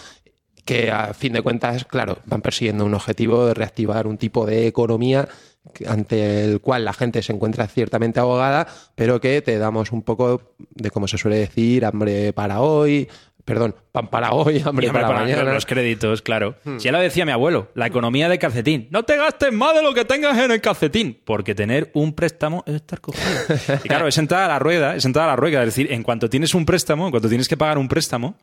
que 0.64 0.90
a 0.90 1.12
fin 1.14 1.32
de 1.32 1.42
cuentas, 1.42 1.84
claro, 1.84 2.18
van 2.26 2.42
persiguiendo 2.42 2.84
un 2.84 2.94
objetivo 2.94 3.46
de 3.46 3.54
reactivar 3.54 4.06
un 4.06 4.18
tipo 4.18 4.46
de 4.46 4.66
economía 4.66 5.28
ante 5.86 6.44
el 6.44 6.60
cual 6.60 6.84
la 6.84 6.92
gente 6.92 7.22
se 7.22 7.32
encuentra 7.32 7.66
ciertamente 7.68 8.20
ahogada, 8.20 8.66
pero 8.94 9.20
que 9.20 9.42
te 9.42 9.58
damos 9.58 9.92
un 9.92 10.02
poco 10.02 10.54
de, 10.70 10.90
como 10.90 11.06
se 11.06 11.18
suele 11.18 11.36
decir, 11.36 11.84
hambre 11.84 12.32
para 12.32 12.60
hoy, 12.60 13.08
Perdón, 13.44 13.74
pan 13.90 14.08
para 14.08 14.32
hoy, 14.32 14.62
hambre 14.64 14.86
Y 14.86 14.88
hombre, 14.88 15.02
para, 15.02 15.08
para 15.08 15.20
mañana. 15.20 15.52
los 15.52 15.66
créditos, 15.66 16.22
claro. 16.22 16.56
Hmm. 16.64 16.78
Si 16.78 16.84
ya 16.84 16.92
lo 16.92 17.00
decía 17.00 17.24
mi 17.24 17.32
abuelo, 17.32 17.70
la 17.74 17.86
economía 17.86 18.28
de 18.28 18.38
calcetín. 18.38 18.86
No 18.90 19.02
te 19.02 19.16
gastes 19.16 19.52
más 19.52 19.74
de 19.74 19.82
lo 19.82 19.94
que 19.94 20.04
tengas 20.04 20.38
en 20.38 20.52
el 20.52 20.60
calcetín, 20.60 21.20
porque 21.24 21.54
tener 21.54 21.90
un 21.94 22.12
préstamo 22.12 22.62
es 22.66 22.76
estar 22.76 23.00
cogido. 23.00 23.24
Y 23.84 23.88
claro, 23.88 24.06
es 24.06 24.16
entrar 24.18 24.44
a 24.44 24.48
la 24.48 24.58
rueda, 24.58 24.94
es 24.94 25.04
entrar 25.04 25.24
a 25.24 25.32
la 25.32 25.36
rueda. 25.36 25.60
Es 25.60 25.66
decir, 25.66 25.92
en 25.92 26.02
cuanto 26.02 26.30
tienes 26.30 26.54
un 26.54 26.64
préstamo, 26.64 27.06
en 27.06 27.10
cuanto 27.10 27.28
tienes 27.28 27.48
que 27.48 27.56
pagar 27.56 27.78
un 27.78 27.88
préstamo, 27.88 28.36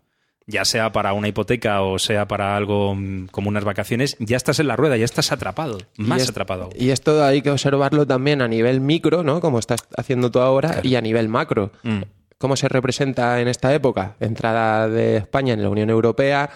ya 0.48 0.66
sea 0.66 0.92
para 0.92 1.14
una 1.14 1.28
hipoteca 1.28 1.82
o 1.82 2.00
sea 2.00 2.28
para 2.28 2.56
algo 2.58 2.96
mm, 2.96 3.28
como 3.28 3.50
unas 3.50 3.64
vacaciones, 3.64 4.16
ya 4.20 4.38
estás 4.38 4.60
en 4.60 4.68
la 4.68 4.76
rueda, 4.76 4.98
ya 4.98 5.06
estás 5.06 5.32
atrapado, 5.32 5.78
más 5.98 6.20
Y 6.20 6.24
es- 6.24 6.30
atrapado. 6.30 6.64
aún. 6.64 6.74
Y 6.78 6.90
esto 6.90 7.24
hay 7.24 7.42
que 7.42 7.52
observarlo 7.52 8.06
también 8.08 8.42
a 8.42 8.48
nivel 8.48 8.82
micro, 8.82 9.24
¿no? 9.24 9.40
Como 9.42 9.60
estás 9.60 9.82
haciendo 9.96 10.32
tú 10.32 10.40
ahora, 10.40 10.80
y 10.84 10.96
a 10.96 11.02
nivel 11.02 11.30
macro. 11.30 11.72
Mm. 11.84 12.02
¿Cómo 12.40 12.56
se 12.56 12.70
representa 12.70 13.42
en 13.42 13.48
esta 13.50 13.74
época? 13.74 14.16
Entrada 14.20 14.88
de 14.88 15.18
España 15.18 15.54
en 15.54 15.62
la 15.62 15.70
Unión 15.70 15.90
Europea, 15.90 16.50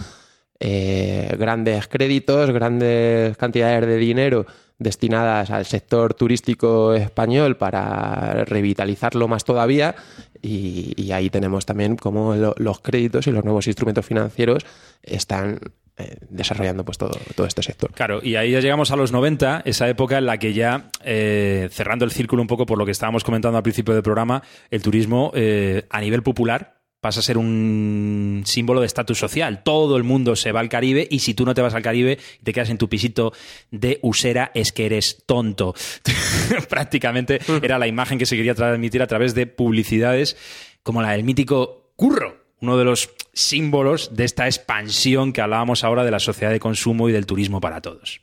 eh, 0.60 1.36
grandes 1.38 1.88
créditos, 1.88 2.52
grandes 2.52 3.36
cantidades 3.38 3.86
de 3.86 3.98
dinero 3.98 4.46
destinadas 4.80 5.50
al 5.52 5.66
sector 5.66 6.14
turístico 6.14 6.94
español 6.94 7.58
para 7.58 8.46
revitalizarlo 8.46 9.28
más 9.28 9.44
todavía 9.44 9.96
y, 10.44 11.12
ahí 11.12 11.30
tenemos 11.30 11.66
también 11.66 11.96
cómo 11.96 12.36
lo- 12.36 12.54
los 12.58 12.80
créditos 12.82 13.26
y 13.28 13.32
los 13.32 13.44
nuevos 13.44 13.66
instrumentos 13.68 14.06
financieros 14.06 14.66
están 15.02 15.60
eh, 15.98 16.18
desarrollando 16.30 16.84
pues 16.84 16.98
todo, 16.98 17.12
todo 17.36 17.46
este 17.48 17.62
sector. 17.64 17.92
Claro, 17.94 18.20
y 18.24 18.36
ahí 18.36 18.52
ya 18.52 18.60
llegamos 18.60 18.92
a 18.92 18.96
los 18.96 19.12
90, 19.12 19.62
esa 19.66 19.88
época 19.88 20.18
en 20.18 20.26
la 20.26 20.38
que 20.40 20.54
ya, 20.54 20.90
eh, 21.06 21.70
cerrando 21.72 22.04
el 22.04 22.12
círculo 22.12 22.42
un 22.42 22.48
poco 22.48 22.66
por 22.66 22.78
lo 22.78 22.86
que 22.86 22.92
estábamos 22.92 23.24
comentando 23.24 23.58
al 23.58 23.64
principio 23.64 23.94
del 23.94 24.04
programa, 24.04 24.42
el 24.72 24.82
turismo 24.82 25.32
eh, 25.36 25.86
a 25.90 26.02
nivel 26.02 26.24
popular 26.24 26.82
pasa 27.04 27.20
a 27.20 27.24
ser 27.24 27.38
un 27.38 28.44
símbolo 28.46 28.80
de 28.80 28.88
estatus 28.88 29.20
social. 29.20 29.62
Todo 29.62 29.98
el 29.98 30.04
mundo 30.04 30.38
se 30.38 30.54
va 30.54 30.62
al 30.62 30.70
Caribe 30.70 31.06
y 31.12 31.20
si 31.20 31.34
tú 31.34 31.46
no 31.46 31.54
te 31.54 31.62
vas 31.62 31.74
al 31.74 31.82
Caribe 31.82 32.18
y 32.40 32.44
te 32.46 32.54
quedas 32.54 32.70
en 32.70 32.78
tu 32.78 32.88
pisito 32.88 33.34
de 33.72 34.00
usera 34.02 34.52
es 34.56 34.72
que 34.72 34.86
eres 34.86 35.24
tonto. 35.26 35.76
Prácticamente 36.70 37.42
era 37.62 37.78
la 37.78 37.88
imagen 37.88 38.18
que 38.18 38.26
se 38.26 38.38
quería 38.38 38.56
transmitir 38.56 39.02
a 39.02 39.08
través 39.08 39.36
de 39.36 39.48
publicidades 39.48 40.38
como 40.82 41.02
la 41.02 41.12
del 41.12 41.26
mítico 41.26 41.92
curro, 41.98 42.38
uno 42.62 42.78
de 42.78 42.86
los 42.86 43.10
símbolos 43.34 44.16
de 44.16 44.24
esta 44.24 44.46
expansión 44.46 45.34
que 45.34 45.42
hablábamos 45.42 45.84
ahora 45.84 46.06
de 46.06 46.12
la 46.12 46.20
sociedad 46.20 46.54
de 46.54 46.62
consumo 46.62 47.10
y 47.10 47.12
del 47.12 47.26
turismo 47.26 47.60
para 47.60 47.82
todos. 47.82 48.22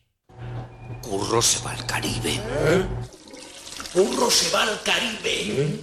Curro 1.03 1.43
se 1.43 1.63
va 1.63 1.73
al 1.73 1.85
Caribe. 1.85 2.41
Curro 3.93 4.31
se 4.31 4.57
va 4.57 4.63
al 4.63 4.83
Caribe. 4.83 5.65
¿Eh? 5.65 5.81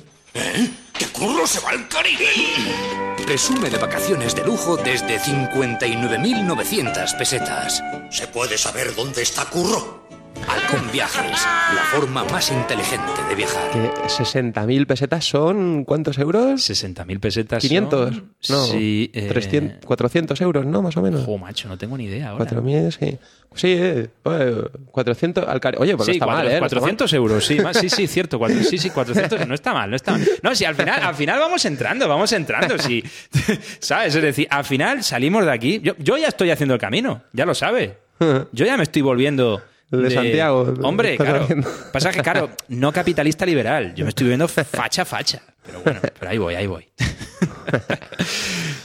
¿Que 0.93 1.05
Curro 1.07 1.47
se 1.47 1.59
va 1.61 1.71
al 1.71 1.88
Caribe? 1.88 2.27
Presume 3.25 3.69
de 3.69 3.77
vacaciones 3.77 4.35
de 4.35 4.45
lujo 4.45 4.77
desde 4.77 5.19
59.900 5.19 7.17
pesetas. 7.17 7.83
¿Se 8.11 8.27
puede 8.27 8.57
saber 8.57 8.95
dónde 8.95 9.23
está 9.23 9.45
Curro? 9.45 10.07
Halcón 10.45 10.91
Viajes, 10.91 11.47
la 11.73 11.81
forma 11.91 12.23
más 12.25 12.51
inteligente 12.51 13.11
de 13.29 13.35
viajar. 13.35 13.71
Que 13.71 13.91
60.000 14.07 14.85
pesetas 14.85 15.25
son 15.25 15.83
¿cuántos 15.85 16.17
euros? 16.17 16.61
60.000 16.69 17.19
pesetas. 17.19 17.61
500, 17.61 18.15
son- 18.39 18.57
no, 18.57 18.65
Sí, 18.65 19.09
eh, 19.13 19.27
300, 19.27 19.85
400 19.85 20.39
euros, 20.41 20.65
¿no? 20.65 20.81
Más 20.81 20.95
o 20.97 21.01
menos. 21.01 21.25
Jo, 21.25 21.38
macho, 21.38 21.67
no 21.67 21.77
tengo 21.77 21.97
ni 21.97 22.05
idea 22.05 22.29
ahora. 22.29 22.45
4.000, 22.45 22.91
sí. 22.91 23.17
Sí, 23.55 23.67
eh, 23.77 24.07
pues, 24.21 24.53
400 24.91 25.47
al 25.47 25.59
Cari- 25.59 25.77
Oye, 25.79 25.95
pues 25.95 26.05
sí, 26.05 26.11
no 26.11 26.13
está 26.15 26.25
cuatro- 26.25 26.43
mal, 26.43 26.47
¿eh? 26.47 26.59
No 26.59 26.65
está 26.65 26.75
400 26.79 27.13
euros, 27.13 27.45
sí, 27.45 27.59
más- 27.59 27.77
sí, 27.77 27.89
sí, 27.89 28.07
cierto. 28.07 28.38
cuatro- 28.38 28.63
sí, 28.63 28.77
sí, 28.77 28.89
400, 28.89 29.47
no 29.47 29.53
está 29.55 29.73
mal, 29.73 29.89
no 29.89 29.95
está 29.95 30.11
mal. 30.13 30.27
No, 30.43 30.53
sí, 30.55 30.65
al 30.65 30.75
final, 30.75 31.01
al 31.01 31.15
final 31.15 31.39
vamos 31.39 31.65
entrando, 31.65 32.07
vamos 32.07 32.31
entrando, 32.33 32.77
sí. 32.77 33.03
¿Sabes? 33.79 34.15
Es 34.15 34.21
decir, 34.21 34.47
al 34.49 34.63
final 34.65 35.03
salimos 35.03 35.45
de 35.45 35.51
aquí. 35.51 35.79
Yo, 35.83 35.93
yo 35.97 36.17
ya 36.17 36.27
estoy 36.27 36.51
haciendo 36.51 36.73
el 36.75 36.79
camino, 36.79 37.23
ya 37.33 37.45
lo 37.45 37.53
sabe. 37.55 37.97
Yo 38.19 38.65
ya 38.65 38.77
me 38.77 38.83
estoy 38.83 39.01
volviendo. 39.03 39.61
El 39.91 40.03
de 40.03 40.11
Santiago, 40.11 40.73
Hombre, 40.83 41.15
claro. 41.17 41.43
haciendo. 41.43 41.69
Pasa 41.93 42.11
que, 42.11 42.21
claro, 42.21 42.49
no 42.67 42.91
capitalista 42.91 43.45
liberal. 43.45 43.93
Yo 43.95 44.03
me 44.03 44.09
estoy 44.09 44.27
viendo 44.27 44.47
facha, 44.47 45.05
facha. 45.05 45.41
Pero 45.65 45.81
bueno, 45.81 45.99
pero 46.19 46.31
ahí 46.31 46.38
voy, 46.38 46.55
ahí 46.55 46.67
voy. 46.67 46.88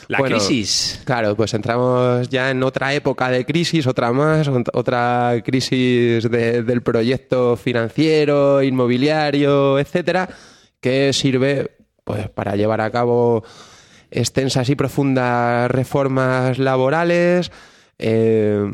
La 0.08 0.18
Bueno, 0.18 0.36
crisis. 0.36 1.00
Claro, 1.04 1.34
pues 1.36 1.54
entramos 1.54 2.28
ya 2.28 2.50
en 2.50 2.62
otra 2.62 2.92
época 2.94 3.30
de 3.30 3.44
crisis, 3.46 3.86
otra 3.86 4.12
más, 4.12 4.48
ot- 4.48 4.68
otra 4.74 5.34
crisis 5.44 6.28
de- 6.30 6.62
del 6.62 6.82
proyecto 6.82 7.56
financiero, 7.56 8.62
inmobiliario, 8.62 9.78
etcétera, 9.78 10.28
que 10.80 11.12
sirve 11.12 11.70
pues 12.04 12.28
para 12.28 12.56
llevar 12.56 12.80
a 12.80 12.90
cabo 12.90 13.44
extensas 14.10 14.68
y 14.68 14.74
profundas 14.74 15.70
reformas 15.70 16.58
laborales. 16.58 17.50
Eh, 18.04 18.64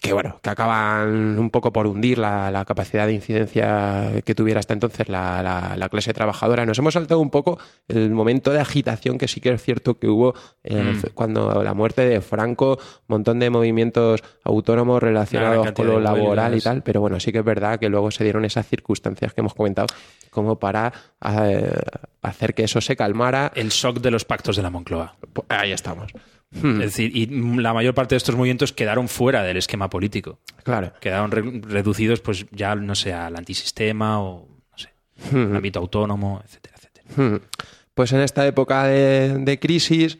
que 0.00 0.12
bueno, 0.12 0.38
que 0.40 0.50
acaban 0.50 1.36
un 1.36 1.50
poco 1.50 1.72
por 1.72 1.88
hundir 1.88 2.18
la, 2.18 2.48
la 2.52 2.64
capacidad 2.64 3.06
de 3.08 3.14
incidencia 3.14 4.22
que 4.24 4.34
tuviera 4.36 4.60
hasta 4.60 4.72
entonces 4.74 5.08
la, 5.08 5.42
la- 5.42 5.74
la 5.76 5.88
clase 5.88 6.14
trabajadora. 6.14 6.64
Nos 6.64 6.78
hemos 6.78 6.94
saltado 6.94 7.18
un 7.20 7.30
poco 7.30 7.58
el 7.88 8.10
momento 8.10 8.52
de 8.52 8.60
agitación 8.60 9.18
que 9.18 9.26
sí 9.26 9.40
que 9.40 9.50
es 9.50 9.62
cierto 9.62 9.98
que 9.98 10.06
hubo 10.08 10.34
eh, 10.62 10.76
Mm. 10.78 11.00
cuando 11.14 11.62
la 11.64 11.74
muerte 11.74 12.06
de 12.08 12.20
Franco, 12.20 12.74
un 12.78 13.04
montón 13.08 13.40
de 13.40 13.50
movimientos 13.50 14.22
autónomos 14.44 15.02
relacionados 15.02 15.72
con 15.72 15.86
lo 15.88 15.98
laboral 16.00 16.54
y 16.56 16.60
tal, 16.60 16.82
pero 16.82 17.00
bueno, 17.00 17.18
sí 17.18 17.32
que 17.32 17.38
es 17.40 17.44
verdad 17.44 17.80
que 17.80 17.88
luego 17.88 18.10
se 18.12 18.22
dieron 18.22 18.44
esas 18.44 18.66
circunstancias 18.68 19.34
que 19.34 19.40
hemos 19.40 19.54
comentado 19.54 19.88
como 20.30 20.56
para 20.58 20.92
eh, 21.42 21.72
hacer 22.22 22.54
que 22.54 22.62
eso 22.64 22.80
se 22.80 22.94
calmara. 22.94 23.50
El 23.56 23.70
shock 23.70 23.98
de 23.98 24.10
los 24.12 24.24
pactos 24.24 24.54
de 24.56 24.62
la 24.62 24.70
Moncloa. 24.70 25.16
Pues 25.32 25.46
Ahí 25.50 25.72
estamos. 25.72 26.12
Hmm. 26.50 26.80
Es 26.80 26.86
decir, 26.96 27.14
y 27.14 27.26
la 27.60 27.74
mayor 27.74 27.94
parte 27.94 28.14
de 28.14 28.18
estos 28.18 28.34
movimientos 28.34 28.72
quedaron 28.72 29.08
fuera 29.08 29.42
del 29.42 29.56
esquema 29.58 29.90
político. 29.90 30.38
Claro. 30.64 30.92
Quedaron 31.00 31.30
re- 31.30 31.60
reducidos, 31.68 32.20
pues 32.20 32.46
ya, 32.52 32.74
no 32.74 32.94
sé, 32.94 33.12
al 33.12 33.36
antisistema 33.36 34.22
o, 34.22 34.48
no 34.70 34.78
sé, 34.78 34.88
Hmm. 35.30 35.50
al 35.50 35.56
ámbito 35.56 35.78
autónomo, 35.78 36.42
etcétera. 36.44 36.76
Hmm. 37.16 37.36
Pues 37.94 38.12
en 38.12 38.20
esta 38.20 38.46
época 38.46 38.84
de, 38.84 39.38
de 39.38 39.58
crisis 39.58 40.18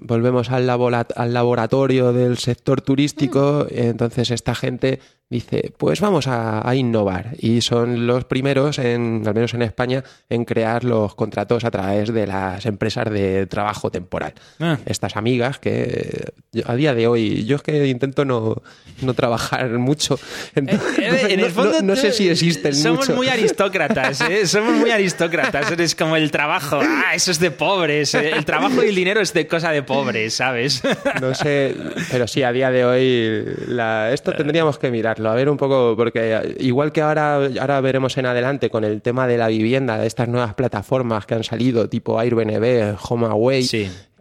volvemos 0.00 0.50
al, 0.50 0.66
labora- 0.66 1.06
al 1.16 1.32
laboratorio 1.34 2.12
del 2.12 2.38
sector 2.38 2.80
turístico, 2.82 3.66
entonces 3.70 4.30
esta 4.30 4.54
gente 4.54 5.00
dice, 5.28 5.72
pues 5.76 6.00
vamos 6.00 6.28
a, 6.28 6.68
a 6.68 6.74
innovar 6.76 7.32
y 7.38 7.60
son 7.60 8.06
los 8.06 8.24
primeros, 8.26 8.78
en, 8.78 9.24
al 9.26 9.34
menos 9.34 9.54
en 9.54 9.62
España, 9.62 10.04
en 10.28 10.44
crear 10.44 10.84
los 10.84 11.14
contratos 11.16 11.64
a 11.64 11.70
través 11.70 12.12
de 12.12 12.26
las 12.26 12.64
empresas 12.66 13.10
de 13.10 13.46
trabajo 13.46 13.90
temporal. 13.90 14.34
Ah. 14.60 14.78
Estas 14.86 15.16
amigas 15.16 15.58
que 15.58 16.32
yo- 16.52 16.62
a 16.66 16.74
día 16.76 16.94
de 16.94 17.06
hoy, 17.08 17.44
yo 17.44 17.56
es 17.56 17.62
que 17.62 17.86
intento 17.88 18.24
no, 18.24 18.62
no 19.02 19.14
trabajar 19.14 19.68
mucho, 19.78 20.18
entonces, 20.54 20.98
Eh, 20.98 21.32
en 21.34 21.40
no, 21.40 21.46
el 21.46 21.52
fondo 21.52 21.72
no- 21.80 21.88
no 21.88 21.96
sé 21.96 22.12
si 22.12 22.28
existen 22.28 22.74
Somos 22.74 23.00
mucho. 23.08 23.16
muy 23.16 23.28
aristócratas, 23.28 24.20
¿eh? 24.20 24.46
Somos 24.46 24.74
muy 24.74 24.90
aristócratas. 24.90 25.70
Eres 25.72 25.94
como 25.96 26.16
el 26.16 26.30
trabajo. 26.30 26.80
Ah, 26.82 27.14
eso 27.14 27.30
es 27.32 27.40
de 27.40 27.50
pobres. 27.50 28.14
eh. 28.14 28.30
El 28.30 28.44
trabajo 28.44 28.82
y 28.84 28.88
el 28.88 28.94
dinero 28.94 29.20
es 29.20 29.32
de 29.32 29.46
cosa 29.48 29.70
de 29.72 29.82
pobres, 29.82 30.34
¿sabes? 30.34 30.82
No 31.20 31.34
sé, 31.34 31.74
pero 32.10 32.26
sí, 32.28 32.42
a 32.42 32.52
día 32.52 32.70
de 32.70 32.84
hoy 32.84 33.44
la- 33.68 34.12
esto 34.12 34.32
tendríamos 34.32 34.78
que 34.78 34.90
a 35.24 35.34
ver 35.34 35.48
un 35.48 35.56
poco, 35.56 35.94
porque 35.96 36.56
igual 36.60 36.92
que 36.92 37.00
ahora, 37.02 37.36
ahora 37.60 37.80
veremos 37.80 38.16
en 38.18 38.26
adelante 38.26 38.70
con 38.70 38.84
el 38.84 39.02
tema 39.02 39.26
de 39.26 39.38
la 39.38 39.48
vivienda, 39.48 39.98
de 39.98 40.06
estas 40.06 40.28
nuevas 40.28 40.54
plataformas 40.54 41.26
que 41.26 41.34
han 41.34 41.44
salido, 41.44 41.88
tipo 41.88 42.18
Airbnb, 42.18 42.96
HomeAway, 43.00 43.66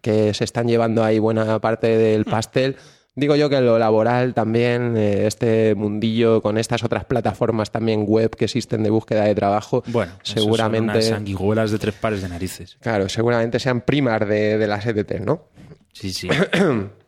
que 0.02 0.34
se 0.34 0.44
están 0.44 0.68
llevando 0.68 1.04
ahí 1.04 1.20
buena 1.20 1.60
parte 1.60 1.98
del 1.98 2.26
pastel. 2.26 2.78
Digo 3.18 3.36
yo 3.38 3.50
que 3.50 3.62
lo 3.62 3.80
laboral 3.80 4.34
también, 4.34 4.98
eh, 4.98 5.26
este 5.26 5.74
mundillo 5.74 6.42
con 6.42 6.58
estas 6.58 6.84
otras 6.84 7.06
plataformas 7.06 7.72
también 7.72 8.04
web 8.06 8.36
que 8.36 8.44
existen 8.44 8.84
de 8.84 8.90
búsqueda 8.90 9.24
de 9.24 9.34
trabajo, 9.34 9.84
Bueno, 9.88 10.12
seguramente... 10.22 10.92
Son 10.92 10.98
unas 10.98 11.06
sanguijuelas 11.06 11.72
de 11.72 11.80
tres 11.80 11.96
pares 11.96 12.22
de 12.22 12.28
narices. 12.28 12.78
Claro, 12.82 13.08
seguramente 13.08 13.60
sean 13.60 13.82
primas 13.82 14.20
de, 14.28 14.58
de 14.58 14.68
las 14.68 14.86
EDT, 14.86 15.22
¿no? 15.22 15.46
Sí, 15.94 16.12
sí. 16.12 16.28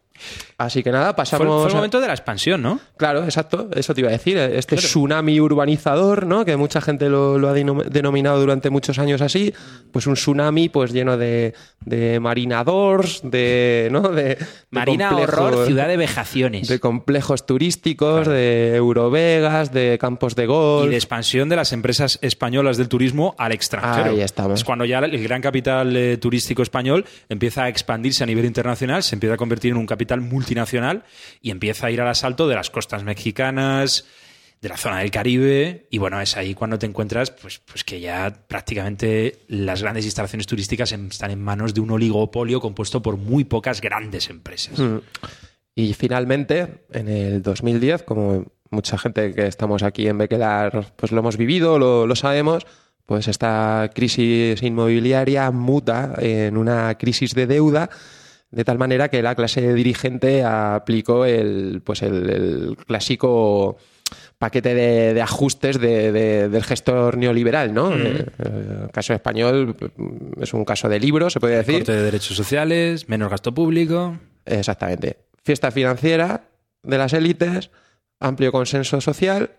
Así 0.58 0.84
que 0.84 0.92
nada, 0.92 1.08
Fue, 1.08 1.16
pasamos. 1.18 1.62
fue 1.62 1.68
el 1.70 1.74
a- 1.74 1.76
momento 1.78 2.00
de 2.00 2.08
la 2.08 2.14
expansión, 2.14 2.62
¿no? 2.62 2.80
Claro, 2.98 3.24
exacto, 3.24 3.70
eso 3.76 3.94
te 3.94 4.02
iba 4.02 4.10
a 4.10 4.14
decir. 4.14 4.38
Este 4.38 4.76
tsunami 4.78 5.40
urbanizador, 5.40 6.26
¿no? 6.26 6.46
Que 6.46 6.58
mucha 6.58 6.82
gente 6.82 7.10
lo, 7.10 7.38
lo 7.38 7.50
ha 7.50 7.56
denom- 7.56 7.84
denominado 7.86 8.40
durante 8.40 8.70
muchos 8.70 8.98
años 9.00 9.22
así. 9.22 9.54
Pues 9.92 10.08
un 10.08 10.16
tsunami 10.16 10.70
pues 10.70 10.92
lleno 10.94 11.18
de, 11.18 11.54
de 11.82 12.20
marinadores, 12.20 13.22
de. 13.24 13.90
¿no? 13.92 14.02
De, 14.10 14.24
de 14.24 14.38
Marina 14.72 15.10
complejos- 15.12 15.34
Horror, 15.38 15.66
ciudad 15.68 15.88
de 15.88 15.98
vejaciones. 15.98 16.68
De 16.68 16.80
complejos 16.80 17.46
turísticos, 17.46 18.28
de 18.28 18.76
Eurovegas, 18.76 19.72
de 19.72 19.98
campos 20.00 20.36
de 20.36 20.46
golf. 20.48 20.88
Y 20.88 20.90
de 20.90 20.96
expansión 20.96 21.50
de 21.50 21.56
las 21.56 21.72
empresas 21.74 22.20
españolas 22.22 22.78
del 22.78 22.88
turismo 22.90 23.36
al 23.38 23.52
extranjero. 23.52 24.12
Ahí 24.12 24.22
estamos. 24.22 24.60
Es 24.60 24.64
cuando 24.64 24.86
ya 24.86 25.00
el 25.00 25.22
gran 25.24 25.42
capital 25.42 25.96
eh, 25.96 26.18
turístico 26.18 26.62
español 26.64 27.06
empieza 27.30 27.64
a 27.64 27.70
expandirse 27.70 28.24
a 28.24 28.28
nivel 28.28 28.46
internacional, 28.46 29.04
se 29.04 29.16
empieza 29.16 29.36
a 29.36 29.38
convertir 29.38 29.72
en 29.72 29.78
un 29.78 29.86
capital 29.86 30.07
multinacional 30.16 31.04
y 31.42 31.52
empieza 31.52 31.88
a 31.88 31.92
ir 31.92 32.02
al 32.02 32.08
asalto 32.08 32.48
de 32.48 32.56
las 32.56 32.70
costas 32.70 33.04
mexicanas, 33.04 34.06
de 34.62 34.70
la 34.70 34.78
zona 34.78 35.00
del 35.00 35.12
Caribe 35.12 35.88
y 35.92 35.98
bueno, 36.00 36.20
es 36.20 36.36
ahí 36.36 36.54
cuando 36.54 36.80
te 36.80 36.88
encuentras 36.88 37.32
pues, 37.32 37.60
pues 37.60 37.84
que 37.84 38.00
ya 38.00 38.34
prácticamente 38.48 39.40
las 39.48 39.82
grandes 39.82 40.06
instalaciones 40.06 40.48
turísticas 40.48 40.92
están 40.92 41.32
en 41.32 41.42
manos 41.42 41.74
de 41.74 41.82
un 41.82 41.92
oligopolio 41.92 42.60
compuesto 42.60 43.02
por 43.02 43.18
muy 43.18 43.44
pocas 43.44 43.82
grandes 43.82 44.30
empresas. 44.30 44.80
Mm. 44.80 44.98
Y 45.76 45.94
finalmente, 45.94 46.86
en 46.92 47.08
el 47.08 47.44
2010, 47.44 48.02
como 48.02 48.46
mucha 48.72 48.98
gente 48.98 49.34
que 49.36 49.46
estamos 49.46 49.84
aquí 49.84 50.08
en 50.08 50.18
Bequelar, 50.18 50.94
pues 50.96 51.12
lo 51.12 51.20
hemos 51.20 51.38
vivido, 51.38 51.78
lo, 51.78 52.08
lo 52.08 52.16
sabemos, 52.16 52.66
pues 53.06 53.28
esta 53.28 53.90
crisis 53.94 54.64
inmobiliaria 54.64 55.52
muta 55.52 56.16
en 56.18 56.58
una 56.58 56.98
crisis 56.98 57.36
de 57.36 57.46
deuda, 57.46 57.92
de 58.52 58.64
tal 58.64 58.78
manera 58.78 59.10
que 59.10 59.22
la 59.22 59.36
clase 59.36 59.74
dirigente 59.74 60.44
aplicó 60.44 61.26
el, 61.26 61.82
pues 61.84 62.02
el, 62.02 62.30
el 62.30 62.78
clásico 62.86 63.78
paquete 64.38 64.74
de, 64.74 65.14
de 65.14 65.22
ajustes 65.22 65.80
de- 65.80 66.12
de- 66.12 66.48
del 66.50 66.64
gestor 66.64 67.18
neoliberal, 67.18 67.74
¿no? 67.74 67.90
Mm. 67.90 67.94
Eh, 68.06 68.26
el 68.86 68.92
caso 68.92 69.14
español 69.14 69.76
mm, 69.98 70.42
es 70.44 70.54
un 70.54 70.64
caso 70.64 70.88
de 70.88 71.00
libro, 71.00 71.30
se 71.30 71.40
puede 71.40 71.58
decir. 71.58 71.80
Corte 71.80 71.92
de 71.94 72.04
derechos 72.04 72.38
sociales, 72.38 73.10
menos 73.10 73.30
gasto 73.30 73.54
público. 73.54 74.18
Exactamente. 74.46 75.18
Fiesta 75.44 75.72
financiera 75.72 76.44
de 76.84 76.98
las 76.98 77.12
élites, 77.14 77.70
amplio 78.20 78.52
consenso 78.52 79.02
social, 79.02 79.52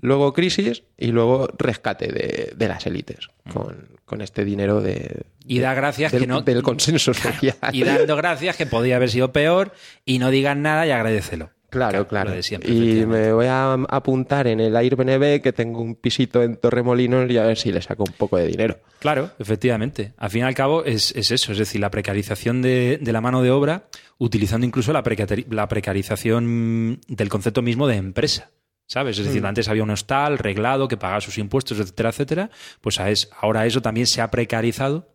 luego 0.00 0.32
crisis 0.32 0.82
y 0.98 1.08
luego 1.08 1.48
rescate 1.58 2.08
de, 2.08 2.52
de 2.56 2.68
las 2.68 2.86
élites 2.86 3.28
con, 3.52 3.88
con 4.04 4.20
este 4.20 4.44
dinero 4.44 4.80
de, 4.80 5.22
Y 5.46 5.58
da 5.60 5.74
gracias 5.74 6.12
del, 6.12 6.22
que 6.22 6.26
no. 6.26 6.42
del 6.42 6.62
consenso 6.62 7.14
social. 7.14 7.56
Y 7.72 7.84
dando 7.84 8.16
gracias 8.16 8.56
que 8.56 8.66
podía 8.66 8.96
haber 8.96 9.10
sido 9.10 9.32
peor 9.32 9.72
y 10.04 10.18
no 10.18 10.30
digan 10.30 10.62
nada 10.62 10.86
y 10.86 10.90
agradecelo. 10.90 11.50
Claro, 11.70 12.08
claro. 12.08 12.32
de 12.32 12.42
siempre, 12.42 12.72
y 12.72 13.06
me 13.06 13.32
voy 13.32 13.46
a 13.46 13.74
apuntar 13.74 14.48
en 14.48 14.58
el 14.58 14.74
Airbnb 14.74 15.40
que 15.40 15.52
tengo 15.52 15.80
un 15.80 15.94
pisito 15.94 16.42
en 16.42 16.56
Torremolinos 16.56 17.30
y 17.30 17.38
a 17.38 17.44
ver 17.44 17.56
si 17.56 17.70
le 17.70 17.80
saco 17.80 18.02
un 18.02 18.12
poco 18.12 18.38
de 18.38 18.48
dinero. 18.48 18.78
Claro, 18.98 19.30
efectivamente. 19.38 20.12
Al 20.16 20.30
fin 20.30 20.40
y 20.40 20.44
al 20.46 20.54
cabo 20.56 20.84
es, 20.84 21.14
es 21.14 21.30
eso, 21.30 21.52
es 21.52 21.58
decir, 21.58 21.80
la 21.80 21.92
precarización 21.92 22.60
de, 22.60 22.98
de 23.00 23.12
la 23.12 23.20
mano 23.20 23.40
de 23.40 23.52
obra, 23.52 23.84
utilizando 24.18 24.66
incluso 24.66 24.92
la, 24.92 25.04
la 25.48 25.68
precarización 25.68 27.00
del 27.06 27.28
concepto 27.28 27.62
mismo 27.62 27.86
de 27.86 27.94
empresa. 27.96 28.50
¿Sabes? 28.92 29.16
Es 29.20 29.26
decir, 29.26 29.40
Mm. 29.40 29.46
antes 29.46 29.68
había 29.68 29.84
un 29.84 29.90
hostal 29.90 30.36
reglado 30.36 30.88
que 30.88 30.96
pagaba 30.96 31.20
sus 31.20 31.38
impuestos, 31.38 31.78
etcétera, 31.78 32.08
etcétera. 32.08 32.50
Pues 32.80 32.98
es- 32.98 33.30
ahora 33.40 33.64
eso 33.64 33.80
también 33.80 34.08
se 34.08 34.20
ha 34.20 34.28
precarizado 34.32 35.14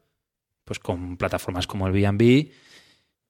pues 0.64 0.80
con 0.80 1.18
plataformas 1.18 1.68
como 1.68 1.86
el 1.86 1.92
B&B 1.92 2.52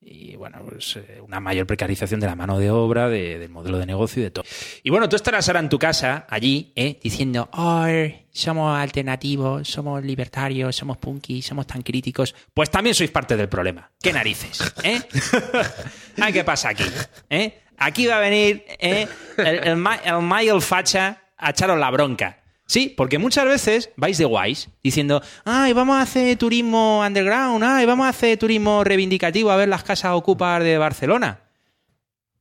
y 0.07 0.35
bueno, 0.35 0.59
pues 0.69 0.97
eh, 0.97 1.19
una 1.25 1.39
mayor 1.39 1.65
precarización 1.65 2.19
de 2.19 2.27
la 2.27 2.35
mano 2.35 2.59
de 2.59 2.69
obra, 2.69 3.09
de- 3.09 3.39
del 3.39 3.49
modelo 3.49 3.79
de 3.79 3.87
negocio 3.87 4.21
y 4.21 4.25
de 4.25 4.29
todo. 4.31 4.45
Y 4.83 4.91
bueno, 4.91 5.09
tú 5.09 5.15
estarás 5.15 5.47
ahora 5.49 5.61
en 5.61 5.69
tu 5.69 5.79
casa, 5.79 6.27
allí, 6.29 6.71
¿eh? 6.75 6.99
diciendo, 7.01 7.49
oh, 7.53 7.87
somos 8.31 8.77
alternativos, 8.77 9.67
somos 9.67 10.03
libertarios, 10.05 10.75
somos 10.75 10.97
punky, 10.97 11.41
somos 11.41 11.65
tan 11.65 11.81
críticos. 11.81 12.35
Pues 12.53 12.69
también 12.69 12.93
sois 12.93 13.09
parte 13.09 13.35
del 13.35 13.49
problema. 13.49 13.89
¿Qué 13.99 14.13
narices? 14.13 14.61
¿Eh? 14.83 15.01
¿Qué 16.33 16.43
pasa 16.43 16.69
aquí? 16.69 16.85
¿Eh? 17.31 17.61
Aquí 17.77 18.07
va 18.07 18.17
a 18.17 18.19
venir 18.19 18.63
¿eh? 18.79 19.07
el, 19.37 19.45
el, 19.67 19.75
Ma- 19.75 19.95
el 20.03 20.21
Michael 20.21 20.61
Facha 20.61 21.21
a 21.37 21.49
echaros 21.49 21.77
la 21.79 21.89
bronca. 21.91 22.39
Sí, 22.67 22.91
porque 22.97 23.19
muchas 23.19 23.45
veces 23.45 23.91
vais 23.95 24.17
de 24.17 24.25
guays 24.25 24.69
diciendo, 24.81 25.21
ay, 25.43 25.71
vamos 25.73 25.97
a 25.97 26.01
hacer 26.01 26.35
turismo 26.37 27.01
underground, 27.05 27.63
ay, 27.63 27.85
vamos 27.85 28.07
a 28.07 28.09
hacer 28.09 28.39
turismo 28.39 28.83
reivindicativo 28.83 29.51
a 29.51 29.55
ver 29.55 29.69
las 29.69 29.83
casas 29.83 30.13
ocupas 30.13 30.63
de 30.63 30.77
Barcelona. 30.79 31.41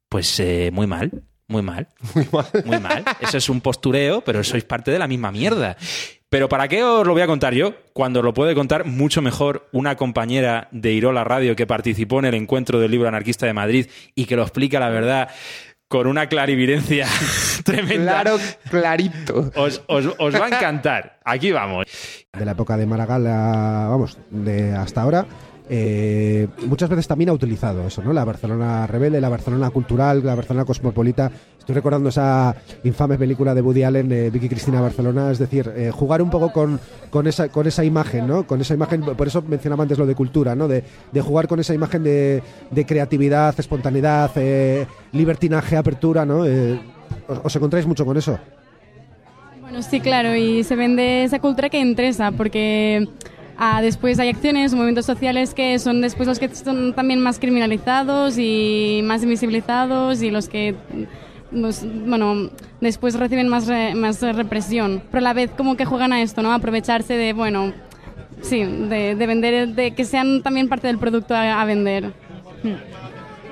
Pues 0.09 0.41
eh, 0.41 0.70
muy 0.72 0.87
mal, 0.87 1.11
muy 1.47 1.61
mal. 1.61 1.89
Muy 2.64 2.78
mal. 2.78 3.05
Eso 3.20 3.37
es 3.37 3.49
un 3.51 3.61
postureo, 3.61 4.22
pero 4.22 4.43
sois 4.43 4.64
parte 4.64 4.91
de 4.91 4.99
la 4.99 5.07
misma 5.07 5.30
mierda. 5.30 5.76
Pero 6.35 6.49
¿para 6.49 6.66
qué 6.66 6.82
os 6.82 7.07
lo 7.07 7.12
voy 7.12 7.22
a 7.22 7.28
contar 7.28 7.55
yo? 7.55 7.74
Cuando 7.93 8.20
lo 8.20 8.35
puede 8.35 8.57
contar 8.57 8.87
mucho 8.87 9.22
mejor 9.22 9.68
una 9.70 9.95
compañera 9.95 10.66
de 10.72 10.91
Irola 10.91 11.22
Radio 11.22 11.55
que 11.55 11.64
participó 11.64 12.18
en 12.18 12.24
el 12.24 12.35
encuentro 12.35 12.80
del 12.80 12.91
libro 12.91 13.07
anarquista 13.07 13.47
de 13.47 13.53
Madrid 13.53 13.87
y 14.16 14.24
que 14.24 14.35
lo 14.35 14.43
explica 14.43 14.80
la 14.80 14.89
verdad 14.89 15.28
con 15.87 16.09
una 16.09 16.26
clarividencia 16.28 17.07
tremenda. 17.64 18.20
Claro, 18.22 18.39
clarito. 18.68 19.53
Os, 19.55 19.80
os- 19.87 20.12
os 20.18 20.35
va 20.35 20.47
a 20.47 20.49
encantar. 20.49 21.20
Aquí 21.24 21.53
vamos. 21.53 21.87
de 22.37 22.45
la 22.45 22.51
época 22.51 22.76
de 22.76 22.87
Maragall, 22.87 23.28
a- 23.28 23.87
vamos, 23.91 24.18
de 24.30 24.72
hasta 24.72 25.03
ahora, 25.03 25.26
eh, 25.69 26.47
muchas 26.67 26.91
veces 26.91 27.07
también 27.07 27.31
ha 27.31 27.33
utilizado 27.33 27.87
eso, 27.87 28.03
¿no? 28.03 28.12
La 28.12 28.25
Barcelona 28.25 28.87
rebelde, 28.87 29.21
la 29.21 29.31
Barcelona 29.31 29.71
cultural, 29.71 30.25
la 30.25 30.35
Barcelona 30.35 30.65
cosmopolita. 30.65 31.31
Estoy 31.59 31.75
recordando 31.75 32.11
esa 32.11 32.55
infame 32.85 33.17
película 33.17 33.55
de 33.55 33.62
Woody 33.62 33.83
Allen, 33.83 34.12
eh, 34.12 34.31
Vicky 34.31 34.49
Cristina 34.49 34.83
Barcelona, 34.83 35.31
es 35.31 35.39
decir, 35.39 35.73
eh, 35.75 35.91
jugar 35.91 36.21
un 36.21 36.29
poco 36.29 36.53
con, 36.53 36.79
esa, 37.27 37.49
con 37.49 37.67
esa 37.67 37.83
imagen, 37.83 38.27
¿no? 38.27 38.47
Con 38.47 38.61
esa 38.61 38.75
imagen, 38.75 39.01
por 39.01 39.27
eso 39.27 39.43
mencionaba 39.43 39.85
antes 39.85 39.99
lo 39.99 40.05
de 40.05 40.15
cultura, 40.15 40.55
¿no? 40.55 40.69
De, 40.69 40.85
jugar 41.23 41.49
con 41.49 41.59
esa 41.61 41.73
imagen 41.73 42.05
de, 42.05 42.43
de 42.71 42.85
creatividad, 42.85 43.55
espontaneidad, 43.59 44.31
libertinaje, 45.12 45.77
apertura, 45.77 46.27
¿no? 46.27 46.41
¿os, 46.41 47.41
os 47.43 47.57
encontráis 47.57 47.87
mucho 47.87 48.05
con 48.05 48.19
eso? 48.19 48.39
Bueno, 49.62 49.81
sí, 49.81 50.01
claro, 50.01 50.37
y 50.37 50.62
se 50.62 50.77
vende 50.77 51.25
esa 51.25 51.39
cultura 51.39 51.71
que 51.71 51.81
interesa, 51.81 52.31
porque 52.33 53.09
ah, 53.59 53.81
después 53.83 54.19
hay 54.19 54.29
acciones, 54.29 54.73
movimientos 54.75 55.07
sociales 55.07 55.55
que 55.55 55.79
son 55.79 56.01
después 56.01 56.29
los 56.29 56.39
que 56.39 56.55
son 56.55 56.93
también 56.95 57.21
más 57.21 57.39
criminalizados 57.39 58.39
y 58.39 59.01
más 59.05 59.23
invisibilizados 59.23 60.23
y 60.23 60.31
los 60.31 60.49
que, 60.49 60.75
pues, 61.51 61.87
bueno, 62.07 62.51
después 62.81 63.15
reciben 63.19 63.49
más, 63.49 63.67
re- 63.67 63.95
más 63.95 64.21
represión. 64.21 65.03
Pero 65.11 65.19
a 65.19 65.23
la 65.23 65.33
vez 65.33 65.51
como 65.57 65.77
que 65.77 65.85
juegan 65.85 66.13
a 66.13 66.23
esto, 66.23 66.43
¿no? 66.43 66.53
Aprovecharse 66.53 67.15
de, 67.17 67.33
bueno, 67.33 67.73
sí, 68.43 68.63
de, 68.63 69.15
de 69.15 69.27
vender, 69.27 69.69
de 69.69 69.93
que 69.93 70.05
sean 70.05 70.43
también 70.43 70.69
parte 70.69 70.87
del 70.87 70.99
producto 70.99 71.35
a, 71.35 71.61
a 71.61 71.65
vender. 71.65 72.13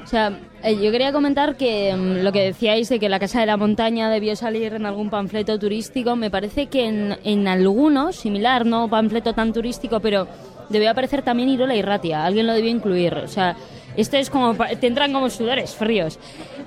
O 0.02 0.06
sea, 0.06 0.38
eh, 0.62 0.76
yo 0.82 0.90
quería 0.92 1.12
comentar 1.12 1.56
que 1.56 1.94
mm, 1.94 2.22
lo 2.24 2.32
que 2.32 2.40
decíais 2.42 2.88
de 2.88 2.98
que 2.98 3.08
la 3.08 3.18
Casa 3.18 3.40
de 3.40 3.46
la 3.46 3.56
Montaña 3.56 4.08
debió 4.10 4.36
salir 4.36 4.74
en 4.74 4.86
algún 4.86 5.10
panfleto 5.10 5.58
turístico, 5.58 6.16
me 6.16 6.30
parece 6.30 6.66
que 6.66 6.84
en, 6.86 7.16
en 7.24 7.48
algunos, 7.48 8.16
similar, 8.16 8.64
no 8.66 8.88
panfleto 8.88 9.32
tan 9.34 9.52
turístico, 9.52 10.00
pero 10.00 10.26
debió 10.68 10.90
aparecer 10.90 11.22
también 11.22 11.48
Irola 11.48 11.74
y 11.74 11.82
Ratia, 11.82 12.24
alguien 12.24 12.46
lo 12.46 12.54
debió 12.54 12.70
incluir. 12.70 13.14
O 13.14 13.28
sea, 13.28 13.56
esto 13.96 14.16
es 14.16 14.30
como, 14.30 14.54
pa- 14.54 14.68
te 14.68 14.86
entran 14.86 15.12
como 15.12 15.28
sudores 15.28 15.74
fríos. 15.74 16.18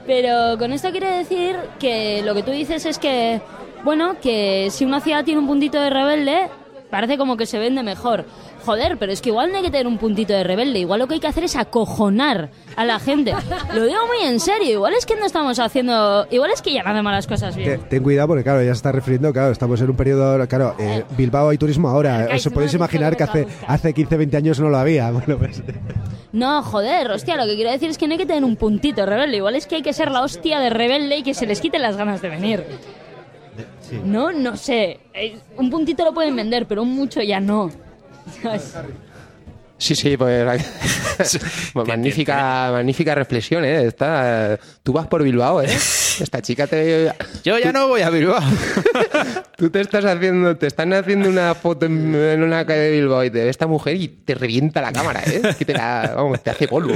Pero 0.06 0.58
con 0.60 0.72
esto 0.74 0.92
quiere 0.92 1.10
decir 1.12 1.56
que 1.80 2.22
lo 2.24 2.36
que 2.36 2.44
tú 2.44 2.52
dices 2.52 2.86
es 2.86 3.00
que, 3.00 3.42
bueno, 3.84 4.18
que 4.22 4.68
si 4.70 4.86
una 4.86 5.00
ciudad 5.00 5.24
tiene 5.26 5.40
un 5.40 5.48
puntito 5.48 5.80
de 5.82 5.90
rebelde, 5.90 6.50
parece 6.96 7.18
como 7.18 7.36
que 7.36 7.46
se 7.46 7.60
vende 7.60 7.84
mejor. 7.84 8.24
Joder, 8.66 8.98
pero 8.98 9.12
es 9.12 9.22
que 9.22 9.30
igual 9.30 9.52
no 9.52 9.58
hay 9.58 9.64
que 9.64 9.70
tener 9.70 9.86
un 9.86 9.98
puntito 9.98 10.32
de 10.32 10.46
rebelde. 10.46 10.80
Igual 10.80 11.02
lo 11.02 11.08
que 11.08 11.16
hay 11.16 11.20
que 11.20 11.28
hacer 11.28 11.44
es 11.44 11.58
acojonar 11.58 12.52
a 12.78 12.86
la 12.86 13.00
gente. 13.00 13.34
Lo 13.74 13.84
digo 13.86 14.00
muy 14.08 14.26
en 14.26 14.40
serio. 14.40 14.72
Igual 14.72 14.94
es 14.94 15.06
que 15.06 15.18
no 15.18 15.26
estamos 15.26 15.60
haciendo. 15.60 16.26
Igual 16.32 16.52
es 16.52 16.62
que 16.62 16.72
ya 16.72 16.84
no 16.84 16.92
hacemos 16.92 17.12
las 17.12 17.28
cosas 17.28 17.54
bien. 17.54 17.82
ten 17.90 18.02
cuidado 18.02 18.30
porque, 18.30 18.44
claro, 18.44 18.62
ya 18.62 18.68
se 18.68 18.78
está 18.78 18.94
refiriendo, 18.94 19.34
claro, 19.34 19.52
estamos 19.52 19.82
en 19.82 19.90
un 19.90 19.98
periodo, 19.98 20.24
ahora, 20.24 20.48
claro, 20.48 20.74
eh, 20.80 21.04
Bilbao 21.18 21.50
hay 21.50 21.58
turismo 21.58 21.90
ahora. 21.90 22.30
Os 22.34 22.48
podéis 22.48 22.74
imaginar 22.74 23.18
que 23.18 23.24
hace, 23.24 23.48
hace 23.68 23.94
15, 23.94 24.16
20 24.16 24.38
años 24.38 24.60
no 24.62 24.70
lo 24.70 24.78
había. 24.78 25.12
Bueno, 25.16 25.38
pues, 25.38 25.62
No, 26.32 26.62
joder, 26.64 27.12
hostia, 27.12 27.36
lo 27.36 27.46
que 27.46 27.56
quiero 27.56 27.72
decir 27.72 27.90
es 27.90 27.98
que 27.98 28.08
no 28.08 28.14
hay 28.14 28.18
que 28.20 28.26
tener 28.26 28.44
un 28.44 28.56
puntito 28.56 29.02
de 29.02 29.08
rebelde. 29.08 29.38
Igual 29.38 29.56
es 29.56 29.68
que 29.68 29.76
hay 29.76 29.82
que 29.82 29.94
ser 29.94 30.12
la 30.12 30.22
hostia 30.22 30.60
de 30.60 30.70
rebelde 30.70 31.18
y 31.18 31.24
que 31.24 31.34
se 31.34 31.46
les 31.46 31.60
quiten 31.62 31.82
las 31.82 31.98
ganas 31.98 32.22
de 32.22 32.30
venir. 32.30 32.64
No, 34.04 34.32
no 34.32 34.56
sé. 34.58 35.00
Eh, 35.14 35.38
Un 35.58 35.70
puntito 35.70 36.04
lo 36.04 36.14
pueden 36.14 36.36
vender, 36.36 36.66
pero 36.68 36.84
un 36.84 36.94
mucho 36.94 37.22
ya 37.22 37.40
no. 37.40 37.72
Sí, 39.78 39.94
sí, 39.94 40.16
pues 40.18 40.64
Pues 41.74 41.88
magnífica, 41.88 42.70
magnífica 42.72 43.14
reflexión, 43.16 43.66
¿eh? 43.66 43.86
Esta, 43.86 44.58
tú 44.84 44.94
vas 44.94 45.08
por 45.08 45.24
Bilbao, 45.24 45.62
¿eh? 45.62 45.68
Esta 46.20 46.42
chica 46.42 46.66
te... 46.66 47.12
Yo 47.44 47.58
ya 47.60 47.72
no 47.74 47.90
voy 47.90 48.02
a 48.02 48.10
Bilbao. 48.10 48.42
tú 49.58 49.70
te 49.70 49.82
estás 49.82 50.06
haciendo, 50.06 50.56
te 50.56 50.68
están 50.68 50.94
haciendo 50.94 51.30
una 51.30 51.54
foto 51.56 51.86
en, 51.86 52.16
en 52.16 52.42
una 52.44 52.66
calle 52.66 52.80
de 52.80 52.92
Bilbao 52.92 53.24
y 53.26 53.30
te 53.30 53.44
ve 53.44 53.50
esta 53.50 53.68
mujer 53.68 53.96
y 53.96 54.08
te 54.08 54.34
revienta 54.36 54.82
la 54.82 54.94
cámara, 54.94 55.22
¿eh? 55.26 55.42
Que 55.58 55.66
te 55.66 55.74
la, 55.74 56.14
vamos, 56.16 56.42
te 56.42 56.50
hace 56.50 56.68
polvo. 56.68 56.94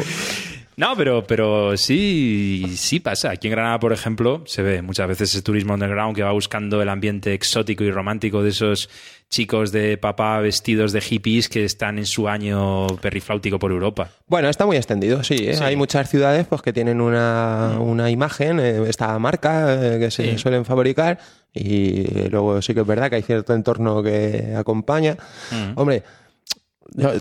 No, 0.79 0.95
pero, 0.95 1.25
pero 1.27 1.75
sí, 1.75 2.63
sí 2.77 3.01
pasa. 3.01 3.31
Aquí 3.31 3.47
en 3.47 3.51
Granada, 3.51 3.81
por 3.81 3.91
ejemplo, 3.91 4.43
se 4.45 4.61
ve 4.61 4.81
muchas 4.81 5.09
veces 5.09 5.29
ese 5.31 5.41
turismo 5.41 5.73
underground 5.73 6.15
que 6.15 6.23
va 6.23 6.31
buscando 6.31 6.81
el 6.81 6.87
ambiente 6.87 7.33
exótico 7.33 7.83
y 7.83 7.91
romántico 7.91 8.41
de 8.41 8.49
esos 8.51 8.89
chicos 9.29 9.73
de 9.73 9.97
papá 9.97 10.39
vestidos 10.39 10.93
de 10.93 11.01
hippies 11.01 11.49
que 11.49 11.65
están 11.65 11.97
en 11.97 12.05
su 12.05 12.29
año 12.29 12.87
perrifláutico 13.01 13.59
por 13.59 13.71
Europa. 13.71 14.09
Bueno, 14.27 14.47
está 14.47 14.65
muy 14.65 14.77
extendido, 14.77 15.21
sí, 15.21 15.35
¿eh? 15.49 15.53
Sí. 15.55 15.63
Hay 15.65 15.75
muchas 15.75 16.09
ciudades 16.09 16.47
pues, 16.47 16.61
que 16.61 16.71
tienen 16.71 17.01
una, 17.01 17.75
una 17.81 18.09
imagen, 18.09 18.61
eh, 18.61 18.81
esta 18.87 19.19
marca 19.19 19.95
eh, 19.95 19.99
que 19.99 20.09
se 20.11 20.31
Sí. 20.31 20.37
suelen 20.37 20.63
fabricar 20.63 21.19
y 21.53 22.29
luego 22.29 22.61
sí 22.61 22.73
que 22.73 22.79
es 22.79 22.87
verdad 22.87 23.09
que 23.09 23.17
hay 23.17 23.23
cierto 23.23 23.53
entorno 23.53 24.01
que 24.01 24.53
acompaña. 24.57 25.17
Mm. 25.51 25.71
Hombre, 25.77 26.03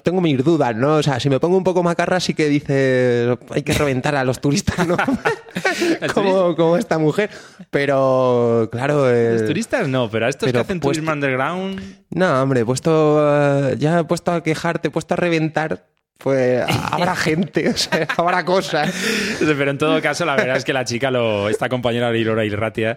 tengo 0.03 0.21
mis 0.21 0.43
dudas, 0.45 0.75
¿no? 0.77 0.97
O 0.97 1.03
sea, 1.03 1.21
si 1.21 1.29
me 1.31 1.39
pongo 1.41 1.57
un 1.57 1.65
poco 1.65 1.83
macarra 1.83 2.21
sí 2.21 2.35
que 2.35 2.49
dice 2.49 3.37
hay 3.51 3.63
que 3.63 3.73
reventar 3.75 4.15
a 4.17 4.25
los 4.25 4.41
turistas, 4.41 4.87
¿no? 4.87 4.97
como, 6.15 6.55
como 6.57 6.77
esta 6.77 6.99
mujer. 6.99 7.31
Pero, 7.71 8.69
claro... 8.73 9.07
Los 9.11 9.43
el- 9.43 9.47
turistas 9.47 9.89
no, 9.89 10.11
pero 10.11 10.27
a 10.27 10.29
estos 10.29 10.51
que 10.51 10.59
hacen 10.59 10.81
puesto- 10.81 11.01
turismo 11.01 11.13
underground... 11.13 11.81
No, 12.11 12.43
hombre, 12.43 12.65
puesto 12.65 13.19
eh, 13.71 13.77
ya 13.79 14.05
puesto 14.05 14.33
a 14.33 14.43
quejarte, 14.43 14.91
puesto 14.91 15.15
a 15.15 15.17
reventar, 15.17 15.87
pues 16.19 16.65
habrá 16.91 17.15
gente, 17.15 17.69
o 17.69 17.77
sea, 17.77 18.09
habrá 18.17 18.45
cosas. 18.45 18.93
Pero 19.39 19.71
en 19.71 19.79
todo 19.79 20.01
caso, 20.01 20.25
la 20.25 20.35
verdad 20.37 20.57
es 20.57 20.65
que 20.65 20.73
la 20.73 20.85
chica, 20.85 21.11
lo, 21.11 21.49
esta 21.49 21.69
compañera 21.69 22.11
de 22.11 22.19
Irora 22.19 22.45
Irratia, 22.45 22.97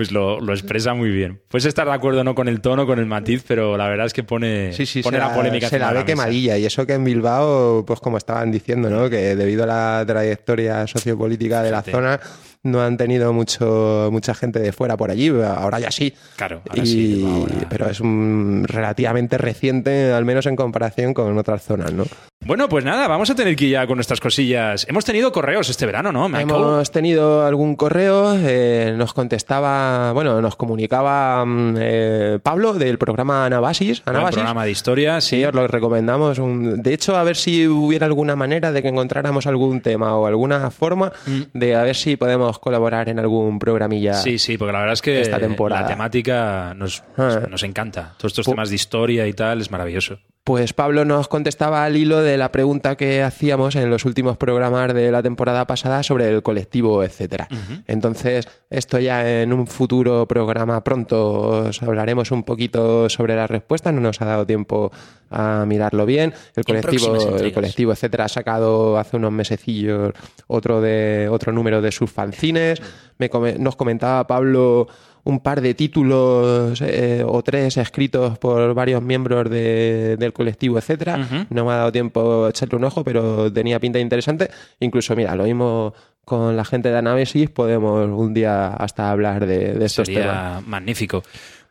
pues 0.00 0.12
lo, 0.12 0.40
lo 0.40 0.54
expresa 0.54 0.94
muy 0.94 1.10
bien. 1.10 1.42
Puedes 1.48 1.66
estar 1.66 1.86
de 1.86 1.92
acuerdo 1.92 2.24
no 2.24 2.34
con 2.34 2.48
el 2.48 2.62
tono, 2.62 2.86
con 2.86 2.98
el 2.98 3.04
matiz, 3.04 3.44
pero 3.46 3.76
la 3.76 3.86
verdad 3.86 4.06
es 4.06 4.14
que 4.14 4.22
pone, 4.22 4.72
Sí, 4.72 4.86
sí, 4.86 5.02
pone 5.02 5.18
la 5.18 5.34
polémica 5.34 5.68
se 5.68 5.78
la 5.78 5.92
ve 5.92 6.06
quemadilla 6.06 6.56
y 6.56 6.64
eso 6.64 6.86
que 6.86 6.94
en 6.94 7.04
Bilbao, 7.04 7.84
pues 7.84 8.00
como 8.00 8.16
estaban 8.16 8.50
diciendo, 8.50 8.88
¿no? 8.88 9.10
Que 9.10 9.36
debido 9.36 9.64
a 9.64 9.66
la 9.66 10.04
trayectoria 10.06 10.86
sociopolítica 10.86 11.62
de 11.62 11.70
la 11.70 11.82
zona 11.82 12.18
no 12.62 12.82
han 12.82 12.96
tenido 12.96 13.32
mucho 13.32 14.08
mucha 14.12 14.34
gente 14.34 14.58
de 14.58 14.72
fuera 14.72 14.96
por 14.96 15.10
allí, 15.10 15.28
ahora 15.28 15.78
ya 15.80 15.90
sí. 15.90 16.12
Claro, 16.36 16.62
ahora 16.68 16.82
Y- 16.82 16.86
sí, 16.86 17.24
ahora. 17.26 17.54
Pero 17.68 17.88
es 17.90 18.00
un 18.00 18.64
relativamente 18.68 19.38
reciente, 19.38 20.12
al 20.12 20.24
menos 20.24 20.46
en 20.46 20.56
comparación 20.56 21.14
con 21.14 21.36
otras 21.38 21.62
zonas, 21.64 21.92
¿no? 21.92 22.04
Bueno, 22.42 22.68
pues 22.70 22.84
nada, 22.86 23.06
vamos 23.06 23.28
a 23.28 23.34
tener 23.34 23.54
que 23.54 23.66
ir 23.66 23.72
ya 23.72 23.86
con 23.86 23.96
nuestras 23.98 24.18
cosillas. 24.18 24.86
Hemos 24.88 25.04
tenido 25.04 25.30
correos 25.30 25.68
este 25.68 25.84
verano, 25.84 26.10
¿no, 26.10 26.26
Michael? 26.28 26.48
Hemos 26.48 26.90
tenido 26.90 27.44
algún 27.46 27.76
correo, 27.76 28.34
eh, 28.38 28.94
nos 28.96 29.12
contestaba, 29.12 30.12
bueno, 30.12 30.40
nos 30.40 30.56
comunicaba 30.56 31.44
mm, 31.44 31.74
eh, 31.78 32.38
Pablo 32.42 32.72
del 32.72 32.96
programa 32.98 33.44
Anabasis. 33.44 34.02
Anabasis. 34.06 34.36
programa 34.36 34.64
de 34.64 34.70
historia, 34.70 35.20
sí. 35.20 35.30
Sí, 35.30 35.44
os 35.44 35.54
lo 35.54 35.68
recomendamos. 35.68 36.38
Un- 36.40 36.82
De 36.82 36.92
hecho, 36.92 37.14
a 37.16 37.22
ver 37.22 37.36
si 37.36 37.68
hubiera 37.68 38.06
alguna 38.06 38.34
manera 38.36 38.72
de 38.72 38.82
que 38.82 38.88
encontráramos 38.88 39.46
algún 39.46 39.80
tema 39.80 40.16
o 40.16 40.26
alguna 40.26 40.70
forma 40.72 41.12
de 41.54 41.76
a 41.76 41.82
ver 41.84 41.94
si 41.94 42.16
podemos 42.16 42.49
colaborar 42.58 43.08
en 43.08 43.18
algún 43.18 43.58
programilla. 43.58 44.14
Sí, 44.14 44.38
sí, 44.38 44.58
porque 44.58 44.72
la 44.72 44.80
verdad 44.80 44.94
es 44.94 45.02
que 45.02 45.20
esta 45.20 45.38
temporada. 45.38 45.82
la 45.82 45.88
temática 45.88 46.74
nos, 46.74 47.02
Ah. 47.16 47.42
nos 47.48 47.62
encanta. 47.62 48.14
Todos 48.18 48.32
estos 48.32 48.46
temas 48.46 48.68
de 48.70 48.74
historia 48.76 49.26
y 49.26 49.32
tal 49.32 49.60
es 49.60 49.70
maravilloso. 49.70 50.18
Pues 50.42 50.72
Pablo 50.72 51.04
nos 51.04 51.28
contestaba 51.28 51.84
al 51.84 51.96
hilo 51.98 52.22
de 52.22 52.38
la 52.38 52.50
pregunta 52.50 52.96
que 52.96 53.22
hacíamos 53.22 53.76
en 53.76 53.90
los 53.90 54.06
últimos 54.06 54.38
programas 54.38 54.92
de 54.94 55.12
la 55.12 55.22
temporada 55.22 55.66
pasada 55.66 56.02
sobre 56.02 56.28
el 56.30 56.42
colectivo, 56.42 57.04
etcétera. 57.04 57.46
Entonces, 57.86 58.48
esto 58.70 58.98
ya 58.98 59.42
en 59.42 59.52
un 59.52 59.66
futuro 59.66 60.26
programa 60.26 60.82
pronto 60.82 61.66
os 61.68 61.82
hablaremos 61.82 62.30
un 62.30 62.42
poquito 62.42 63.08
sobre 63.10 63.36
la 63.36 63.46
respuesta. 63.46 63.92
No 63.92 64.00
nos 64.00 64.22
ha 64.22 64.24
dado 64.24 64.46
tiempo 64.46 64.90
a 65.30 65.64
mirarlo 65.66 66.06
bien. 66.06 66.32
El 66.56 66.64
colectivo, 66.64 67.14
el 67.36 67.52
colectivo, 67.52 67.92
etcétera, 67.92 68.24
ha 68.24 68.28
sacado 68.28 68.98
hace 68.98 69.18
unos 69.18 69.32
mesecillos 69.32 70.12
otro 70.46 70.80
de 70.80 71.28
otro 71.30 71.52
número 71.52 71.82
de 71.82 71.92
sus 71.92 72.10
fanzines. 72.10 72.80
Me 73.18 73.28
come- 73.28 73.58
nos 73.58 73.76
comentaba 73.76 74.26
Pablo 74.26 74.88
un 75.24 75.40
par 75.40 75.60
de 75.60 75.74
títulos 75.74 76.80
eh, 76.80 77.22
o 77.26 77.42
tres 77.42 77.76
escritos 77.76 78.38
por 78.38 78.74
varios 78.74 79.02
miembros 79.02 79.48
de- 79.50 80.16
del 80.18 80.32
colectivo, 80.32 80.78
etcétera. 80.78 81.16
No 81.50 81.64
me 81.64 81.72
ha 81.72 81.76
dado 81.76 81.92
tiempo 81.92 82.44
a 82.46 82.50
echarle 82.50 82.76
un 82.76 82.84
ojo, 82.84 83.04
pero 83.04 83.52
tenía 83.52 83.78
pinta 83.80 83.98
interesante. 83.98 84.50
Incluso, 84.80 85.14
mira, 85.16 85.34
lo 85.34 85.44
mismo 85.44 85.92
con 86.24 86.56
la 86.56 86.64
gente 86.64 86.90
de 86.90 86.98
Anabesis, 86.98 87.50
podemos 87.50 88.06
un 88.08 88.32
día 88.32 88.68
hasta 88.68 89.10
hablar 89.10 89.46
de, 89.46 89.74
de 89.74 89.84
estos 89.86 90.06
temas. 90.08 90.22
Sería 90.58 90.60
magnífico. 90.66 91.22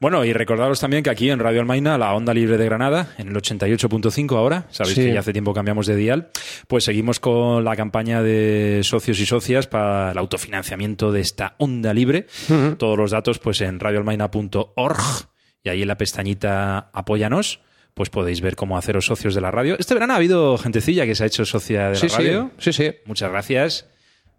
Bueno, 0.02 0.24
y 0.24 0.32
recordaros 0.32 0.80
también 0.80 1.04
que 1.04 1.10
aquí 1.10 1.30
en 1.30 1.40
Radio 1.40 1.60
Almaina, 1.60 1.98
la 1.98 2.14
onda 2.14 2.34
libre 2.34 2.58
de 2.58 2.64
Granada, 2.64 3.14
en 3.18 3.28
el 3.28 3.36
88.5 3.36 4.38
ahora, 4.38 4.66
sabéis 4.70 4.96
Sí. 4.96 5.04
que 5.06 5.14
ya 5.14 5.20
hace 5.20 5.34
tiempo 5.34 5.54
cambiamos 5.54 5.88
de 5.88 5.98
dial, 5.98 6.30
pues 6.70 6.86
seguimos 6.86 7.20
con 7.20 7.66
la 7.66 7.76
campaña 7.76 8.24
de 8.24 8.80
socios 8.84 9.20
y 9.20 9.26
socias 9.26 9.68
para 9.68 10.12
el 10.14 10.18
autofinanciamiento 10.18 11.12
de 11.12 11.20
esta 11.20 11.56
onda 11.58 11.94
libre. 11.94 12.28
Todos 12.78 12.98
los 12.98 13.12
datos 13.12 13.40
pues 13.40 13.60
en 13.60 13.78
radioalmaina.org 13.82 15.02
y 15.64 15.70
ahí 15.70 15.82
en 15.82 15.88
la 15.90 15.98
pestañita 15.98 16.90
Apóyanos. 16.94 17.60
Pues 17.94 18.10
podéis 18.10 18.40
ver 18.40 18.56
cómo 18.56 18.78
haceros 18.78 19.06
socios 19.06 19.36
de 19.36 19.42
la 19.42 19.52
radio. 19.52 19.76
Este 19.78 19.94
verano 19.94 20.14
ha 20.14 20.16
habido 20.16 20.58
gentecilla 20.58 21.06
que 21.06 21.16
se 21.16 21.24
ha 21.26 21.28
hecho 21.28 21.44
socia 21.44 21.90
de 21.90 21.96
Sí, 21.96 22.08
la 22.08 22.10
sí. 22.16 22.18
radio. 22.24 22.52
Sí, 22.58 22.72
sí. 22.72 22.92
Muchas 23.06 23.30
gracias. 23.32 23.90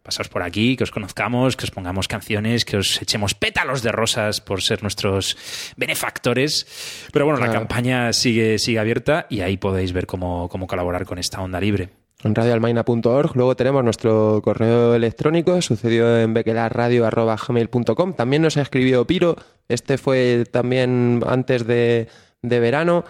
Pasaos 0.02 0.28
por 0.28 0.42
aquí, 0.42 0.76
que 0.76 0.84
os 0.84 0.90
conozcamos, 0.90 1.56
que 1.56 1.64
os 1.64 1.70
pongamos 1.70 2.08
canciones, 2.08 2.64
que 2.64 2.78
os 2.78 3.02
echemos 3.02 3.34
pétalos 3.34 3.82
de 3.82 3.92
rosas 3.92 4.40
por 4.40 4.62
ser 4.62 4.82
nuestros 4.82 5.36
benefactores. 5.76 7.06
Pero 7.12 7.26
bueno, 7.26 7.38
la 7.38 7.52
campaña 7.52 8.12
sigue, 8.12 8.58
sigue 8.58 8.78
abierta 8.78 9.26
y 9.28 9.42
ahí 9.42 9.58
podéis 9.58 9.92
ver 9.92 10.06
cómo, 10.06 10.48
cómo 10.48 10.66
colaborar 10.66 11.04
con 11.04 11.18
esta 11.18 11.40
onda 11.42 11.60
libre. 11.60 11.90
En 12.22 12.34
radioalmaina.org. 12.34 13.34
Luego 13.34 13.56
tenemos 13.56 13.82
nuestro 13.82 14.40
correo 14.42 14.94
electrónico, 14.94 15.60
sucedió 15.62 16.18
en 16.18 16.34
bequelarradio.gmail.com. 16.34 18.12
También 18.14 18.42
nos 18.42 18.56
ha 18.56 18.62
escribido 18.62 19.06
Piro. 19.06 19.36
Este 19.68 19.96
fue 19.96 20.44
también 20.50 21.22
antes 21.26 21.66
de, 21.66 22.08
de 22.42 22.60
verano. 22.60 23.04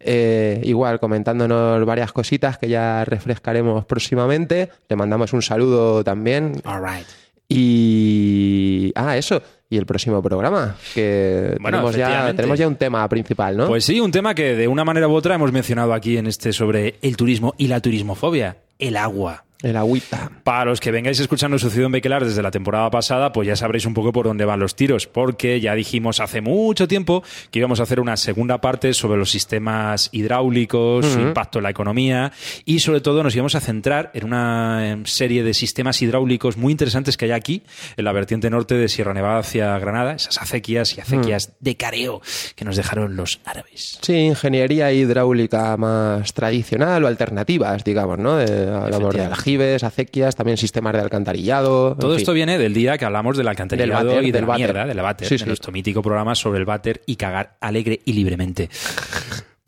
Eh, 0.00 0.60
igual 0.64 1.00
comentándonos 1.00 1.84
varias 1.84 2.12
cositas 2.12 2.58
que 2.58 2.68
ya 2.68 3.04
refrescaremos 3.04 3.84
próximamente. 3.84 4.70
Le 4.88 4.96
mandamos 4.96 5.32
un 5.32 5.42
saludo 5.42 6.04
también. 6.04 6.60
All 6.64 6.82
right. 6.82 7.06
Y. 7.48 8.92
Ah, 8.94 9.16
eso. 9.16 9.42
Y 9.68 9.78
el 9.78 9.86
próximo 9.86 10.22
programa. 10.22 10.76
Que 10.94 11.56
Bueno, 11.60 11.78
tenemos, 11.78 11.96
ya, 11.96 12.32
tenemos 12.34 12.58
ya 12.58 12.68
un 12.68 12.76
tema 12.76 13.08
principal, 13.08 13.56
¿no? 13.56 13.66
Pues 13.66 13.84
sí, 13.84 14.00
un 14.00 14.12
tema 14.12 14.34
que 14.34 14.54
de 14.54 14.68
una 14.68 14.84
manera 14.84 15.08
u 15.08 15.14
otra 15.14 15.34
hemos 15.34 15.52
mencionado 15.52 15.92
aquí 15.92 16.16
en 16.18 16.26
este 16.26 16.52
sobre 16.52 16.96
el 17.02 17.16
turismo 17.16 17.54
y 17.58 17.66
la 17.66 17.80
turismofobia, 17.80 18.58
el 18.78 18.96
agua. 18.96 19.45
El 19.62 19.76
agüita. 19.76 20.30
Para 20.44 20.66
los 20.66 20.80
que 20.80 20.90
vengáis 20.90 21.18
escuchando 21.18 21.58
Sucedido 21.58 21.86
en 21.86 21.92
Bequelar 21.92 22.24
desde 22.24 22.42
la 22.42 22.50
temporada 22.50 22.90
pasada, 22.90 23.32
pues 23.32 23.48
ya 23.48 23.56
sabréis 23.56 23.86
un 23.86 23.94
poco 23.94 24.12
por 24.12 24.26
dónde 24.26 24.44
van 24.44 24.60
los 24.60 24.76
tiros, 24.76 25.06
porque 25.06 25.60
ya 25.60 25.74
dijimos 25.74 26.20
hace 26.20 26.40
mucho 26.42 26.86
tiempo 26.86 27.22
que 27.50 27.58
íbamos 27.60 27.80
a 27.80 27.84
hacer 27.84 27.98
una 28.00 28.16
segunda 28.18 28.60
parte 28.60 28.92
sobre 28.92 29.18
los 29.18 29.30
sistemas 29.30 30.10
hidráulicos, 30.12 31.06
su 31.06 31.20
impacto 31.20 31.58
en 31.58 31.62
la 31.64 31.70
economía 31.70 32.32
y 32.64 32.80
sobre 32.80 33.00
todo 33.00 33.22
nos 33.22 33.34
íbamos 33.34 33.54
a 33.54 33.60
centrar 33.60 34.10
en 34.14 34.24
una 34.26 34.90
em, 34.90 35.04
serie 35.06 35.42
de 35.42 35.54
sistemas 35.54 36.02
hidráulicos 36.02 36.56
muy 36.58 36.72
interesantes 36.72 37.16
que 37.16 37.24
hay 37.24 37.30
aquí, 37.32 37.62
en 37.96 38.04
la 38.04 38.12
vertiente 38.12 38.50
norte 38.50 38.74
de 38.74 38.88
Sierra 38.88 39.14
Nevada 39.14 39.38
hacia 39.38 39.78
Granada, 39.78 40.12
esas 40.14 40.36
acequias 40.38 40.96
y 40.96 41.00
acequias 41.00 41.52
de 41.60 41.76
careo 41.76 42.20
que 42.54 42.64
nos 42.66 42.76
dejaron 42.76 43.16
los 43.16 43.40
árabes. 43.46 43.98
Sí, 44.02 44.14
ingeniería 44.14 44.92
hidráulica 44.92 45.76
más 45.78 46.34
tradicional 46.34 47.04
o 47.04 47.06
alternativas, 47.06 47.82
digamos, 47.84 48.18
¿no? 48.18 48.36
De- 48.36 48.66
hablamos 48.68 49.14
de 49.14 49.26
aljibes, 49.46 49.84
acequias, 49.84 50.34
también 50.34 50.56
sistemas 50.56 50.92
de 50.94 51.00
alcantarillado. 51.00 51.92
en 51.92 51.98
Todo 51.98 52.12
fin. 52.12 52.18
esto 52.20 52.32
viene 52.32 52.58
del 52.58 52.74
día 52.74 52.98
que 52.98 53.04
hablamos 53.04 53.36
del 53.36 53.46
alcantarillado 53.48 53.98
Del 54.00 54.06
váter, 54.08 54.24
y 54.24 54.26
de 54.26 54.32
del 54.32 54.42
la 54.42 54.46
váter. 54.48 54.66
mierda, 54.66 54.86
del 54.86 55.00
váter, 55.00 55.28
Sí, 55.28 55.34
de 55.34 55.38
sí. 55.40 55.44
nuestro 55.46 55.72
mítico 55.72 56.02
programa 56.02 56.34
sobre 56.34 56.58
el 56.58 56.64
váter 56.64 57.02
y 57.06 57.16
cagar 57.16 57.56
alegre 57.60 58.00
y 58.04 58.12
libremente. 58.12 58.68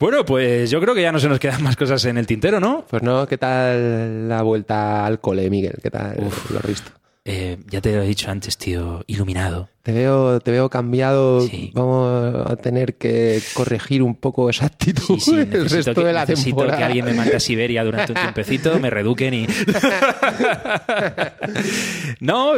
Bueno, 0.01 0.23
pues 0.23 0.71
yo 0.71 0.79
creo 0.79 0.95
que 0.95 1.01
ya 1.01 1.11
no 1.11 1.19
se 1.19 1.27
nos 1.27 1.39
quedan 1.39 1.61
más 1.61 1.75
cosas 1.75 2.05
en 2.05 2.17
el 2.17 2.25
tintero, 2.25 2.61
¿no? 2.61 2.85
Pues 2.89 3.03
no, 3.03 3.27
¿qué 3.27 3.37
tal 3.37 4.29
la 4.29 4.43
vuelta 4.43 5.05
al 5.05 5.19
cole, 5.19 5.49
Miguel? 5.49 5.75
¿Qué 5.83 5.91
tal 5.91 6.15
lo 6.51 6.59
has 6.59 6.65
visto? 6.65 6.91
Eh, 7.25 7.57
ya 7.69 7.81
te 7.81 7.93
lo 7.93 8.03
he 8.03 8.07
dicho 8.07 8.31
antes, 8.31 8.57
tío, 8.57 9.03
iluminado. 9.07 9.67
Te 9.89 9.95
veo, 9.95 10.39
te 10.39 10.51
veo 10.51 10.69
cambiado. 10.69 11.43
Vamos 11.73 12.45
a 12.47 12.55
tener 12.57 12.93
que 12.93 13.41
corregir 13.55 14.03
un 14.03 14.13
poco 14.13 14.47
esa 14.51 14.67
actitud 14.67 15.17
el 15.51 15.67
resto 15.67 15.95
que, 15.95 16.03
de 16.05 16.13
la 16.13 16.25
necesito 16.27 16.57
temporada. 16.57 16.77
que 16.77 16.83
alguien 16.83 17.05
me 17.05 17.13
mande 17.15 17.35
a 17.35 17.39
Siberia 17.39 17.83
durante 17.83 18.11
un 18.11 18.19
tiempecito, 18.21 18.79
me 18.79 18.91
reduquen 18.91 19.33
y... 19.33 19.47
no, 22.19 22.51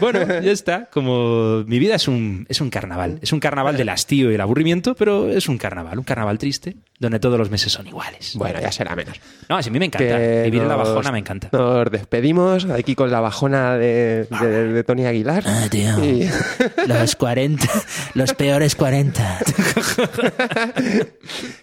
bueno, 0.00 0.40
ya 0.40 0.50
está. 0.50 0.86
Como 0.86 1.62
mi 1.66 1.78
vida 1.78 1.94
es 1.94 2.08
un, 2.08 2.44
es 2.48 2.60
un 2.60 2.70
carnaval. 2.70 3.20
Es 3.22 3.32
un 3.32 3.38
carnaval 3.38 3.76
del 3.76 3.88
hastío 3.90 4.32
y 4.32 4.34
el 4.34 4.40
aburrimiento, 4.40 4.96
pero 4.96 5.28
es 5.28 5.48
un 5.48 5.58
carnaval. 5.58 5.96
Un 5.98 6.04
carnaval 6.04 6.38
triste, 6.38 6.76
donde 6.98 7.20
todos 7.20 7.38
los 7.38 7.50
meses 7.50 7.70
son 7.72 7.86
iguales. 7.86 8.32
Bueno, 8.34 8.60
ya 8.60 8.72
será 8.72 8.96
menos. 8.96 9.20
No, 9.48 9.56
a 9.58 9.62
mí 9.62 9.78
me 9.78 9.84
encanta. 9.84 10.18
Que 10.18 10.42
Vivir 10.46 10.62
en 10.62 10.68
la 10.68 10.76
nos- 10.76 10.88
bajona 10.88 11.12
me 11.12 11.18
encanta. 11.20 11.50
Nos 11.52 11.88
despedimos 11.90 12.64
aquí 12.66 12.96
con 12.96 13.10
la 13.12 13.20
bajona 13.20 13.76
de, 13.76 14.26
de- 14.40 14.72
de 14.72 14.84
Tony 14.84 15.06
Aguilar. 15.06 15.44
Ah, 15.46 15.66
Y- 15.72 16.28
Los 16.86 17.16
40, 17.16 17.66
los 18.14 18.34
peores 18.34 18.74
40. 18.74 19.38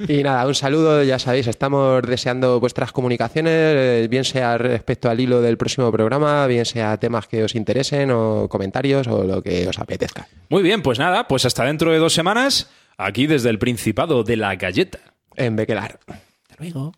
Y 0.08 0.24
nada, 0.24 0.46
un 0.46 0.56
saludo, 0.56 1.04
ya 1.04 1.18
sabéis, 1.20 1.48
estamos 1.48 2.02
deseando 2.04 2.60
vuestras 2.60 2.92
comunicaciones, 2.92 3.54
eh, 3.54 4.08
bien 4.10 4.24
sea 4.24 4.58
respecto 4.58 5.10
al 5.10 5.20
hilo 5.20 5.42
del 5.42 5.58
próximo 5.58 5.92
programa, 5.92 6.46
bien 6.48 6.66
sea 6.66 6.98
temas 6.98 7.28
que 7.28 7.44
os 7.44 7.56
interesen 7.56 8.12
o 8.12 8.48
comentarios 8.48 9.08
o 9.08 9.24
lo 9.24 9.42
que 9.42 9.68
os 9.68 9.80
apetezca. 9.80 10.28
Muy 10.50 10.62
bien, 10.62 10.82
pues 10.82 11.00
nada, 11.00 11.28
pues 11.28 11.46
hasta 11.46 11.64
dentro 11.66 11.92
de 11.92 11.98
dos 11.98 12.14
semanas, 12.14 12.70
aquí 12.98 13.28
desde 13.28 13.50
el 13.50 13.60
Principado 13.60 14.24
de 14.24 14.38
la 14.38 14.56
Galleta. 14.56 15.00
En 15.36 15.56
Bequelar. 15.56 16.00
Hasta 16.08 16.56
luego. 16.60 16.94